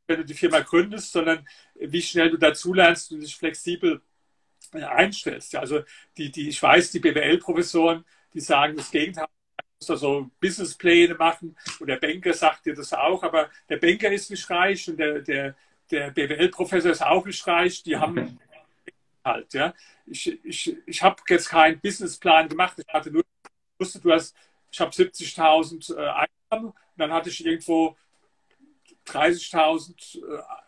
wenn 0.06 0.20
du 0.20 0.24
die 0.24 0.34
Firma 0.34 0.60
gründest, 0.60 1.12
sondern 1.12 1.46
wie 1.74 2.02
schnell 2.02 2.30
du 2.30 2.38
dazulernst 2.38 3.12
und 3.12 3.20
dich 3.20 3.36
flexibel 3.36 4.00
einstellst. 4.72 5.54
Also 5.56 5.82
die, 6.16 6.30
die, 6.30 6.48
ich 6.48 6.62
weiß, 6.62 6.90
die 6.92 7.00
BWL-Professoren, 7.00 8.04
die 8.34 8.40
sagen 8.40 8.76
das 8.76 8.90
Gegenteil, 8.90 9.26
muss 9.80 9.86
da 9.86 9.96
so 9.96 10.30
Businesspläne 10.40 11.14
machen 11.14 11.56
und 11.78 11.86
der 11.86 11.96
Banker 11.96 12.34
sagt 12.34 12.66
dir 12.66 12.74
das 12.74 12.92
auch, 12.92 13.22
aber 13.22 13.50
der 13.68 13.76
Banker 13.76 14.10
ist 14.10 14.30
nicht 14.30 14.48
reich 14.50 14.88
und 14.88 14.98
der, 14.98 15.20
der, 15.20 15.54
der 15.90 16.10
BWL-Professor 16.10 16.90
ist 16.90 17.02
auch 17.02 17.24
nicht 17.24 17.46
reich, 17.46 17.82
die 17.82 17.96
haben 17.96 18.38
halt, 19.24 19.54
ja. 19.54 19.74
Ich, 20.06 20.44
ich, 20.44 20.76
ich 20.86 21.02
habe 21.02 21.22
jetzt 21.28 21.48
keinen 21.48 21.80
Businessplan 21.80 22.48
gemacht, 22.48 22.78
ich 22.78 22.92
hatte 22.92 23.10
nur, 23.10 23.22
ich 23.22 23.80
wusste, 23.80 24.00
du 24.00 24.12
hast, 24.12 24.34
ich 24.70 24.80
habe 24.80 24.90
70.000 24.90 25.94
äh, 25.94 26.26
Einnahmen 26.50 26.70
und 26.70 26.74
dann 26.96 27.12
hatte 27.12 27.30
ich 27.30 27.44
irgendwo 27.44 27.96
30.000 29.06 30.18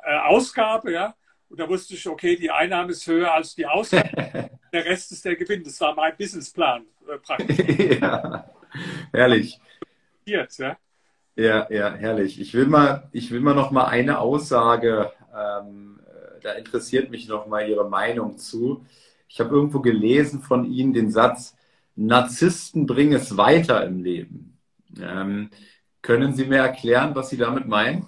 äh, 0.04 0.18
Ausgabe, 0.18 0.92
ja. 0.92 1.16
Und 1.50 1.58
da 1.58 1.68
wusste 1.68 1.94
ich, 1.94 2.08
okay, 2.08 2.36
die 2.36 2.50
Einnahme 2.50 2.92
ist 2.92 3.06
höher 3.06 3.34
als 3.34 3.56
die 3.56 3.66
Ausgabe. 3.66 4.08
der 4.72 4.84
Rest 4.84 5.10
ist 5.10 5.24
der 5.24 5.34
Gewinn. 5.34 5.64
Das 5.64 5.80
war 5.80 5.94
mein 5.94 6.16
Businessplan 6.16 6.84
äh, 7.08 7.18
praktisch. 7.18 7.58
ja, 8.00 8.48
herrlich. 9.12 9.60
Ja. 10.24 10.46
ja, 11.34 11.66
ja, 11.70 11.92
herrlich. 11.94 12.40
Ich 12.40 12.54
will 12.54 12.66
mal, 12.66 13.08
ich 13.10 13.32
will 13.32 13.40
mal 13.40 13.54
noch 13.54 13.72
mal 13.72 13.86
eine 13.86 14.20
Aussage, 14.20 15.10
ähm, 15.36 16.00
da 16.40 16.52
interessiert 16.52 17.10
mich 17.10 17.28
noch 17.28 17.48
mal 17.48 17.68
Ihre 17.68 17.88
Meinung 17.88 18.38
zu. 18.38 18.86
Ich 19.28 19.40
habe 19.40 19.54
irgendwo 19.54 19.80
gelesen 19.80 20.40
von 20.40 20.64
Ihnen 20.64 20.92
den 20.92 21.10
Satz, 21.10 21.56
Narzissten 21.96 22.86
bringen 22.86 23.14
es 23.14 23.36
weiter 23.36 23.84
im 23.84 24.02
Leben. 24.02 24.58
Ähm, 25.00 25.50
können 26.00 26.32
Sie 26.32 26.46
mir 26.46 26.58
erklären, 26.58 27.14
was 27.14 27.30
Sie 27.30 27.36
damit 27.36 27.66
meinen? 27.66 28.06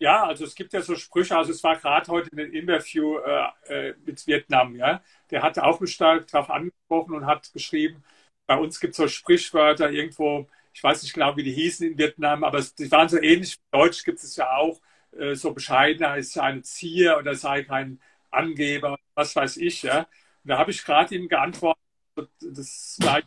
Ja, 0.00 0.24
also 0.26 0.44
es 0.44 0.54
gibt 0.54 0.72
ja 0.72 0.80
so 0.80 0.94
Sprüche, 0.94 1.36
also 1.36 1.50
es 1.50 1.62
war 1.64 1.76
gerade 1.76 2.06
heute 2.12 2.30
in 2.30 2.38
einem 2.38 2.52
Interview 2.52 3.18
äh, 3.18 3.88
äh, 3.90 3.94
mit 4.06 4.24
Vietnam, 4.28 4.76
ja. 4.76 5.02
Der 5.30 5.42
hatte 5.42 5.64
auch 5.64 5.80
mich 5.80 5.96
darauf 5.96 6.50
angesprochen 6.50 7.14
und 7.16 7.26
hat 7.26 7.52
geschrieben, 7.52 8.04
bei 8.46 8.56
uns 8.56 8.78
gibt 8.78 8.92
es 8.92 8.96
so 8.98 9.08
Sprichwörter 9.08 9.90
irgendwo, 9.90 10.48
ich 10.72 10.82
weiß 10.84 11.02
nicht 11.02 11.14
genau, 11.14 11.36
wie 11.36 11.42
die 11.42 11.52
hießen 11.52 11.84
in 11.88 11.98
Vietnam, 11.98 12.44
aber 12.44 12.60
die 12.78 12.90
waren 12.92 13.08
so 13.08 13.20
ähnlich 13.20 13.58
Deutsch 13.72 14.04
gibt 14.04 14.20
es 14.22 14.36
ja 14.36 14.48
auch, 14.56 14.80
äh, 15.18 15.34
so 15.34 15.52
bescheidener 15.52 16.16
ist 16.16 16.38
ein 16.38 16.62
Zier 16.62 17.18
oder 17.18 17.34
sei 17.34 17.64
kein 17.64 18.00
Angeber, 18.30 18.98
was 19.14 19.34
weiß 19.34 19.56
ich, 19.56 19.82
ja. 19.82 20.00
Und 20.44 20.50
da 20.50 20.58
habe 20.58 20.70
ich 20.70 20.84
gerade 20.84 21.12
ihm 21.16 21.28
geantwortet, 21.28 21.80
das 22.40 22.96
gleiche 23.00 23.26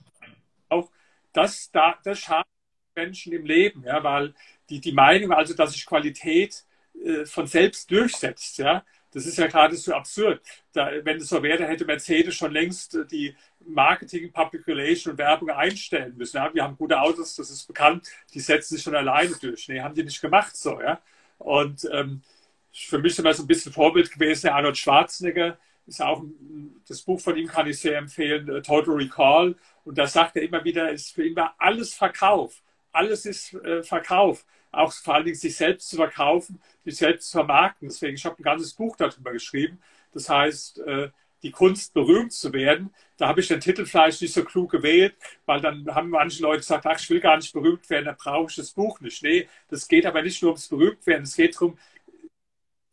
auch, 0.70 0.92
das, 1.34 1.72
da, 1.72 1.98
das 2.04 2.20
schadet 2.20 2.48
Menschen 2.96 3.34
im 3.34 3.46
Leben, 3.46 3.84
ja, 3.86 4.04
weil 4.04 4.34
die, 4.70 4.80
die 4.80 4.92
Meinung, 4.92 5.32
also 5.32 5.54
dass 5.54 5.74
sich 5.74 5.86
Qualität 5.86 6.64
äh, 7.04 7.26
von 7.26 7.48
selbst 7.48 7.90
durchsetzt, 7.92 8.58
ja, 8.58 8.84
das 9.14 9.26
ist 9.26 9.38
ja 9.38 9.48
gerade 9.48 9.76
so 9.76 9.94
absurd. 9.94 10.42
Da, 10.72 10.90
wenn 11.04 11.18
es 11.18 11.28
so 11.28 11.44
wäre, 11.44 11.68
hätte 11.68 11.86
Mercedes 11.86 12.36
schon 12.36 12.52
längst 12.52 12.96
äh, 12.96 13.06
die 13.06 13.36
Marketing, 13.60 14.32
Public 14.32 14.68
Relation 14.68 15.12
und 15.12 15.18
Werbung 15.18 15.50
einstellen 15.50 16.16
müssen. 16.18 16.38
Ja, 16.38 16.54
wir 16.54 16.64
haben 16.64 16.78
gute 16.78 17.00
Autos, 17.00 17.36
das 17.36 17.50
ist 17.50 17.68
bekannt, 17.68 18.08
die 18.34 18.40
setzen 18.40 18.76
sich 18.76 18.84
schon 18.84 18.96
alleine 18.96 19.36
durch. 19.42 19.68
Nee, 19.68 19.82
haben 19.82 19.96
die 19.96 20.04
nicht 20.04 20.22
gemacht 20.22 20.56
so, 20.56 20.82
ja. 20.82 21.02
Und 21.38 21.88
ähm, 21.92 22.22
für 22.72 23.00
mich 23.00 23.14
ist 23.14 23.20
immer 23.20 23.34
so 23.34 23.44
ein 23.44 23.48
bisschen 23.48 23.74
Vorbild 23.74 24.12
gewesen, 24.12 24.44
der 24.44 24.56
Arnold 24.56 24.78
Schwarzenegger, 24.78 25.58
ist 25.88 26.02
auch 26.02 26.24
das 26.88 27.02
Buch 27.02 27.20
von 27.20 27.36
ihm 27.36 27.48
kann 27.48 27.68
ich 27.68 27.80
sehr 27.80 27.98
empfehlen, 27.98 28.48
äh, 28.50 28.62
Total 28.62 28.94
Recall. 28.96 29.56
Und 29.84 29.98
da 29.98 30.08
sagt 30.08 30.36
er 30.38 30.44
immer 30.44 30.64
wieder, 30.64 30.92
ist 30.92 31.14
für 31.14 31.26
ihn 31.26 31.36
war 31.36 31.56
alles 31.58 31.94
Verkauf. 31.94 32.62
Alles 32.92 33.26
ist 33.26 33.54
äh, 33.54 33.84
Verkauf 33.84 34.46
auch 34.72 34.94
vor 34.94 35.16
allen 35.16 35.26
Dingen 35.26 35.38
sich 35.38 35.56
selbst 35.56 35.90
zu 35.90 35.98
verkaufen, 35.98 36.62
sich 36.86 36.96
selbst 36.96 37.30
zu 37.30 37.38
vermarkten. 37.38 37.90
Deswegen, 37.90 38.16
ich 38.16 38.26
habe 38.26 38.38
ein 38.40 38.44
ganzes 38.44 38.74
Buch 38.74 38.96
darüber 38.96 39.32
geschrieben. 39.32 39.80
Das 40.14 40.30
heißt, 40.30 40.80
äh, 40.80 41.10
die 41.44 41.52
Kunst 41.52 41.94
berühmt 41.94 42.32
zu 42.32 42.54
werden. 42.54 42.94
Da 43.18 43.28
habe 43.28 43.42
ich 43.42 43.48
den 43.48 43.60
Titel 43.60 43.86
vielleicht 43.86 44.22
nicht 44.22 44.34
so 44.34 44.44
klug 44.44 44.72
gewählt, 44.72 45.16
weil 45.46 45.60
dann 45.60 45.86
haben 45.94 46.10
manche 46.10 46.42
Leute 46.44 46.60
gesagt, 46.60 46.86
ach, 46.86 47.00
ich 47.00 47.10
will 47.10 47.20
gar 47.20 47.38
nicht 47.38 47.52
berühmt 47.54 47.90
werden, 47.90 48.06
dann 48.06 48.18
brauche 48.18 48.50
ich 48.50 48.56
das 48.56 48.72
Buch 48.72 49.00
nicht. 49.02 49.24
Nee, 49.24 49.48
das 49.70 49.88
geht 49.88 50.06
aber 50.06 50.22
nicht 50.22 50.42
nur 50.42 50.52
ums 50.52 50.68
berühmt 50.68 51.06
werden, 51.08 51.24
es 51.24 51.36
geht 51.36 51.56
darum, 51.56 51.78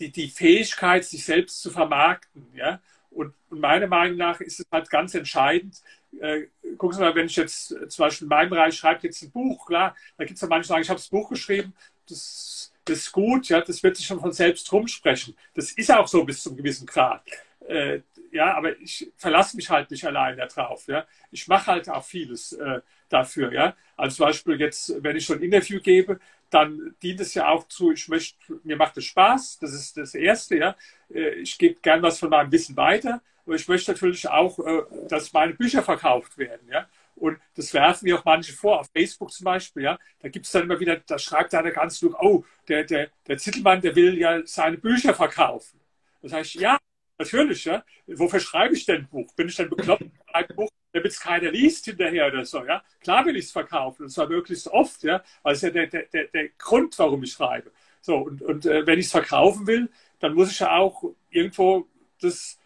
die, 0.01 0.11
die 0.11 0.29
Fähigkeit, 0.29 1.05
sich 1.05 1.25
selbst 1.25 1.61
zu 1.61 1.71
vermarkten. 1.71 2.47
Ja? 2.55 2.81
Und, 3.11 3.35
meiner 3.51 3.87
Meinung 3.87 4.19
nach 4.19 4.41
ist 4.41 4.61
es 4.61 4.67
halt 4.71 4.91
ganz 4.91 5.15
entscheidend, 5.15 5.81
äh, 6.21 6.47
gucken 6.77 6.97
Sie 6.97 7.01
mal, 7.01 7.15
wenn 7.15 7.27
ich 7.27 7.37
jetzt 7.37 7.69
zum 7.69 8.05
Beispiel 8.05 8.27
in 8.27 8.29
meinem 8.29 8.51
Bereich 8.51 8.77
schreibe 8.77 9.07
jetzt 9.07 9.23
ein 9.23 9.31
Buch, 9.31 9.67
klar, 9.67 9.97
da 10.17 10.25
gibt 10.25 10.37
es 10.37 10.43
ja 10.43 10.49
manche, 10.49 10.65
die 10.65 10.69
sagen, 10.69 10.83
ich 10.83 10.91
habe 10.91 10.99
das 10.99 11.09
Buch 11.09 11.29
geschrieben, 11.31 11.75
das, 12.09 12.73
das, 12.85 12.99
ist 12.99 13.13
gut, 13.13 13.49
ja, 13.49 13.61
das 13.61 13.83
wird 13.83 13.97
sich 13.97 14.07
schon 14.07 14.21
von 14.21 14.33
selbst 14.33 14.71
rumsprechen. 14.73 15.35
Das 15.55 15.73
ist 15.73 15.91
auch 15.91 16.07
so 16.07 16.25
bis 16.25 16.43
zum 16.43 16.57
gewissen 16.57 16.87
Grad. 16.87 17.23
Äh, 17.67 18.01
ja, 18.31 18.55
aber 18.55 18.79
ich 18.79 19.11
verlasse 19.17 19.57
mich 19.57 19.71
halt 19.71 19.91
nicht 19.91 20.05
allein 20.05 20.37
darauf. 20.37 20.87
Ja. 20.87 21.07
Ich 21.31 21.49
mache 21.49 21.67
halt 21.67 21.89
auch 21.89 22.05
vieles 22.05 22.53
äh, 22.53 22.81
dafür. 23.09 23.53
Ja. 23.53 23.77
Also 23.97 24.17
zum 24.17 24.27
Beispiel 24.27 24.61
jetzt, 24.61 25.03
wenn 25.03 25.17
ich 25.17 25.25
schon 25.25 25.39
ein 25.39 25.45
Interview 25.45 25.81
gebe, 25.81 26.19
dann 26.51 26.95
dient 27.03 27.21
es 27.21 27.35
ja 27.35 27.49
auch 27.49 27.69
zu, 27.69 27.93
ich 27.93 28.09
möchte, 28.09 28.37
mir 28.65 28.77
macht 28.77 28.97
es 28.97 29.05
Spaß, 29.05 29.59
das 29.59 29.73
ist 29.73 29.97
das 29.97 30.15
Erste. 30.15 30.57
Ja. 30.57 30.77
Äh, 31.13 31.35
ich 31.41 31.59
gebe 31.59 31.81
gern 31.81 32.03
was 32.03 32.19
von 32.19 32.31
meinem 32.31 32.51
Wissen 32.53 32.77
weiter 32.77 33.21
aber 33.49 33.57
ich 33.57 33.67
möchte 33.67 33.93
natürlich 33.93 34.29
auch, 34.29 34.59
äh, 34.59 34.83
dass 35.09 35.33
meine 35.33 35.55
Bücher 35.55 35.83
verkauft 35.83 36.37
werden. 36.37 36.69
Ja? 36.71 36.87
Und 37.17 37.39
das 37.57 37.73
werfen 37.73 38.05
mir 38.05 38.19
auch 38.19 38.25
manche 38.25 38.53
vor, 38.53 38.79
auf 38.79 38.91
Facebook 38.93 39.33
zum 39.33 39.45
Beispiel, 39.45 39.85
ja. 39.85 39.99
Da 40.21 40.29
gibt 40.29 40.45
es 40.45 40.53
dann 40.53 40.65
immer 40.65 40.79
wieder, 40.79 40.97
da 40.97 41.19
schreibt 41.19 41.55
einer 41.55 41.71
ganz 41.71 41.99
klug, 41.99 42.15
oh, 42.21 42.45
der, 42.69 42.85
der, 42.85 43.09
der 43.27 43.39
Zittelmann, 43.39 43.81
der 43.81 43.97
will 43.97 44.19
ja 44.19 44.43
seine 44.45 44.77
Bücher 44.77 45.15
verkaufen. 45.15 45.81
Das 46.21 46.33
heißt, 46.35 46.55
ja, 46.57 46.77
natürlich, 47.17 47.65
ja. 47.65 47.83
Wofür 48.07 48.39
schreibe 48.39 48.75
ich 48.75 48.85
denn 48.85 49.03
ein 49.03 49.09
Buch? 49.09 49.33
Bin 49.35 49.49
ich 49.49 49.57
denn 49.57 49.71
bekloppt, 49.71 50.05
ein 50.31 50.47
Buch, 50.55 50.69
damit 50.99 51.13
es 51.13 51.21
keiner 51.21 51.51
liest 51.51 51.87
hinterher 51.87 52.27
oder 52.27 52.45
so, 52.45 52.65
ja? 52.65 52.83
Klar 53.01 53.27
will 53.27 53.37
ich 53.37 53.47
es 53.47 53.53
verkaufen, 53.53 54.05
und 54.05 54.11
zwar 54.11 54.29
möglichst 54.29 54.69
oft, 54.69 55.03
ja. 55.03 55.23
Weil 55.43 55.55
es 55.55 55.63
ja 55.63 55.71
der, 55.71 55.87
der, 55.87 56.05
der, 56.05 56.49
Grund, 56.59 56.99
warum 56.99 57.23
ich 57.23 57.33
schreibe. 57.33 57.71
So, 58.01 58.17
und, 58.17 58.43
und 58.43 58.67
äh, 58.67 58.87
wenn 58.87 58.99
ich 58.99 59.07
es 59.07 59.13
verkaufen 59.13 59.67
will, 59.67 59.91
dann 60.21 60.35
muss 60.35 60.51
ich 60.51 60.61
ja 60.61 60.77
auch 60.77 61.05
irgendwo 61.31 61.87
das 62.21 62.59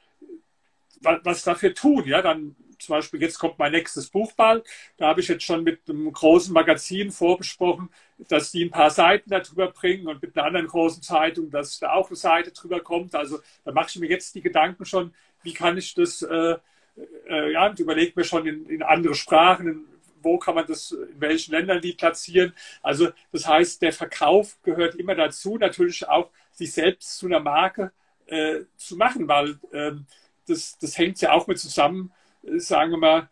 was 1.02 1.42
dafür 1.42 1.74
tun. 1.74 2.04
Ja, 2.06 2.22
dann 2.22 2.54
zum 2.78 2.94
Beispiel, 2.94 3.22
jetzt 3.22 3.38
kommt 3.38 3.58
mein 3.58 3.72
nächstes 3.72 4.08
Buch 4.08 4.32
bald. 4.32 4.66
Da 4.96 5.08
habe 5.08 5.20
ich 5.20 5.28
jetzt 5.28 5.44
schon 5.44 5.62
mit 5.62 5.88
einem 5.88 6.12
großen 6.12 6.52
Magazin 6.52 7.10
vorbesprochen, 7.10 7.88
dass 8.28 8.50
die 8.50 8.64
ein 8.64 8.70
paar 8.70 8.90
Seiten 8.90 9.30
darüber 9.30 9.68
bringen 9.68 10.08
und 10.08 10.20
mit 10.20 10.36
einer 10.36 10.46
anderen 10.46 10.66
großen 10.66 11.02
Zeitung, 11.02 11.50
dass 11.50 11.78
da 11.78 11.92
auch 11.92 12.08
eine 12.08 12.16
Seite 12.16 12.52
drüber 12.52 12.80
kommt. 12.80 13.14
Also 13.14 13.40
da 13.64 13.72
mache 13.72 13.88
ich 13.90 13.96
mir 13.96 14.08
jetzt 14.08 14.34
die 14.34 14.42
Gedanken 14.42 14.84
schon, 14.84 15.14
wie 15.42 15.52
kann 15.52 15.78
ich 15.78 15.94
das, 15.94 16.22
äh, 16.22 16.56
äh, 17.28 17.52
ja, 17.52 17.66
und 17.68 17.78
überlege 17.78 18.12
mir 18.16 18.24
schon 18.24 18.46
in, 18.46 18.66
in 18.66 18.82
andere 18.82 19.14
Sprachen, 19.14 19.66
in, 19.66 19.84
wo 20.22 20.38
kann 20.38 20.54
man 20.54 20.66
das, 20.66 20.92
in 20.92 21.20
welchen 21.20 21.52
Ländern 21.52 21.80
die 21.80 21.92
platzieren. 21.92 22.54
Also 22.82 23.10
das 23.32 23.46
heißt, 23.46 23.82
der 23.82 23.92
Verkauf 23.92 24.56
gehört 24.62 24.94
immer 24.94 25.14
dazu, 25.14 25.58
natürlich 25.58 26.08
auch 26.08 26.30
sich 26.52 26.72
selbst 26.72 27.18
zu 27.18 27.26
einer 27.26 27.40
Marke 27.40 27.92
äh, 28.26 28.60
zu 28.76 28.96
machen, 28.96 29.26
weil 29.28 29.58
ähm, 29.72 30.06
das, 30.46 30.78
das 30.78 30.96
hängt 30.96 31.20
ja 31.20 31.32
auch 31.32 31.46
mit 31.46 31.58
zusammen, 31.58 32.12
äh, 32.44 32.58
sagen 32.58 32.92
wir 32.92 32.98
mal, 32.98 33.30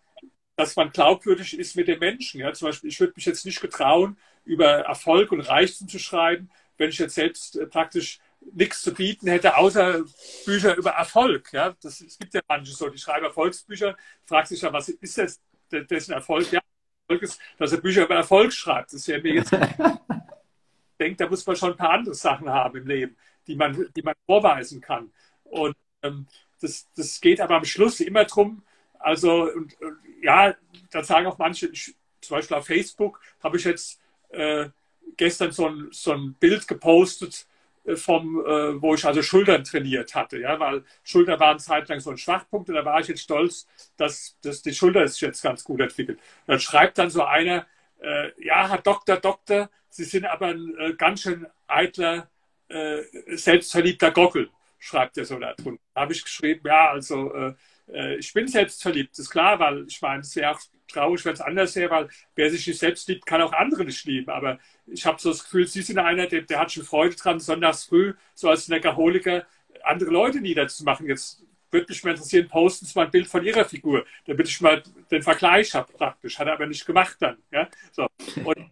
dass 0.57 0.77
man 0.77 0.91
glaubwürdig 0.91 1.59
ist 1.59 1.77
mit 1.77 1.89
den 1.89 1.99
Menschen. 1.99 2.41
Ja? 2.41 2.53
Zum 2.53 2.69
Beispiel, 2.69 2.91
ich 2.91 3.01
würde 3.01 3.15
mich 3.17 3.25
jetzt 3.25 3.47
nicht 3.47 3.61
getrauen, 3.61 4.17
über 4.45 4.81
Erfolg 4.81 5.33
und 5.33 5.41
Reichtum 5.41 5.89
zu 5.89 5.99
schreiben, 5.99 6.51
wenn 6.77 6.91
ich 6.91 6.99
jetzt 6.99 7.15
selbst 7.15 7.57
äh, 7.57 7.67
praktisch 7.67 8.21
nichts 8.53 8.83
zu 8.83 8.93
bieten 8.93 9.29
hätte, 9.29 9.57
außer 9.57 10.05
Bücher 10.45 10.77
über 10.77 10.91
Erfolg. 10.91 11.53
Ja? 11.53 11.75
Das, 11.83 12.01
es 12.01 12.19
gibt 12.19 12.35
ja 12.35 12.41
manche 12.49 12.73
so, 12.73 12.89
die 12.89 12.99
schreiben 12.99 13.27
Erfolgsbücher, 13.27 13.97
fragt 14.25 14.49
sich 14.49 14.63
ja, 14.63 14.73
was 14.73 14.89
ist 14.89 15.19
das, 15.19 15.41
dessen 15.71 16.13
Erfolg? 16.13 16.51
Ja, 16.51 16.61
Erfolg 17.07 17.23
ist, 17.23 17.41
dass 17.59 17.73
er 17.73 17.81
Bücher 17.81 18.05
über 18.05 18.17
Erfolg 18.17 18.53
schreibt. 18.53 18.93
Das 18.93 19.01
ist 19.01 19.07
ja 19.07 19.21
mir 19.21 19.35
jetzt 19.35 19.53
denkt, 21.01 21.21
da 21.21 21.29
muss 21.29 21.47
man 21.47 21.57
schon 21.57 21.73
ein 21.73 21.77
paar 21.77 21.91
andere 21.91 22.15
Sachen 22.15 22.49
haben 22.49 22.79
im 22.79 22.87
Leben, 22.87 23.17
die 23.47 23.57
man, 23.57 23.87
die 23.97 24.03
man 24.03 24.15
vorweisen 24.27 24.81
kann. 24.81 25.13
Und 25.45 25.77
ähm, 26.03 26.27
das, 26.61 26.89
das 26.95 27.21
geht 27.21 27.41
aber 27.41 27.57
am 27.57 27.65
Schluss 27.65 28.01
immer 28.01 28.25
drum. 28.25 28.63
Also, 28.99 29.45
und, 29.45 29.81
und, 29.81 29.99
ja, 30.23 30.55
da 30.91 31.03
sagen 31.03 31.27
auch 31.27 31.39
manche, 31.39 31.73
zum 31.73 31.95
Beispiel 32.29 32.57
auf 32.57 32.67
Facebook 32.67 33.21
habe 33.43 33.57
ich 33.57 33.65
jetzt 33.65 33.99
äh, 34.29 34.69
gestern 35.17 35.53
so 35.53 35.69
ein, 35.69 35.89
so 35.91 36.13
ein 36.13 36.35
Bild 36.35 36.69
gepostet, 36.69 37.47
vom, 37.95 38.41
äh, 38.45 38.81
wo 38.81 38.95
ich 38.95 39.05
also 39.05 39.23
Schultern 39.23 39.65
trainiert 39.65 40.15
hatte, 40.15 40.39
ja, 40.39 40.59
weil 40.61 40.85
Schulter 41.03 41.41
waren 41.41 41.59
zeitlang 41.59 42.01
so 42.01 42.11
ein 42.11 42.19
Schwachpunkt 42.19 42.69
und 42.69 42.75
da 42.75 42.85
war 42.85 43.01
ich 43.01 43.09
jetzt 43.09 43.23
stolz, 43.23 43.67
dass, 43.97 44.37
dass 44.43 44.63
die 44.63 44.75
Schulter 44.75 45.07
sich 45.09 45.21
jetzt 45.21 45.43
ganz 45.43 45.65
gut 45.65 45.81
entwickelt. 45.81 46.21
Dann 46.47 46.61
schreibt 46.61 46.99
dann 46.99 47.11
so 47.11 47.25
einer, 47.25 47.67
äh, 48.01 48.31
ja, 48.45 48.69
Herr 48.69 48.79
Doktor, 48.79 49.17
Doktor, 49.17 49.71
Sie 49.91 50.05
sind 50.05 50.25
aber 50.25 50.49
ein 50.49 50.77
äh, 50.79 50.95
ganz 50.95 51.23
schön 51.23 51.47
eitler, 51.67 52.31
äh, 52.69 53.03
selbstverliebter 53.37 54.13
Gockel 54.13 54.51
schreibt 54.79 55.19
er 55.19 55.25
so 55.25 55.39
da 55.39 55.53
drunter. 55.55 55.83
Da 55.95 56.03
habe 56.03 56.13
ich 56.13 56.23
geschrieben, 56.25 56.63
ja, 56.65 56.91
also 56.91 57.33
äh, 57.35 57.55
äh 57.93 58.17
ich 58.17 58.33
bin 58.33 58.49
selbst 58.49 58.83
verliebt, 58.83 59.19
ist 59.19 59.31
klar, 59.31 59.59
weil 59.59 59.85
ich 59.87 60.01
meine, 60.01 60.23
auch 60.23 60.61
traurig, 60.93 61.25
wenn 61.25 61.35
es 61.35 61.41
anders 61.41 61.77
wäre, 61.77 61.91
weil 61.91 62.09
wer 62.35 62.51
sich 62.51 62.67
nicht 62.67 62.79
selbst 62.79 63.09
liebt, 63.09 63.27
kann 63.27 63.43
auch 63.43 63.53
andere 63.53 63.85
nicht 63.85 64.05
lieben. 64.05 64.31
Aber 64.31 64.59
ich 64.87 65.07
habe 65.07 65.21
so 65.21 65.31
das 65.31 65.45
Gefühl, 65.45 65.67
Sie 65.67 65.83
sind 65.83 65.99
einer, 65.99 66.27
der, 66.27 66.43
der 66.43 66.59
hat 66.59 66.73
schon 66.73 66.85
Freude 66.85 67.17
dran, 67.17 67.41
sonntags 67.41 67.85
früh, 67.85 68.15
so 68.35 68.49
als 68.49 68.69
Neckerholiker, 68.69 69.47
andere 69.83 70.11
Leute 70.11 70.41
niederzumachen. 70.41 71.07
Jetzt 71.07 71.45
würde 71.71 71.87
mich 71.89 72.03
mal 72.05 72.11
interessieren, 72.11 72.49
posten 72.49 72.87
Sie 72.87 72.99
mal 72.99 73.07
ein 73.07 73.11
Bild 73.11 73.29
von 73.29 73.45
Ihrer 73.45 73.65
Figur, 73.65 74.05
damit 74.27 74.49
ich 74.49 74.61
mal 74.61 74.83
den 75.11 75.23
Vergleich 75.23 75.75
habe 75.75 75.93
praktisch. 75.93 76.39
Hat 76.39 76.47
er 76.47 76.55
aber 76.55 76.67
nicht 76.67 76.85
gemacht 76.87 77.17
dann. 77.21 77.39
Ja? 77.51 77.69
So. 77.93 78.07
Und 78.45 78.71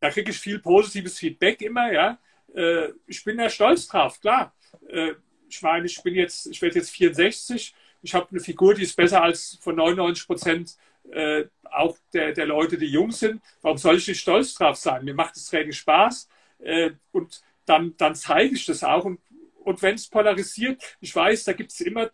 da 0.00 0.10
kriege 0.10 0.30
ich 0.30 0.38
viel 0.38 0.58
positives 0.58 1.18
Feedback 1.18 1.60
immer, 1.62 1.92
ja. 1.92 2.18
Äh, 2.54 2.88
ich 3.06 3.22
bin 3.22 3.36
da 3.36 3.48
stolz 3.48 3.86
drauf, 3.86 4.20
klar. 4.20 4.54
Äh, 4.88 5.12
ich 5.48 5.62
meine, 5.62 5.86
ich 5.86 6.02
bin 6.02 6.14
jetzt, 6.14 6.46
ich 6.46 6.60
werde 6.62 6.76
jetzt 6.76 6.90
64, 6.90 7.74
ich 8.02 8.14
habe 8.14 8.28
eine 8.30 8.40
Figur, 8.40 8.74
die 8.74 8.82
ist 8.82 8.96
besser 8.96 9.22
als 9.22 9.58
von 9.60 9.76
99 9.76 10.26
Prozent 10.26 10.76
äh, 11.10 11.44
auch 11.64 11.96
der, 12.12 12.32
der 12.32 12.46
Leute, 12.46 12.78
die 12.78 12.86
jung 12.86 13.12
sind. 13.12 13.42
Warum 13.62 13.78
soll 13.78 13.96
ich 13.96 14.08
nicht 14.08 14.20
stolz 14.20 14.54
drauf 14.54 14.76
sein? 14.76 15.04
Mir 15.04 15.14
macht 15.14 15.36
das 15.36 15.46
Training 15.46 15.72
Spaß 15.72 16.28
äh, 16.58 16.90
und 17.12 17.42
dann, 17.64 17.96
dann 17.96 18.14
zeige 18.14 18.54
ich 18.54 18.66
das 18.66 18.84
auch. 18.84 19.04
Und, 19.04 19.20
und 19.64 19.82
wenn 19.82 19.94
es 19.94 20.08
polarisiert, 20.08 20.96
ich 21.00 21.14
weiß, 21.14 21.44
da 21.44 21.52
gibt 21.52 21.72
es 21.72 21.80
immer, 21.80 22.10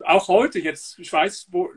auch 0.00 0.28
heute 0.28 0.58
jetzt, 0.58 0.98
ich 0.98 1.12
weiß, 1.12 1.48
wo 1.50 1.70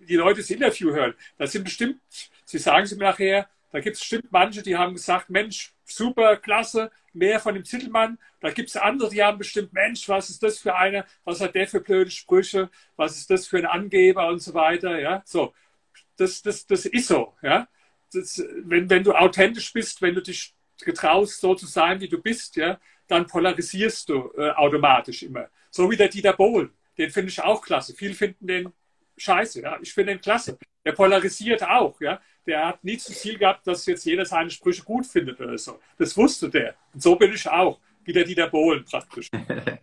die 0.00 0.16
Leute 0.16 0.40
das 0.40 0.50
Interview 0.50 0.92
hören, 0.92 1.14
da 1.38 1.46
sind 1.46 1.64
bestimmt, 1.64 2.00
Sie 2.44 2.58
sagen 2.58 2.84
es 2.84 2.94
mir 2.94 3.04
nachher, 3.04 3.48
da 3.74 3.80
gibt 3.80 3.96
es 3.96 4.00
bestimmt 4.02 4.30
manche, 4.30 4.62
die 4.62 4.76
haben 4.76 4.94
gesagt, 4.94 5.30
Mensch, 5.30 5.74
super, 5.84 6.36
klasse, 6.36 6.92
mehr 7.12 7.40
von 7.40 7.56
dem 7.56 7.64
Zittelmann. 7.64 8.20
Da 8.38 8.52
gibt 8.52 8.68
es 8.68 8.76
andere, 8.76 9.10
die 9.10 9.20
haben 9.20 9.36
bestimmt, 9.36 9.72
Mensch, 9.72 10.08
was 10.08 10.30
ist 10.30 10.44
das 10.44 10.60
für 10.60 10.76
einer, 10.76 11.04
was 11.24 11.40
hat 11.40 11.56
der 11.56 11.66
für 11.66 11.80
blöde 11.80 12.12
Sprüche, 12.12 12.70
was 12.94 13.16
ist 13.16 13.30
das 13.30 13.48
für 13.48 13.58
ein 13.58 13.66
Angeber 13.66 14.28
und 14.28 14.38
so 14.38 14.54
weiter. 14.54 15.00
Ja, 15.00 15.22
so. 15.26 15.52
Das, 16.16 16.40
das, 16.42 16.68
das 16.68 16.86
ist 16.86 17.08
so. 17.08 17.34
Ja? 17.42 17.66
Das, 18.12 18.44
wenn, 18.62 18.88
wenn 18.88 19.02
du 19.02 19.12
authentisch 19.12 19.72
bist, 19.72 20.00
wenn 20.02 20.14
du 20.14 20.22
dich 20.22 20.54
getraust, 20.78 21.40
so 21.40 21.56
zu 21.56 21.66
sein, 21.66 22.00
wie 22.00 22.08
du 22.08 22.22
bist, 22.22 22.54
ja, 22.54 22.78
dann 23.08 23.26
polarisierst 23.26 24.08
du 24.08 24.30
äh, 24.38 24.50
automatisch 24.50 25.24
immer. 25.24 25.48
So 25.72 25.90
wie 25.90 25.96
der 25.96 26.06
Dieter 26.10 26.34
Bohlen. 26.34 26.70
Den 26.96 27.10
finde 27.10 27.30
ich 27.30 27.42
auch 27.42 27.60
klasse. 27.60 27.92
Viele 27.92 28.14
finden 28.14 28.46
den 28.46 28.72
scheiße. 29.16 29.62
Ja? 29.62 29.78
Ich 29.82 29.92
finde 29.92 30.12
den 30.12 30.20
klasse. 30.20 30.58
Der 30.84 30.92
polarisiert 30.92 31.64
auch. 31.64 32.00
Ja? 32.00 32.20
Der 32.46 32.66
hat 32.66 32.84
nie 32.84 32.98
zum 32.98 33.14
Ziel 33.14 33.38
gehabt, 33.38 33.66
dass 33.66 33.86
jetzt 33.86 34.04
jeder 34.04 34.24
seine 34.24 34.50
Sprüche 34.50 34.82
gut 34.82 35.06
findet 35.06 35.40
oder 35.40 35.56
so. 35.58 35.78
Das 35.98 36.16
wusste 36.16 36.50
der. 36.50 36.74
Und 36.92 37.02
so 37.02 37.16
bin 37.16 37.32
ich 37.32 37.48
auch. 37.48 37.78
Wie 38.06 38.12
der 38.12 38.24
Dieter 38.24 38.48
Bohlen 38.48 38.84
praktisch. 38.84 39.30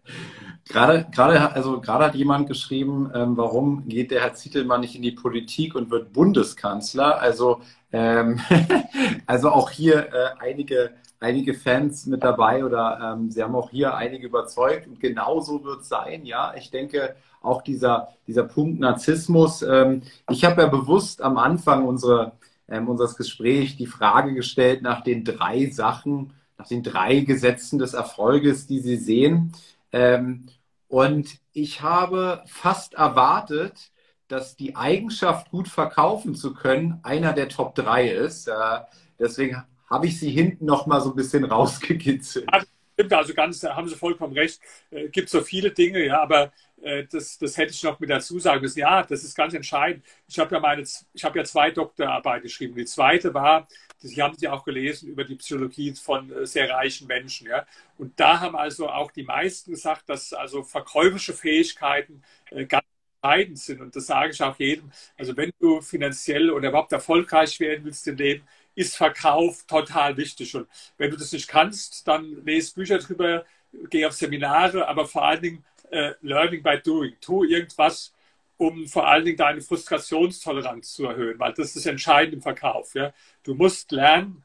gerade, 0.70 1.07
gerade, 1.12 1.51
also 1.53 1.82
gerade 1.82 2.05
hat 2.05 2.14
jemand 2.14 2.47
geschrieben, 2.47 3.12
ähm, 3.16 3.36
warum 3.36 3.88
geht 3.88 4.12
der 4.12 4.22
Herr 4.22 4.36
Zittelmann 4.36 4.82
nicht 4.82 4.95
in 4.95 5.01
die 5.01 5.12
Politik 5.12 5.74
und 5.74 5.89
wird 5.89 6.14
Bundeskanzler? 6.14 7.20
Also, 7.20 7.62
ähm, 7.91 8.39
also 9.26 9.49
auch 9.49 9.72
hier 9.72 10.14
äh, 10.14 10.30
einige, 10.39 10.91
einige 11.20 11.55
Fans 11.55 12.05
mit 12.05 12.24
dabei 12.24 12.64
oder 12.64 13.16
ähm, 13.16 13.32
sie 13.32 13.41
haben 13.41 13.55
auch 13.55 13.72
hier 13.72 13.95
einige 13.95 14.28
überzeugt 14.28 14.86
und 14.86 14.99
genau 14.99 15.39
so 15.39 15.64
wird 15.64 15.82
es 15.82 15.89
sein. 15.89 16.24
Ja, 16.24 16.53
ich 16.55 16.70
denke, 16.70 17.16
auch 17.41 17.62
dieser, 17.62 18.09
dieser 18.28 18.43
Punkt 18.43 18.80
Narzissmus. 18.80 19.62
Ähm, 19.64 20.03
ich 20.30 20.45
habe 20.45 20.62
ja 20.62 20.68
bewusst 20.68 21.22
am 21.22 21.38
Anfang 21.38 21.88
unsere, 21.88 22.34
ähm, 22.72 22.88
unseres 22.88 23.15
Gesprächs 23.15 23.78
die 23.78 23.86
Frage 23.86 24.34
gestellt 24.34 24.82
nach 24.82 25.03
den 25.03 25.24
drei 25.24 25.69
Sachen, 25.69 26.34
nach 26.57 26.67
den 26.67 26.82
drei 26.82 27.19
Gesetzen 27.19 27.78
des 27.78 27.93
Erfolges, 27.93 28.65
die 28.65 28.80
Sie 28.80 28.97
sehen. 28.97 29.51
Ähm, 29.91 30.45
und 30.88 31.39
ich 31.53 31.82
habe 31.82 32.43
fast 32.47 32.95
erwartet, 32.95 33.91
dass 34.28 34.55
die 34.55 34.76
Eigenschaft, 34.76 35.51
gut 35.51 35.67
verkaufen 35.67 36.36
zu 36.36 36.53
können, 36.53 36.99
einer 37.03 37.34
der 37.34 37.49
Top 37.49 37.76
drei 37.76 38.09
ist. 38.09 38.47
Äh, 38.47 38.53
deswegen 39.19 39.63
habe 39.89 40.07
ich 40.07 40.19
sie 40.19 40.32
hinten 40.32 40.65
noch 40.65 40.86
mal 40.88 41.01
so 41.01 41.09
ein 41.11 41.15
bisschen 41.15 41.43
rausgekitzelt. 41.51 42.49
Stimmt, 42.93 43.13
also 43.13 43.34
ganz, 43.34 43.63
haben 43.63 43.88
Sie 43.88 43.95
vollkommen 43.95 44.34
recht. 44.34 44.61
Äh, 44.91 45.09
gibt 45.09 45.30
so 45.30 45.41
viele 45.41 45.72
Dinge, 45.72 46.05
ja, 46.05 46.22
aber 46.22 46.51
das, 47.12 47.38
das 47.38 47.58
hätte 47.58 47.72
ich 47.72 47.84
noch 47.84 48.00
mit 48.00 48.10
dazu 48.10 48.40
sagen 48.40 48.62
müssen. 48.62 48.80
Ja, 48.80 49.04
das 49.04 49.24
ist 49.24 49.36
ganz 49.36 49.54
entscheidend. 49.54 50.04
Ich 50.28 50.40
habe 50.40 50.56
ja 50.56 50.62
meine, 50.62 50.84
ich 51.14 51.24
habe 51.24 51.40
ja 51.40 51.46
zwei 51.46 51.72
Doktorarbeiten 51.72 52.44
geschrieben. 52.44 52.76
Die 52.76 52.86
zweite 52.86 53.34
war, 53.34 53.68
Sie 54.04 54.22
haben 54.22 54.36
sie 54.36 54.48
auch 54.48 54.64
gelesen 54.64 55.10
über 55.10 55.24
die 55.24 55.36
Psychologie 55.36 55.94
von 55.94 56.32
äh, 56.32 56.46
sehr 56.46 56.70
reichen 56.70 57.08
Menschen, 57.08 57.48
ja. 57.48 57.66
Und 57.98 58.20
da 58.20 58.40
haben 58.40 58.56
also 58.56 58.90
auch 58.90 59.12
die 59.12 59.24
meisten 59.24 59.72
gesagt, 59.72 60.10
dass 60.10 60.34
also 60.34 60.64
verkäufische 60.64 61.34
Fähigkeiten 61.34 62.24
äh, 62.50 62.66
ganz 62.66 62.84
entscheidend 63.22 63.60
sind. 63.60 63.82
Und 63.82 63.96
das 63.96 64.08
sage 64.08 64.32
ich 64.32 64.42
auch 64.42 64.58
jedem. 64.58 64.92
Also 65.18 65.38
wenn 65.38 65.52
du 65.60 65.82
finanziell 65.82 66.50
oder 66.52 66.70
überhaupt 66.70 66.92
erfolgreich 66.92 67.60
werden 67.60 67.86
willst 67.86 68.08
im 68.08 68.16
Leben, 68.18 68.44
ist 68.74 68.96
Verkauf 68.98 69.66
total 69.68 70.18
wichtig. 70.18 70.56
Und 70.56 70.68
wenn 70.98 71.12
du 71.12 71.18
das 71.18 71.32
nicht 71.32 71.48
kannst, 71.48 72.08
dann 72.08 72.44
lese 72.46 72.74
Bücher 72.74 72.98
drüber, 72.98 73.46
geh 73.90 74.06
auf 74.06 74.14
Seminare, 74.14 74.88
aber 74.88 75.08
vor 75.08 75.24
allen 75.26 75.42
Dingen 75.42 75.66
äh, 75.92 76.14
Learning 76.22 76.64
by 76.64 76.80
Doing. 76.84 77.16
Tu 77.22 77.44
irgendwas, 77.44 78.14
um 78.58 78.88
vor 78.88 79.08
allen 79.08 79.26
Dingen 79.26 79.38
deine 79.38 79.62
Frustrationstoleranz 79.62 80.94
zu 80.94 81.06
erhöhen, 81.06 81.39
weil 81.39 81.54
das 81.54 81.76
ist 81.76 81.86
entscheidend 81.86 82.36
im 82.36 82.42
Verkauf. 82.42 82.94
Ja? 82.96 83.14
Du 83.44 83.54
musst 83.54 83.92
lernen, 83.92 84.44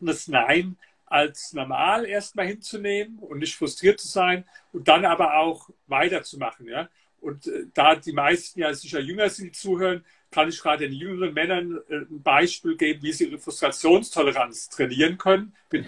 das 0.00 0.28
Nein 0.28 0.76
als 1.06 1.52
normal 1.52 2.06
erstmal 2.06 2.46
hinzunehmen 2.46 3.18
und 3.18 3.40
nicht 3.40 3.56
frustriert 3.56 4.00
zu 4.00 4.08
sein 4.08 4.44
und 4.72 4.86
dann 4.88 5.04
aber 5.04 5.36
auch 5.38 5.68
weiterzumachen. 5.88 6.68
Ja? 6.68 6.88
Und 7.20 7.46
äh, 7.46 7.66
da 7.74 7.96
die 7.96 8.12
meisten 8.12 8.60
ja 8.60 8.72
sicher 8.72 9.00
jünger 9.00 9.28
sind, 9.28 9.46
die 9.46 9.52
zuhören, 9.52 10.04
kann 10.30 10.48
ich 10.48 10.60
gerade 10.60 10.88
den 10.88 10.96
jüngeren 10.96 11.34
Männern 11.34 11.80
äh, 11.88 11.96
ein 11.96 12.22
Beispiel 12.22 12.76
geben, 12.76 13.02
wie 13.02 13.12
sie 13.12 13.26
ihre 13.26 13.38
Frustrationstoleranz 13.38 14.68
trainieren 14.68 15.18
können. 15.18 15.54
Mit 15.70 15.86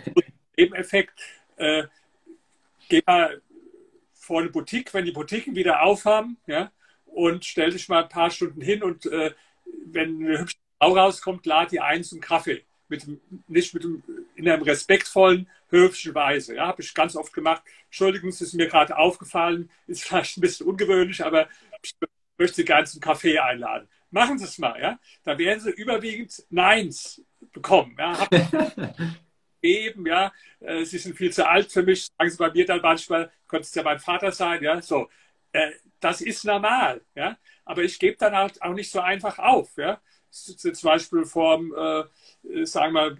dem 0.58 0.74
Effekt. 0.74 1.18
Äh, 1.56 1.84
geh 2.88 3.02
mal 3.06 3.40
vor 4.22 4.40
eine 4.40 4.50
Boutique, 4.50 4.94
wenn 4.94 5.04
die 5.04 5.10
Boutiquen 5.10 5.56
wieder 5.56 5.82
aufhaben, 5.82 6.38
ja, 6.46 6.70
und 7.06 7.44
stell 7.44 7.70
dich 7.70 7.88
mal 7.88 8.04
ein 8.04 8.08
paar 8.08 8.30
Stunden 8.30 8.60
hin 8.60 8.82
und 8.82 9.04
äh, 9.06 9.34
wenn 9.86 10.24
eine 10.24 10.38
hübsche 10.38 10.56
Frau 10.78 10.94
rauskommt, 10.94 11.44
lad 11.44 11.72
die 11.72 11.80
eins 11.80 12.12
einen 12.12 12.20
Kaffee. 12.20 12.64
Mit, 12.88 13.06
nicht 13.48 13.74
mit 13.74 13.84
dem, 13.84 14.02
in 14.36 14.48
einem 14.48 14.62
respektvollen, 14.62 15.48
höfischen 15.70 16.14
Weise. 16.14 16.54
Ja, 16.54 16.66
habe 16.68 16.82
ich 16.82 16.94
ganz 16.94 17.16
oft 17.16 17.32
gemacht. 17.32 17.62
Entschuldigung, 17.86 18.28
es 18.28 18.40
ist 18.40 18.52
mir 18.52 18.68
gerade 18.68 18.96
aufgefallen, 18.96 19.70
ist 19.86 20.04
vielleicht 20.08 20.36
ein 20.36 20.42
bisschen 20.42 20.66
ungewöhnlich, 20.66 21.24
aber 21.24 21.48
ich 21.82 21.94
möchte 22.38 22.56
Sie 22.56 22.64
gerne 22.64 22.86
zum 22.86 23.00
Kaffee 23.00 23.38
einladen. 23.38 23.88
Machen 24.10 24.38
Sie 24.38 24.44
es 24.44 24.58
mal, 24.58 24.80
ja. 24.80 25.00
Da 25.24 25.36
werden 25.36 25.60
Sie 25.60 25.70
überwiegend 25.70 26.44
Neins 26.50 27.24
bekommen. 27.52 27.96
Ja. 27.98 28.28
Eben, 29.62 30.06
ja. 30.06 30.32
Äh, 30.60 30.84
Sie 30.84 30.98
sind 30.98 31.16
viel 31.16 31.32
zu 31.32 31.48
alt 31.48 31.70
für 31.72 31.82
mich, 31.82 32.06
sagen 32.18 32.30
Sie 32.30 32.36
bei 32.36 32.50
mir 32.52 32.66
dann 32.66 32.80
manchmal, 32.80 33.30
könnte 33.46 33.64
es 33.64 33.74
ja 33.74 33.82
mein 33.82 34.00
Vater 34.00 34.32
sein, 34.32 34.62
ja. 34.62 34.82
So, 34.82 35.08
äh, 35.52 35.70
das 36.00 36.20
ist 36.20 36.44
normal, 36.44 37.02
ja. 37.14 37.36
Aber 37.64 37.82
ich 37.82 37.98
gebe 37.98 38.16
dann 38.18 38.34
halt 38.34 38.60
auch 38.62 38.74
nicht 38.74 38.90
so 38.90 39.00
einfach 39.00 39.38
auf, 39.38 39.76
ja. 39.76 40.00
Zum 40.30 40.72
Beispiel 40.82 41.24
vom, 41.24 41.74
äh, 41.74 42.64
sagen 42.66 42.94
wir, 42.94 43.18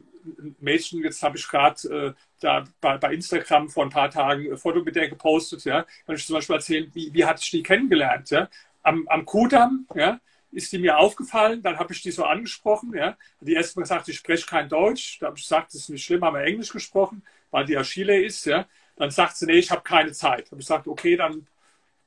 Mädchen, 0.61 1.03
jetzt 1.03 1.23
habe 1.23 1.37
ich 1.37 1.49
gerade 1.49 1.89
äh, 1.89 2.13
da 2.41 2.65
bei, 2.81 2.97
bei, 2.99 3.15
Instagram 3.15 3.69
vor 3.69 3.85
ein 3.85 3.91
paar 3.91 4.11
Tagen 4.11 4.51
ein 4.51 4.57
Foto 4.57 4.83
mit 4.83 4.97
der 4.97 5.09
gepostet, 5.09 5.65
ja, 5.65 5.85
kann 6.07 6.15
ich 6.15 6.27
zum 6.27 6.35
Beispiel 6.35 6.57
erzählen, 6.57 6.91
wie, 6.95 7.13
wie 7.13 7.25
hatte 7.25 7.41
ich 7.43 7.51
die 7.51 7.63
kennengelernt, 7.63 8.31
ja, 8.31 8.49
am, 8.83 9.07
am 9.09 9.25
Kudamm, 9.25 9.87
ja, 9.95 10.21
ist 10.53 10.73
die 10.73 10.79
mir 10.79 10.99
aufgefallen, 10.99 11.63
dann 11.63 11.79
habe 11.79 11.93
ich 11.93 12.03
die 12.03 12.11
so 12.11 12.25
angesprochen, 12.25 12.95
ja, 12.95 13.17
die 13.41 13.55
erst 13.55 13.77
mal 13.77 13.83
gesagt, 13.83 14.09
ich 14.09 14.19
spreche 14.19 14.47
kein 14.47 14.69
Deutsch, 14.69 15.19
da 15.19 15.27
habe 15.27 15.37
ich 15.39 15.45
gesagt, 15.45 15.69
das 15.69 15.83
ist 15.83 15.89
nicht 15.89 16.05
schlimm, 16.05 16.25
haben 16.25 16.37
wir 16.37 16.45
Englisch 16.45 16.71
gesprochen, 16.71 17.23
weil 17.51 17.65
die 17.65 17.73
ja 17.73 17.83
Chile 17.83 18.23
ist, 18.23 18.45
ja, 18.45 18.67
dann 18.97 19.11
sagt 19.11 19.37
sie, 19.37 19.47
nee, 19.47 19.59
ich 19.59 19.71
habe 19.71 19.83
keine 19.83 20.13
Zeit, 20.13 20.47
habe 20.47 20.61
ich 20.61 20.67
gesagt, 20.67 20.87
okay, 20.87 21.17
dann 21.17 21.47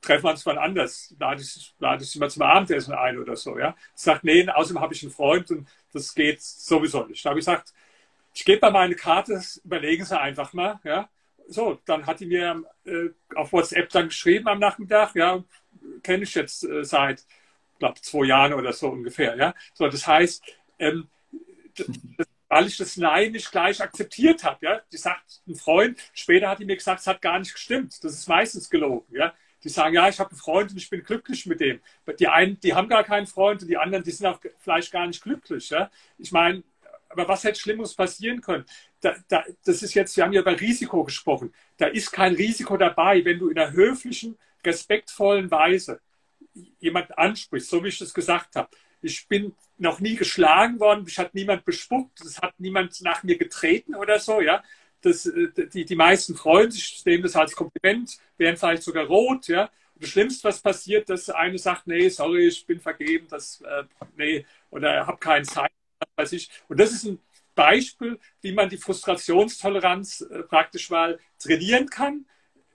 treffen 0.02 0.26
wir 0.26 0.32
uns 0.32 0.46
mal 0.46 0.58
anders, 0.60 1.16
lade 1.20 1.42
ich, 1.42 1.74
lade 1.80 2.04
ich 2.04 2.12
sie 2.12 2.20
mal 2.20 2.30
zum 2.30 2.44
Abendessen 2.44 2.94
ein 2.94 3.18
oder 3.18 3.36
so, 3.36 3.58
ja, 3.58 3.76
sagt, 3.96 4.24
nee, 4.24 4.48
außerdem 4.48 4.82
habe 4.82 4.94
ich 4.94 5.04
einen 5.04 5.12
Freund 5.12 5.50
und 5.52 5.68
das 5.94 6.14
geht 6.14 6.42
sowieso 6.42 7.06
nicht, 7.06 7.26
da 7.26 7.32
habe 7.32 7.40
ich 7.40 7.46
gesagt, 7.46 7.74
ich 8.36 8.44
gebe 8.46 8.60
mal 8.62 8.72
meine 8.72 8.96
Karte, 8.96 9.42
überlegen 9.64 10.04
Sie 10.06 10.20
einfach 10.20 10.54
mal, 10.54 10.80
ja. 10.84 11.10
So, 11.48 11.80
dann 11.86 12.06
hat 12.06 12.20
die 12.20 12.26
mir 12.26 12.64
äh, 12.86 13.10
auf 13.36 13.54
WhatsApp 13.54 13.90
dann 13.90 14.08
geschrieben 14.08 14.48
am 14.48 14.60
Nachmittag, 14.60 15.16
ja, 15.16 15.44
kenne 16.04 16.24
ich 16.24 16.36
jetzt 16.36 16.64
äh, 16.64 16.84
seit, 16.84 17.26
glaube 17.80 18.02
zwei 18.02 18.26
Jahren 18.26 18.54
oder 18.54 18.74
so 18.74 18.90
ungefähr, 18.90 19.36
ja. 19.36 19.54
So, 19.74 19.88
das 19.88 20.08
heißt, 20.08 20.44
ähm, 20.80 21.08
das, 21.76 21.88
weil 22.48 22.68
ich 22.68 22.78
das 22.78 22.96
Nein 22.98 23.32
nicht 23.32 23.52
gleich 23.52 23.82
akzeptiert 23.82 24.44
habe, 24.44 24.66
ja. 24.66 24.82
Die 24.92 24.98
sagt 24.98 25.42
ein 25.48 25.56
Freund, 25.56 26.00
später 26.14 26.50
hat 26.50 26.60
die 26.60 26.66
mir 26.66 26.76
gesagt, 26.78 27.02
es 27.02 27.08
hat 27.08 27.22
gar 27.22 27.40
nicht 27.40 27.54
gestimmt. 27.54 28.04
Das 28.04 28.14
ist 28.14 28.28
meistens 28.28 28.70
gelogen, 28.70 29.14
ja. 29.16 29.34
Die 29.64 29.70
sagen, 29.70 29.96
ja, 29.96 30.08
ich 30.08 30.20
habe 30.20 30.30
einen 30.30 30.40
Freund 30.40 30.72
und 30.72 30.78
ich 30.78 30.90
bin 30.90 31.04
glücklich 31.04 31.46
mit 31.48 31.60
dem. 31.60 31.82
Die 32.20 32.28
einen, 32.28 32.60
die 32.60 32.74
haben 32.76 32.88
gar 32.88 33.04
keinen 33.04 33.26
Freund 33.26 33.62
und 33.64 33.68
die 33.68 33.78
anderen, 33.78 34.04
die 34.04 34.12
sind 34.12 34.28
auch 34.28 34.40
vielleicht 34.60 34.92
gar 34.92 35.08
nicht 35.08 35.24
glücklich, 35.24 35.70
ja. 35.70 35.90
Ich 36.18 36.32
meine, 36.32 36.64
aber 37.10 37.28
was 37.28 37.44
hätte 37.44 37.60
Schlimmes 37.60 37.94
passieren 37.96 38.42
können? 38.42 38.66
Da, 39.02 39.16
da, 39.28 39.44
das 39.66 39.82
ist 39.84 39.94
jetzt, 39.94 40.16
wir 40.18 40.24
haben 40.24 40.34
ja 40.34 40.42
über 40.42 40.60
Risiko 40.60 41.04
gesprochen. 41.04 41.54
Da 41.78 41.88
ist 41.88 42.12
kein 42.12 42.36
Risiko 42.36 42.78
dabei, 42.78 43.24
wenn 43.26 43.40
du 43.40 43.50
in 43.50 43.58
einer 43.58 43.72
höflichen, 43.72 44.38
respektvollen 44.64 45.50
Weise 45.52 46.00
jemanden 46.80 47.14
ansprichst, 47.14 47.70
so 47.70 47.84
wie 47.84 47.90
ich 47.90 48.00
das 48.00 48.14
gesagt 48.14 48.56
habe. 48.56 48.70
Ich 49.02 49.28
bin 49.28 49.54
noch 49.78 50.00
nie 50.00 50.16
geschlagen 50.16 50.80
worden, 50.80 51.04
mich 51.04 51.20
hat 51.20 51.34
niemand 51.36 51.66
bespuckt, 51.66 52.22
es 52.22 52.42
hat 52.42 52.60
niemand 52.60 53.02
nach 53.02 53.24
mir 53.24 53.38
getreten 53.38 53.96
oder 53.96 54.20
so, 54.20 54.42
ja. 54.42 54.64
Das, 55.02 55.30
die, 55.74 55.86
die 55.86 55.96
meisten 55.96 56.36
freuen 56.36 56.72
sich, 56.72 57.04
nehmen 57.06 57.24
das 57.24 57.36
als 57.36 57.56
Kompliment, 57.56 58.18
werden 58.38 58.58
vielleicht 58.58 58.84
sogar 58.84 59.06
rot, 59.06 59.48
ja. 59.48 59.70
Das 59.98 60.10
Schlimmste, 60.10 60.48
was 60.48 60.62
passiert, 60.62 61.10
dass 61.10 61.30
eine 61.30 61.58
sagt, 61.58 61.88
nee, 61.88 62.10
sorry, 62.10 62.48
ich 62.48 62.66
bin 62.66 62.80
vergeben, 62.80 63.28
das, 63.30 63.62
äh, 63.62 63.84
nee, 64.18 64.46
oder 64.70 65.08
habe 65.08 65.18
keine 65.20 65.46
Zeit, 65.46 65.72
weiß 66.16 66.34
ich. 66.34 66.50
Und 66.68 66.80
das 66.80 66.92
ist 66.92 67.06
ein 67.06 67.20
Beispiel, 67.54 68.20
wie 68.42 68.52
man 68.52 68.70
die 68.70 68.78
Frustrationstoleranz 68.78 70.22
äh, 70.22 70.44
praktisch 70.44 70.90
mal 70.90 71.20
trainieren 71.40 71.90
kann, 71.90 72.26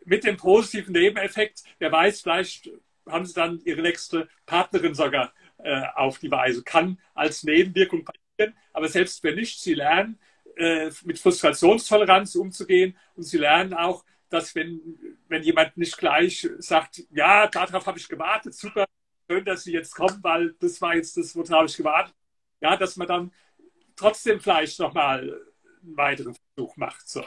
mit 0.05 0.25
dem 0.25 0.37
positiven 0.37 0.93
Nebeneffekt. 0.93 1.63
Wer 1.79 1.93
weiß, 1.93 2.23
vielleicht 2.23 2.71
haben 3.07 3.25
sie 3.25 3.35
dann 3.35 3.61
ihre 3.65 3.83
nächste 3.83 4.29
Partnerin 4.47 4.95
sogar 4.95 5.33
äh, 5.59 5.83
auf 5.95 6.19
die 6.19 6.31
Weise. 6.31 6.63
Kann 6.63 6.99
als 7.15 7.43
Nebenwirkung 7.45 8.05
passieren, 8.05 8.57
aber 8.73 8.89
selbst 8.89 9.23
wenn 9.23 9.37
nicht, 9.37 9.61
sie 9.61 9.75
lernen, 9.75 10.19
äh, 10.57 10.91
mit 11.05 11.19
Frustrationstoleranz 11.19 12.35
umzugehen 12.35 12.97
und 13.17 13.23
sie 13.25 13.39
lernen 13.39 13.75
auch, 13.75 14.05
dass 14.29 14.55
wenn, 14.55 14.81
wenn 15.29 15.43
jemand 15.43 15.77
nicht 15.77 15.97
gleich 15.99 16.49
sagt, 16.59 17.03
ja, 17.11 17.49
darauf 17.49 17.87
habe 17.87 17.99
ich 17.99 18.09
gewartet, 18.09 18.55
super, 18.55 18.87
schön, 19.29 19.45
dass 19.45 19.65
Sie 19.65 19.73
jetzt 19.73 19.95
kommen, 19.95 20.23
weil 20.23 20.55
das 20.61 20.81
war 20.81 20.95
jetzt 20.95 21.17
das, 21.17 21.35
worauf 21.35 21.69
ich 21.69 21.77
gewartet 21.77 22.15
ja, 22.61 22.77
dass 22.77 22.97
man 22.97 23.09
dann 23.09 23.33
trotzdem 23.97 24.41
vielleicht 24.41 24.79
nochmal 24.79 25.21
einen 25.83 25.97
weiteren 25.97 26.37
Versuch 26.55 26.77
macht. 26.77 27.09
So. 27.09 27.25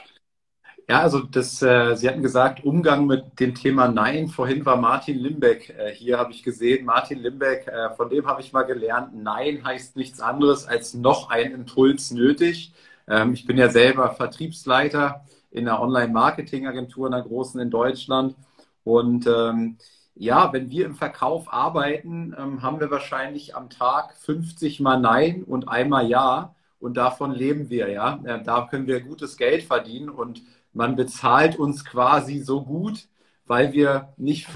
Ja, 0.90 1.00
also 1.02 1.20
das, 1.22 1.62
äh, 1.62 1.96
Sie 1.96 2.10
hatten 2.10 2.22
gesagt, 2.22 2.64
Umgang 2.66 3.08
mit 3.08 3.40
dem 3.40 3.56
Thema 3.56 3.88
Nein. 3.88 4.28
Vorhin 4.28 4.66
war 4.66 4.76
Martin 4.76 5.18
Limbeck 5.18 5.70
äh, 5.70 5.94
hier, 5.94 6.18
habe 6.20 6.32
ich 6.34 6.44
gesehen. 6.44 6.86
Martin 6.86 7.20
Limbeck, 7.20 7.68
äh, 7.68 7.96
von 7.96 8.10
dem 8.10 8.28
habe 8.28 8.42
ich 8.42 8.52
mal 8.52 8.64
gelernt, 8.64 9.16
Nein 9.16 9.64
heißt 9.66 9.96
nichts 9.96 10.20
anderes 10.20 10.68
als 10.68 10.94
noch 10.94 11.30
ein 11.30 11.54
Impuls 11.54 12.12
nötig. 12.12 12.74
Ähm, 13.08 13.34
ich 13.34 13.46
bin 13.46 13.58
ja 13.58 13.70
selber 13.70 14.12
Vertriebsleiter 14.12 15.24
in 15.52 15.68
einer 15.70 15.82
Online-Marketing-Agentur, 15.82 17.08
einer 17.08 17.22
großen 17.22 17.62
in 17.62 17.70
Deutschland. 17.72 18.36
Und 18.84 19.26
ähm, 19.26 19.78
ja, 20.16 20.52
wenn 20.52 20.70
wir 20.70 20.86
im 20.86 20.96
Verkauf 20.96 21.52
arbeiten, 21.52 22.36
ähm, 22.38 22.62
haben 22.62 22.80
wir 22.82 22.92
wahrscheinlich 22.92 23.56
am 23.56 23.70
Tag 23.70 24.16
50 24.18 24.82
mal 24.82 25.00
Nein 25.00 25.44
und 25.44 25.70
einmal 25.70 26.08
Ja. 26.10 26.56
Und 26.80 26.98
davon 26.98 27.32
leben 27.32 27.70
wir, 27.70 27.88
ja. 27.90 28.20
Äh, 28.26 28.44
da 28.44 28.68
können 28.70 28.88
wir 28.88 29.00
gutes 29.00 29.38
Geld 29.38 29.64
verdienen 29.64 30.10
und 30.10 30.42
man 30.74 30.96
bezahlt 30.96 31.58
uns 31.58 31.86
quasi 31.86 32.40
so 32.40 32.64
gut, 32.64 33.08
weil 33.46 33.74
wir 33.74 34.14
nicht, 34.18 34.48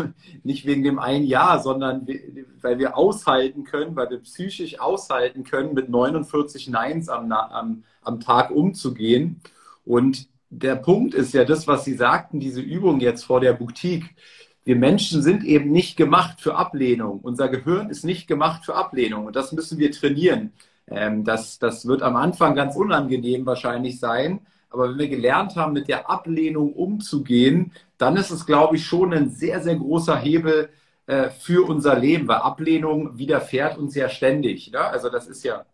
nicht 0.44 0.66
wegen 0.66 0.84
dem 0.84 1.00
einen 1.00 1.26
Jahr, 1.26 1.62
sondern 1.62 2.08
weil 2.62 2.80
wir 2.80 2.98
aushalten 2.98 3.64
können, 3.64 3.96
weil 3.96 4.10
wir 4.10 4.20
psychisch 4.20 4.80
aushalten 4.80 5.44
können, 5.44 5.74
mit 5.74 5.90
49 5.90 6.70
Neins 6.70 7.10
am, 7.10 7.32
am, 7.32 7.84
am 8.02 8.20
Tag 8.20 8.52
umzugehen. 8.52 9.42
Und 9.86 10.28
der 10.50 10.76
Punkt 10.76 11.14
ist 11.14 11.34
ja 11.34 11.44
das, 11.44 11.68
was 11.68 11.86
Sie 11.86 11.94
sagten, 11.94 12.40
diese 12.40 12.62
Übung 12.62 13.00
jetzt 13.00 13.24
vor 13.26 13.42
der 13.42 13.54
Boutique. 13.54 14.16
Wir 14.64 14.76
Menschen 14.76 15.22
sind 15.22 15.44
eben 15.44 15.72
nicht 15.72 15.96
gemacht 15.96 16.42
für 16.42 16.56
Ablehnung. 16.56 17.20
Unser 17.22 17.48
Gehirn 17.50 17.90
ist 17.90 18.04
nicht 18.04 18.28
gemacht 18.28 18.66
für 18.66 18.76
Ablehnung 18.76 19.26
und 19.26 19.36
das 19.36 19.52
müssen 19.54 19.78
wir 19.78 19.92
trainieren. 19.92 20.52
Ähm, 20.88 21.24
das, 21.24 21.60
das 21.60 21.86
wird 21.86 22.02
am 22.02 22.16
Anfang 22.16 22.56
ganz 22.56 22.76
unangenehm 22.76 23.46
wahrscheinlich 23.46 24.00
sein, 24.00 24.42
aber 24.70 24.90
wenn 24.90 24.98
wir 24.98 25.08
gelernt 25.08 25.56
haben, 25.56 25.74
mit 25.74 25.88
der 25.88 26.10
Ablehnung 26.10 26.74
umzugehen, 26.74 27.72
dann 27.98 28.18
ist 28.18 28.32
es, 28.32 28.46
glaube 28.46 28.76
ich, 28.76 28.86
schon 28.86 29.14
ein 29.14 29.30
sehr, 29.30 29.62
sehr 29.62 29.76
großer 29.76 30.18
Hebel 30.18 30.70
äh, 31.08 31.30
für 31.30 31.68
unser 31.68 31.98
Leben, 31.98 32.28
weil 32.28 32.38
Ablehnung 32.38 33.18
widerfährt 33.18 33.78
uns 33.78 33.96
ja 33.96 34.10
ständig. 34.10 34.72
Ne? 34.72 34.80
Also 34.80 35.10
das 35.10 35.28
ist 35.28 35.44
ja. 35.44 35.66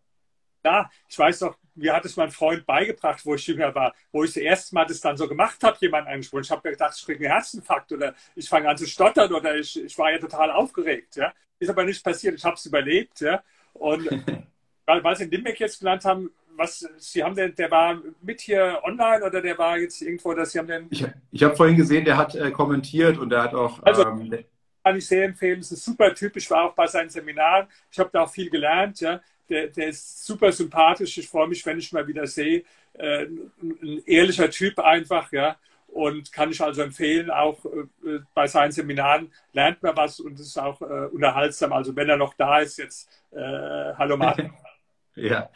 Ja, 0.63 0.89
ich 1.09 1.19
weiß 1.19 1.41
noch, 1.41 1.57
mir 1.75 1.93
hat 1.93 2.05
es 2.05 2.15
mein 2.15 2.31
Freund 2.31 2.65
beigebracht, 2.65 3.25
wo 3.25 3.35
ich 3.35 3.45
jünger 3.47 3.73
war, 3.75 3.93
wo 4.11 4.23
ich 4.23 4.33
das 4.33 4.43
erste 4.43 4.75
Mal 4.75 4.85
das 4.85 5.01
dann 5.01 5.17
so 5.17 5.27
gemacht 5.27 5.61
habe, 5.63 5.77
jemanden 5.81 6.09
angesprochen. 6.09 6.43
Ich 6.43 6.51
habe 6.51 6.61
mir 6.63 6.71
gedacht, 6.71 6.95
ich 6.97 7.05
kriege 7.05 7.25
einen 7.25 7.33
Herzinfarkt 7.33 7.91
oder 7.91 8.13
ich 8.35 8.47
fange 8.47 8.69
an 8.69 8.77
zu 8.77 8.85
stottern 8.85 9.33
oder 9.33 9.57
ich, 9.57 9.83
ich 9.83 9.97
war 9.97 10.11
ja 10.11 10.19
total 10.19 10.51
aufgeregt. 10.51 11.15
Ja? 11.17 11.33
Ist 11.59 11.69
aber 11.69 11.83
nicht 11.83 12.03
passiert, 12.03 12.35
ich 12.35 12.45
habe 12.45 12.55
es 12.55 12.65
überlebt. 12.65 13.19
Ja? 13.19 13.43
Und 13.73 14.07
weil 14.85 15.15
Sie 15.15 15.25
Limbeck 15.25 15.59
jetzt 15.59 15.79
genannt 15.79 16.05
haben, 16.05 16.29
was, 16.57 16.87
Sie 16.97 17.23
haben 17.23 17.35
den, 17.35 17.55
der 17.55 17.69
war 17.71 18.01
mit 18.21 18.41
hier 18.41 18.79
online 18.83 19.25
oder 19.25 19.41
der 19.41 19.57
war 19.57 19.77
jetzt 19.77 20.01
irgendwo, 20.01 20.33
dass 20.33 20.51
Sie 20.51 20.59
haben 20.59 20.67
den. 20.67 20.87
Ich, 20.89 21.05
ich 21.31 21.43
habe 21.43 21.55
vorhin 21.55 21.75
gesehen, 21.75 22.05
der 22.05 22.17
hat 22.17 22.35
äh, 22.35 22.51
kommentiert 22.51 23.17
und 23.17 23.29
der 23.29 23.43
hat 23.43 23.53
auch. 23.53 23.81
Also, 23.83 24.05
ähm, 24.05 24.45
kann 24.83 24.97
ich 24.97 25.07
sehr 25.07 25.25
empfehlen. 25.25 25.59
Es 25.59 25.71
ist 25.71 25.85
super 25.85 26.13
typisch, 26.13 26.49
war 26.51 26.63
auch 26.63 26.73
bei 26.73 26.87
seinen 26.87 27.09
Seminaren. 27.09 27.67
Ich 27.89 27.99
habe 27.99 28.09
da 28.11 28.23
auch 28.23 28.29
viel 28.29 28.49
gelernt. 28.49 28.99
Ja. 28.99 29.21
Der, 29.49 29.67
der 29.67 29.87
ist 29.87 30.25
super 30.25 30.51
sympathisch. 30.51 31.17
Ich 31.17 31.27
freue 31.27 31.47
mich, 31.47 31.65
wenn 31.65 31.79
ich 31.79 31.91
mal 31.93 32.05
wieder 32.05 32.27
sehe. 32.27 32.63
Äh, 32.93 33.27
ein 33.61 34.03
ehrlicher 34.05 34.49
Typ 34.49 34.79
einfach, 34.79 35.31
ja. 35.31 35.57
Und 35.87 36.33
kann 36.33 36.49
ich 36.49 36.59
also 36.59 36.81
empfehlen, 36.81 37.29
auch 37.29 37.63
äh, 37.65 38.19
bei 38.33 38.47
seinen 38.47 38.71
Seminaren 38.71 39.31
lernt 39.53 39.81
man 39.83 39.95
was 39.95 40.19
und 40.19 40.33
es 40.39 40.47
ist 40.47 40.57
auch 40.57 40.81
äh, 40.81 41.07
unterhaltsam. 41.11 41.71
Also 41.71 41.95
wenn 41.95 42.09
er 42.09 42.17
noch 42.17 42.33
da 42.33 42.59
ist, 42.59 42.77
jetzt 42.77 43.09
äh, 43.31 43.93
hallo 43.95 44.17
Martin. 44.17 44.51
Ja, 45.15 45.49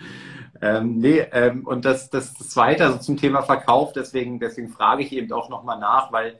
ähm, 0.61 0.99
nee, 0.99 1.19
ähm, 1.31 1.65
und 1.65 1.83
das, 1.85 2.09
das, 2.11 2.33
das 2.35 2.49
Zweite, 2.49 2.85
also 2.85 2.99
zum 2.99 3.17
Thema 3.17 3.41
Verkauf, 3.41 3.91
deswegen, 3.93 4.39
deswegen 4.39 4.69
frage 4.69 5.03
ich 5.03 5.11
eben 5.11 5.31
auch 5.33 5.49
nochmal 5.49 5.79
nach, 5.79 6.11
weil 6.11 6.39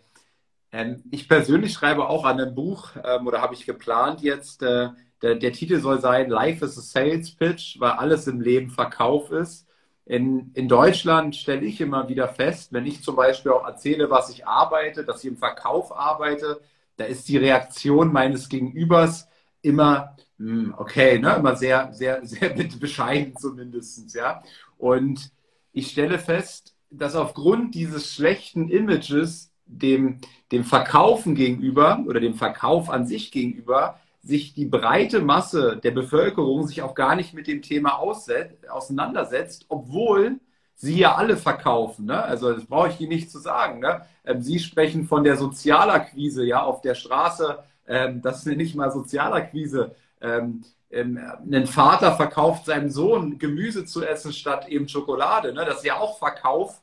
ähm, 0.72 1.04
ich 1.12 1.28
persönlich 1.30 1.74
schreibe 1.74 2.10
auch 2.10 2.26
an 2.26 2.40
einem 2.40 2.56
Buch 2.56 2.92
ähm, 3.04 3.28
oder 3.28 3.42
habe 3.42 3.56
ich 3.56 3.66
geplant 3.66 4.22
jetzt, 4.22 4.62
äh, 4.64 4.90
der, 5.24 5.36
der 5.36 5.54
Titel 5.54 5.80
soll 5.80 6.00
sein 6.00 6.30
Life 6.30 6.64
is 6.66 6.78
a 6.78 6.82
Sales 6.82 7.36
Pitch, 7.36 7.80
weil 7.80 7.92
alles 7.92 8.28
im 8.28 8.42
Leben 8.42 8.70
Verkauf 8.70 9.32
ist. 9.32 9.68
In, 10.06 10.52
in 10.54 10.68
Deutschland 10.68 11.36
stelle 11.36 11.66
ich 11.66 11.82
immer 11.82 12.08
wieder 12.10 12.28
fest, 12.30 12.74
wenn 12.74 12.86
ich 12.86 13.04
zum 13.04 13.16
Beispiel 13.16 13.52
auch 13.52 13.66
erzähle, 13.68 14.10
was 14.12 14.30
ich 14.30 14.48
arbeite, 14.48 15.04
dass 15.06 15.24
ich 15.24 15.32
im 15.32 15.38
Verkauf 15.38 15.92
arbeite, 15.96 16.62
da 16.98 17.06
ist 17.06 17.28
die 17.30 17.38
Reaktion 17.38 18.12
meines 18.14 18.50
Gegenübers 18.50 19.28
immer, 19.62 20.16
okay, 20.40 21.20
ne, 21.20 21.36
immer 21.36 21.56
sehr, 21.56 21.92
sehr, 21.94 22.26
sehr 22.26 22.50
bescheiden 22.50 23.36
zumindest, 23.38 24.14
ja. 24.14 24.44
Und 24.78 25.32
ich 25.72 25.92
stelle 25.92 26.20
fest, 26.20 26.76
dass 26.90 27.16
aufgrund 27.16 27.76
dieses 27.76 28.14
schlechten 28.14 28.70
Images 28.70 29.52
dem, 29.66 30.20
dem 30.52 30.64
Verkaufen 30.64 31.36
gegenüber 31.36 32.04
oder 32.08 32.20
dem 32.20 32.36
Verkauf 32.36 32.90
an 32.90 33.06
sich 33.06 33.32
gegenüber 33.32 34.00
sich 34.24 34.54
die 34.54 34.66
breite 34.66 35.22
Masse 35.22 35.80
der 35.82 35.92
Bevölkerung 35.92 36.68
sich 36.68 36.82
auch 36.82 36.96
gar 36.96 37.16
nicht 37.16 37.34
mit 37.34 37.48
dem 37.48 37.62
Thema 37.62 38.00
auseinandersetzt, 38.00 39.66
obwohl 39.70 40.40
sie 40.76 41.00
ja 41.00 41.16
alle 41.16 41.38
verkaufen. 41.38 42.06
Ne? 42.06 42.22
Also 42.22 42.54
das 42.54 42.66
brauche 42.66 42.90
ich 42.90 43.00
Ihnen 43.00 43.10
nicht 43.10 43.32
zu 43.32 43.40
sagen. 43.40 43.80
Ne? 43.80 44.02
Ähm, 44.26 44.42
sie 44.42 44.60
sprechen 44.60 45.06
von 45.06 45.24
der 45.24 45.38
Sozialakquise, 45.38 46.46
ja, 46.46 46.62
auf 46.62 46.82
der 46.82 46.96
Straße. 46.96 47.60
Ähm, 47.88 48.22
das 48.22 48.46
ist 48.46 48.58
nicht 48.58 48.76
mal 48.76 48.92
Sozialakquise. 48.92 49.96
Ähm, 50.22 50.64
ähm, 50.90 51.20
ein 51.52 51.68
Vater 51.68 52.16
verkauft 52.16 52.66
seinem 52.66 52.90
Sohn 52.90 53.40
Gemüse 53.40 53.86
zu 53.86 54.06
essen 54.06 54.32
statt 54.32 54.68
eben 54.70 54.88
Schokolade. 54.88 55.54
Ne? 55.54 55.66
Das 55.66 55.78
ist 55.78 55.86
ja 55.86 55.98
auch 55.98 56.18
Verkauf. 56.18 56.82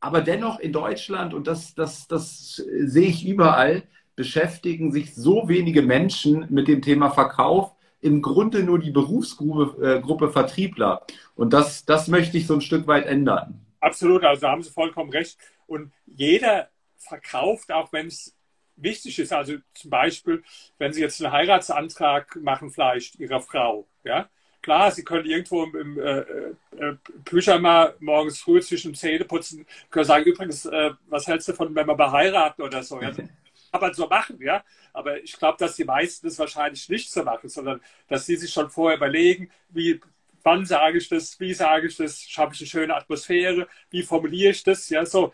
Aber 0.00 0.20
dennoch 0.20 0.58
in 0.58 0.72
Deutschland, 0.72 1.32
und 1.32 1.46
das, 1.46 1.74
das, 1.74 2.08
das 2.08 2.56
sehe 2.56 3.08
ich 3.08 3.26
überall, 3.26 3.84
beschäftigen 4.16 4.90
sich 4.92 5.14
so 5.14 5.48
wenige 5.48 5.82
Menschen 5.82 6.46
mit 6.50 6.66
dem 6.66 6.82
Thema 6.82 7.10
Verkauf, 7.10 7.72
im 8.00 8.20
Grunde 8.20 8.64
nur 8.64 8.80
die 8.80 8.90
Berufsgruppe 8.90 9.96
äh, 9.96 10.00
Gruppe 10.00 10.30
Vertriebler. 10.30 11.06
Und 11.36 11.52
das, 11.52 11.84
das 11.84 12.08
möchte 12.08 12.36
ich 12.36 12.46
so 12.46 12.54
ein 12.54 12.60
Stück 12.60 12.88
weit 12.88 13.06
ändern. 13.06 13.64
Absolut, 13.78 14.24
also 14.24 14.40
da 14.40 14.50
haben 14.50 14.62
Sie 14.62 14.70
vollkommen 14.70 15.10
recht. 15.10 15.38
Und 15.66 15.92
jeder 16.06 16.68
verkauft, 16.96 17.70
auch 17.72 17.92
wenn 17.92 18.08
es 18.08 18.34
wichtig 18.76 19.18
ist. 19.18 19.32
Also 19.32 19.54
zum 19.74 19.90
Beispiel, 19.90 20.42
wenn 20.78 20.92
Sie 20.92 21.00
jetzt 21.00 21.22
einen 21.22 21.32
Heiratsantrag 21.32 22.36
machen, 22.36 22.70
vielleicht 22.70 23.16
Ihrer 23.16 23.40
Frau, 23.40 23.86
ja. 24.04 24.28
Klar, 24.62 24.92
Sie 24.92 25.02
können 25.02 25.26
irgendwo 25.26 25.64
im, 25.64 25.98
äh, 25.98 26.20
äh, 26.20 26.96
Pyjama 27.24 27.94
morgens 27.98 28.38
früh 28.40 28.60
zwischen 28.60 28.94
Zähneputzen 28.94 29.66
können 29.90 30.04
sagen, 30.04 30.24
übrigens, 30.24 30.66
äh, 30.66 30.92
was 31.08 31.26
hältst 31.26 31.48
du 31.48 31.52
von, 31.52 31.74
wenn 31.74 31.86
wir 31.86 31.96
mal 31.96 32.12
heiraten 32.12 32.62
oder 32.62 32.82
so? 32.84 33.00
Ja? 33.02 33.10
Kann 33.10 33.80
man 33.80 33.94
so 33.94 34.06
machen, 34.06 34.38
ja. 34.40 34.62
Aber 34.92 35.20
ich 35.20 35.32
glaube, 35.32 35.56
dass 35.58 35.74
die 35.76 35.84
meisten 35.84 36.26
das 36.26 36.38
wahrscheinlich 36.38 36.88
nicht 36.88 37.10
so 37.10 37.24
machen, 37.24 37.48
sondern 37.48 37.80
dass 38.06 38.26
sie 38.26 38.36
sich 38.36 38.52
schon 38.52 38.70
vorher 38.70 38.98
überlegen, 38.98 39.50
wie, 39.70 40.00
wann 40.42 40.64
sage 40.64 40.98
ich 40.98 41.08
das, 41.08 41.38
wie 41.40 41.54
sage 41.54 41.88
ich 41.88 41.96
das, 41.96 42.20
schaffe 42.22 42.54
ich 42.54 42.60
eine 42.60 42.68
schöne 42.68 42.94
Atmosphäre, 42.94 43.66
wie 43.90 44.02
formuliere 44.02 44.50
ich 44.50 44.62
das, 44.62 44.88
ja, 44.90 45.04
so 45.06 45.32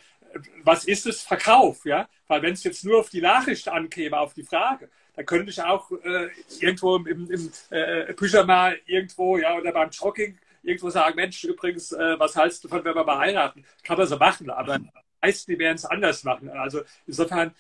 was 0.62 0.84
ist 0.84 1.06
es? 1.06 1.22
Verkauf, 1.22 1.84
ja? 1.84 2.08
Weil 2.26 2.42
wenn 2.42 2.52
es 2.52 2.64
jetzt 2.64 2.84
nur 2.84 3.00
auf 3.00 3.10
die 3.10 3.20
Nachricht 3.20 3.68
ankäme, 3.68 4.18
auf 4.18 4.34
die 4.34 4.44
Frage, 4.44 4.90
dann 5.16 5.26
könnte 5.26 5.50
ich 5.50 5.62
auch 5.62 5.90
äh, 5.90 6.28
irgendwo 6.60 6.96
im, 6.96 7.30
im 7.30 7.50
äh, 7.70 8.12
Pyjama 8.14 8.72
irgendwo, 8.86 9.38
ja, 9.38 9.56
oder 9.56 9.72
beim 9.72 9.90
Jogging 9.90 10.38
irgendwo 10.62 10.90
sagen, 10.90 11.16
Mensch, 11.16 11.44
übrigens, 11.44 11.92
äh, 11.92 12.18
was 12.18 12.36
hältst 12.36 12.64
du 12.64 12.68
von, 12.68 12.84
wenn 12.84 12.94
wir 12.94 13.04
mal 13.04 13.18
heiraten? 13.18 13.64
Kann 13.82 13.96
man 13.96 14.06
so 14.06 14.16
machen, 14.16 14.50
aber 14.50 14.78
meisten, 15.20 15.50
die 15.50 15.58
werden 15.58 15.76
es 15.76 15.84
anders 15.84 16.24
machen. 16.24 16.48
Also 16.50 16.82
insofern 17.06 17.52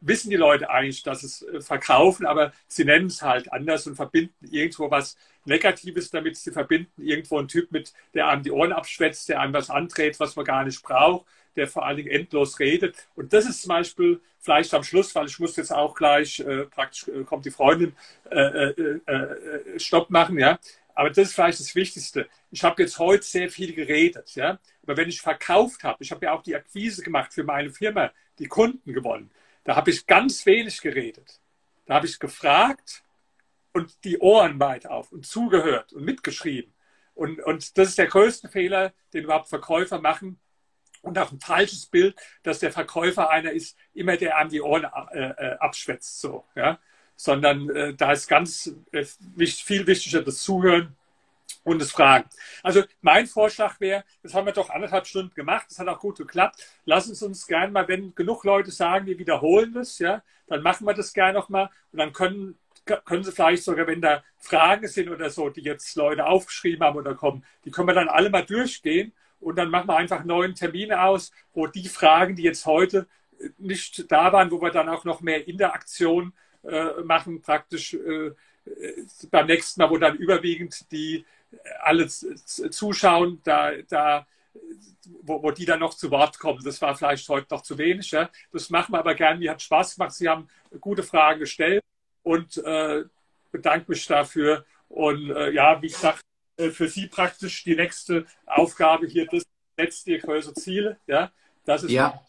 wissen 0.00 0.30
die 0.30 0.36
Leute 0.36 0.70
eigentlich, 0.70 1.02
dass 1.02 1.22
es 1.22 1.42
äh, 1.42 1.60
verkaufen, 1.60 2.26
aber 2.26 2.52
sie 2.66 2.84
nennen 2.84 3.06
es 3.06 3.22
halt 3.22 3.52
anders 3.52 3.86
und 3.86 3.96
verbinden 3.96 4.34
irgendwo 4.50 4.90
was 4.90 5.16
Negatives 5.44 6.10
damit. 6.10 6.36
Sie 6.36 6.52
verbinden 6.52 7.02
irgendwo 7.02 7.38
einen 7.38 7.48
Typ 7.48 7.72
mit, 7.72 7.92
der 8.14 8.28
einem 8.28 8.42
die 8.42 8.50
Ohren 8.50 8.72
abschwätzt, 8.72 9.28
der 9.28 9.40
einem 9.40 9.52
was 9.52 9.70
andreht, 9.70 10.18
was 10.20 10.36
man 10.36 10.44
gar 10.44 10.64
nicht 10.64 10.82
braucht, 10.82 11.26
der 11.56 11.68
vor 11.68 11.86
allen 11.86 11.96
Dingen 11.96 12.10
endlos 12.10 12.58
redet. 12.58 12.96
Und 13.14 13.32
das 13.32 13.46
ist 13.46 13.62
zum 13.62 13.70
Beispiel 13.70 14.20
vielleicht 14.38 14.74
am 14.74 14.82
Schluss, 14.82 15.14
weil 15.14 15.26
ich 15.26 15.38
muss 15.38 15.56
jetzt 15.56 15.72
auch 15.72 15.94
gleich, 15.94 16.40
äh, 16.40 16.64
praktisch 16.64 17.08
äh, 17.08 17.24
kommt 17.24 17.46
die 17.46 17.50
Freundin, 17.50 17.94
äh, 18.30 18.38
äh, 18.38 19.00
äh 19.06 19.78
Stopp 19.78 20.10
machen, 20.10 20.38
ja. 20.38 20.58
Aber 20.94 21.10
das 21.10 21.28
ist 21.28 21.34
vielleicht 21.34 21.58
das 21.58 21.74
Wichtigste. 21.74 22.28
Ich 22.50 22.62
habe 22.62 22.82
jetzt 22.82 22.98
heute 22.98 23.24
sehr 23.24 23.50
viel 23.50 23.74
geredet, 23.74 24.34
ja. 24.34 24.58
Aber 24.82 24.96
wenn 24.96 25.08
ich 25.08 25.20
verkauft 25.20 25.82
habe, 25.82 26.02
ich 26.02 26.10
habe 26.12 26.26
ja 26.26 26.32
auch 26.32 26.42
die 26.42 26.54
Akquise 26.54 27.02
gemacht 27.02 27.32
für 27.32 27.44
meine 27.44 27.70
Firma, 27.70 28.12
die 28.38 28.46
Kunden 28.46 28.92
gewonnen, 28.92 29.30
da 29.64 29.76
habe 29.76 29.90
ich 29.90 30.06
ganz 30.06 30.44
wenig 30.46 30.80
geredet. 30.80 31.40
Da 31.86 31.94
habe 31.94 32.06
ich 32.06 32.18
gefragt 32.18 33.02
und 33.72 34.04
die 34.04 34.18
Ohren 34.18 34.60
weit 34.60 34.86
auf 34.86 35.10
und 35.10 35.26
zugehört 35.26 35.92
und 35.92 36.04
mitgeschrieben. 36.04 36.72
Und, 37.14 37.40
und 37.40 37.76
das 37.78 37.90
ist 37.90 37.98
der 37.98 38.06
größte 38.06 38.48
Fehler, 38.48 38.92
den 39.12 39.24
überhaupt 39.24 39.48
Verkäufer 39.48 40.00
machen. 40.00 40.38
Und 41.04 41.18
auch 41.18 41.30
ein 41.30 41.40
falsches 41.40 41.86
Bild, 41.86 42.16
dass 42.42 42.58
der 42.60 42.72
Verkäufer 42.72 43.30
einer 43.30 43.52
ist, 43.52 43.76
immer 43.92 44.16
der 44.16 44.38
einem 44.38 44.50
die 44.50 44.62
Ohren 44.62 44.84
äh, 45.12 45.20
äh 45.20 45.56
abschwätzt, 45.58 46.20
so, 46.20 46.44
ja. 46.54 46.78
Sondern 47.16 47.68
äh, 47.70 47.94
da 47.94 48.12
ist 48.12 48.26
ganz 48.26 48.74
äh, 48.90 49.04
viel 49.04 49.86
wichtiger 49.86 50.22
das 50.22 50.38
Zuhören 50.38 50.96
und 51.62 51.80
das 51.80 51.92
Fragen. 51.92 52.28
Also 52.62 52.82
mein 53.02 53.26
Vorschlag 53.26 53.78
wäre, 53.80 54.04
das 54.22 54.34
haben 54.34 54.46
wir 54.46 54.52
doch 54.52 54.70
anderthalb 54.70 55.06
Stunden 55.06 55.34
gemacht, 55.34 55.66
das 55.68 55.78
hat 55.78 55.88
auch 55.88 56.00
gut 56.00 56.18
geklappt. 56.18 56.66
Lass 56.84 57.08
uns 57.08 57.22
uns 57.22 57.46
gerne 57.46 57.70
mal, 57.70 57.86
wenn 57.86 58.14
genug 58.14 58.44
Leute 58.44 58.70
sagen, 58.70 59.06
wir 59.06 59.18
wiederholen 59.18 59.74
das, 59.74 59.98
ja, 59.98 60.22
dann 60.46 60.62
machen 60.62 60.86
wir 60.86 60.94
das 60.94 61.12
gerne 61.12 61.34
nochmal 61.38 61.70
und 61.92 61.98
dann 61.98 62.12
können, 62.12 62.58
können 63.04 63.24
Sie 63.24 63.32
vielleicht 63.32 63.64
sogar, 63.64 63.86
wenn 63.86 64.00
da 64.00 64.22
Fragen 64.38 64.88
sind 64.88 65.08
oder 65.08 65.30
so, 65.30 65.48
die 65.48 65.62
jetzt 65.62 65.96
Leute 65.96 66.26
aufgeschrieben 66.26 66.84
haben 66.84 66.98
oder 66.98 67.14
kommen, 67.14 67.44
die 67.64 67.70
können 67.70 67.88
wir 67.88 67.94
dann 67.94 68.08
alle 68.08 68.30
mal 68.30 68.44
durchgehen 68.44 69.12
und 69.44 69.56
dann 69.56 69.70
machen 69.70 69.88
wir 69.88 69.96
einfach 69.96 70.24
neuen 70.24 70.54
Termine 70.54 71.02
aus, 71.02 71.30
wo 71.52 71.66
die 71.66 71.88
Fragen, 71.88 72.36
die 72.36 72.42
jetzt 72.42 72.66
heute 72.66 73.06
nicht 73.58 74.10
da 74.10 74.32
waren, 74.32 74.50
wo 74.50 74.60
wir 74.60 74.70
dann 74.70 74.88
auch 74.88 75.04
noch 75.04 75.20
mehr 75.20 75.46
Interaktion 75.46 76.32
äh, 76.62 77.02
machen, 77.02 77.42
praktisch 77.42 77.94
äh, 77.94 78.28
äh 78.28 79.06
beim 79.30 79.46
nächsten 79.46 79.80
Mal, 79.80 79.90
wo 79.90 79.98
dann 79.98 80.16
überwiegend 80.16 80.90
die 80.90 81.24
alle 81.80 82.08
zuschauen, 82.08 83.40
da, 83.44 83.72
da 83.88 84.26
wo, 85.22 85.42
wo, 85.42 85.50
die 85.50 85.64
dann 85.64 85.80
noch 85.80 85.94
zu 85.94 86.10
Wort 86.10 86.38
kommen. 86.38 86.62
Das 86.64 86.80
war 86.80 86.96
vielleicht 86.96 87.28
heute 87.28 87.46
noch 87.50 87.62
zu 87.62 87.76
wenig. 87.78 88.10
Ja? 88.10 88.30
Das 88.52 88.70
machen 88.70 88.92
wir 88.92 88.98
aber 88.98 89.14
gerne. 89.14 89.38
Mir 89.38 89.50
hat 89.50 89.62
Spaß 89.62 89.96
gemacht. 89.96 90.12
Sie 90.12 90.28
haben 90.28 90.48
gute 90.80 91.02
Fragen 91.02 91.40
gestellt 91.40 91.82
und 92.22 92.56
äh, 92.58 93.04
bedanke 93.52 93.90
mich 93.90 94.06
dafür. 94.06 94.64
Und 94.88 95.30
äh, 95.30 95.50
ja, 95.50 95.80
wie 95.82 95.88
gesagt, 95.88 96.20
äh, 96.20 96.33
für 96.56 96.88
Sie 96.88 97.06
praktisch 97.06 97.64
die 97.64 97.76
nächste 97.76 98.26
Aufgabe 98.46 99.06
hier, 99.06 99.26
das 99.26 99.44
letzte 99.76 100.12
Ihr 100.12 100.18
größere 100.20 100.54
Ziele. 100.54 100.98
Ja? 101.06 101.32
Das 101.64 101.82
ist 101.82 101.90
ja. 101.90 102.12
ein 102.12 102.20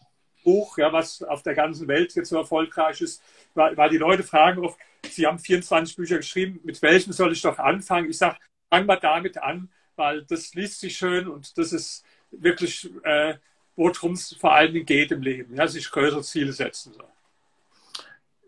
Buch, 0.44 0.78
ja, 0.78 0.92
was 0.92 1.22
auf 1.22 1.42
der 1.42 1.54
ganzen 1.54 1.88
Welt 1.88 2.14
jetzt 2.14 2.28
so 2.28 2.36
erfolgreich 2.36 3.00
ist, 3.00 3.22
weil, 3.54 3.76
weil 3.76 3.90
die 3.90 3.98
Leute 3.98 4.22
fragen 4.22 4.64
oft, 4.64 4.78
Sie 5.08 5.26
haben 5.26 5.38
24 5.38 5.96
Bücher 5.96 6.16
geschrieben, 6.16 6.60
mit 6.64 6.80
welchem 6.82 7.12
soll 7.12 7.32
ich 7.32 7.42
doch 7.42 7.58
anfangen? 7.58 8.10
Ich 8.10 8.18
sage, 8.18 8.36
fangen 8.68 8.86
wir 8.86 8.96
damit 8.96 9.38
an, 9.38 9.70
weil 9.94 10.24
das 10.24 10.54
liest 10.54 10.80
sich 10.80 10.96
schön 10.96 11.28
und 11.28 11.56
das 11.58 11.72
ist 11.72 12.04
wirklich, 12.30 12.90
äh, 13.04 13.34
worum 13.76 14.12
es 14.12 14.34
vor 14.34 14.54
allen 14.54 14.72
Dingen 14.72 14.86
geht 14.86 15.12
im 15.12 15.22
Leben, 15.22 15.54
ja, 15.54 15.66
sich 15.66 15.90
größere 15.90 16.22
Ziele 16.22 16.52
setzen 16.52 16.92
soll. 16.92 17.08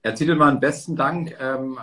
Herr 0.02 0.14
Ziedelmann, 0.14 0.60
besten 0.60 0.96
Dank. 0.96 1.36
Ähm, 1.40 1.78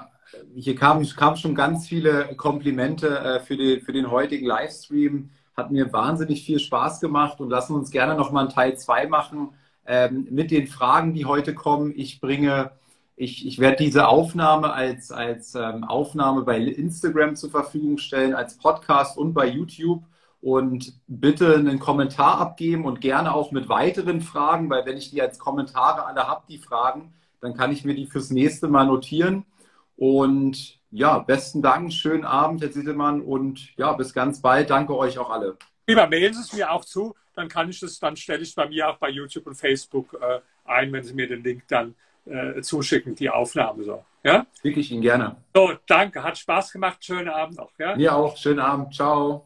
hier 0.55 0.75
kamen 0.75 1.07
kam 1.15 1.35
schon 1.35 1.55
ganz 1.55 1.87
viele 1.87 2.35
Komplimente 2.35 3.19
äh, 3.19 3.39
für, 3.39 3.57
die, 3.57 3.79
für 3.79 3.93
den 3.93 4.09
heutigen 4.09 4.45
Livestream. 4.45 5.29
Hat 5.55 5.71
mir 5.71 5.93
wahnsinnig 5.93 6.45
viel 6.45 6.59
Spaß 6.59 6.99
gemacht 6.99 7.39
und 7.39 7.49
lassen 7.49 7.75
uns 7.75 7.91
gerne 7.91 8.15
nochmal 8.15 8.45
einen 8.45 8.53
Teil 8.53 8.77
2 8.77 9.07
machen 9.07 9.49
ähm, 9.85 10.27
mit 10.31 10.51
den 10.51 10.67
Fragen, 10.67 11.13
die 11.13 11.25
heute 11.25 11.53
kommen. 11.53 11.93
Ich 11.95 12.19
bringe 12.19 12.71
ich, 13.17 13.47
ich 13.47 13.59
werde 13.59 13.77
diese 13.77 14.07
Aufnahme 14.07 14.73
als, 14.73 15.11
als 15.11 15.55
ähm, 15.55 15.85
Aufnahme 15.85 16.41
bei 16.41 16.57
Instagram 16.57 17.35
zur 17.35 17.49
Verfügung 17.49 17.97
stellen, 17.97 18.35
als 18.35 18.57
Podcast 18.57 19.17
und 19.17 19.33
bei 19.33 19.47
YouTube. 19.47 20.03
Und 20.41 20.93
bitte 21.07 21.55
einen 21.55 21.79
Kommentar 21.79 22.39
abgeben 22.39 22.85
und 22.85 23.01
gerne 23.01 23.33
auch 23.33 23.51
mit 23.51 23.67
weiteren 23.67 24.21
Fragen, 24.21 24.69
weil 24.69 24.85
wenn 24.85 24.97
ich 24.97 25.09
die 25.09 25.19
als 25.19 25.39
Kommentare 25.39 26.05
alle 26.05 26.27
habe, 26.27 26.43
die 26.47 26.59
Fragen, 26.59 27.13
dann 27.41 27.55
kann 27.55 27.71
ich 27.71 27.83
mir 27.83 27.95
die 27.95 28.05
fürs 28.05 28.29
nächste 28.29 28.67
Mal 28.67 28.85
notieren. 28.85 29.45
Und 29.97 30.79
ja, 30.91 31.19
besten 31.19 31.61
Dank, 31.61 31.91
schönen 31.91 32.25
Abend, 32.25 32.61
Herr 32.61 32.71
Sittelmann, 32.71 33.21
und 33.21 33.75
ja, 33.77 33.93
bis 33.93 34.13
ganz 34.13 34.41
bald. 34.41 34.69
Danke 34.69 34.95
euch 34.97 35.17
auch 35.17 35.29
alle. 35.29 35.57
Lieber, 35.87 36.07
mailen 36.07 36.33
Sie 36.33 36.41
es 36.41 36.53
mir 36.53 36.71
auch 36.71 36.83
zu, 36.83 37.15
dann 37.35 37.47
kann 37.47 37.69
ich 37.69 37.79
das, 37.79 37.99
dann 37.99 38.15
stelle 38.15 38.41
ich 38.41 38.49
es 38.49 38.55
bei 38.55 38.67
mir 38.67 38.89
auch 38.89 38.97
bei 38.97 39.09
YouTube 39.09 39.47
und 39.47 39.55
Facebook 39.55 40.17
äh, 40.19 40.39
ein, 40.65 40.91
wenn 40.91 41.03
Sie 41.03 41.13
mir 41.13 41.27
den 41.27 41.43
Link 41.43 41.63
dann 41.67 41.95
äh, 42.25 42.61
zuschicken, 42.61 43.15
die 43.15 43.29
Aufnahme. 43.29 43.83
So. 43.83 44.03
Ja? 44.23 44.45
Schicke 44.61 44.79
ich 44.79 44.91
Ihnen 44.91 45.01
gerne. 45.01 45.35
So, 45.53 45.73
danke. 45.85 46.23
Hat 46.23 46.37
Spaß 46.37 46.71
gemacht. 46.71 47.03
Schönen 47.03 47.29
Abend 47.29 47.57
noch. 47.57 47.71
Ja? 47.77 47.95
Mir 47.95 48.15
auch. 48.15 48.35
Schönen 48.37 48.59
Abend. 48.59 48.93
Ciao. 48.95 49.45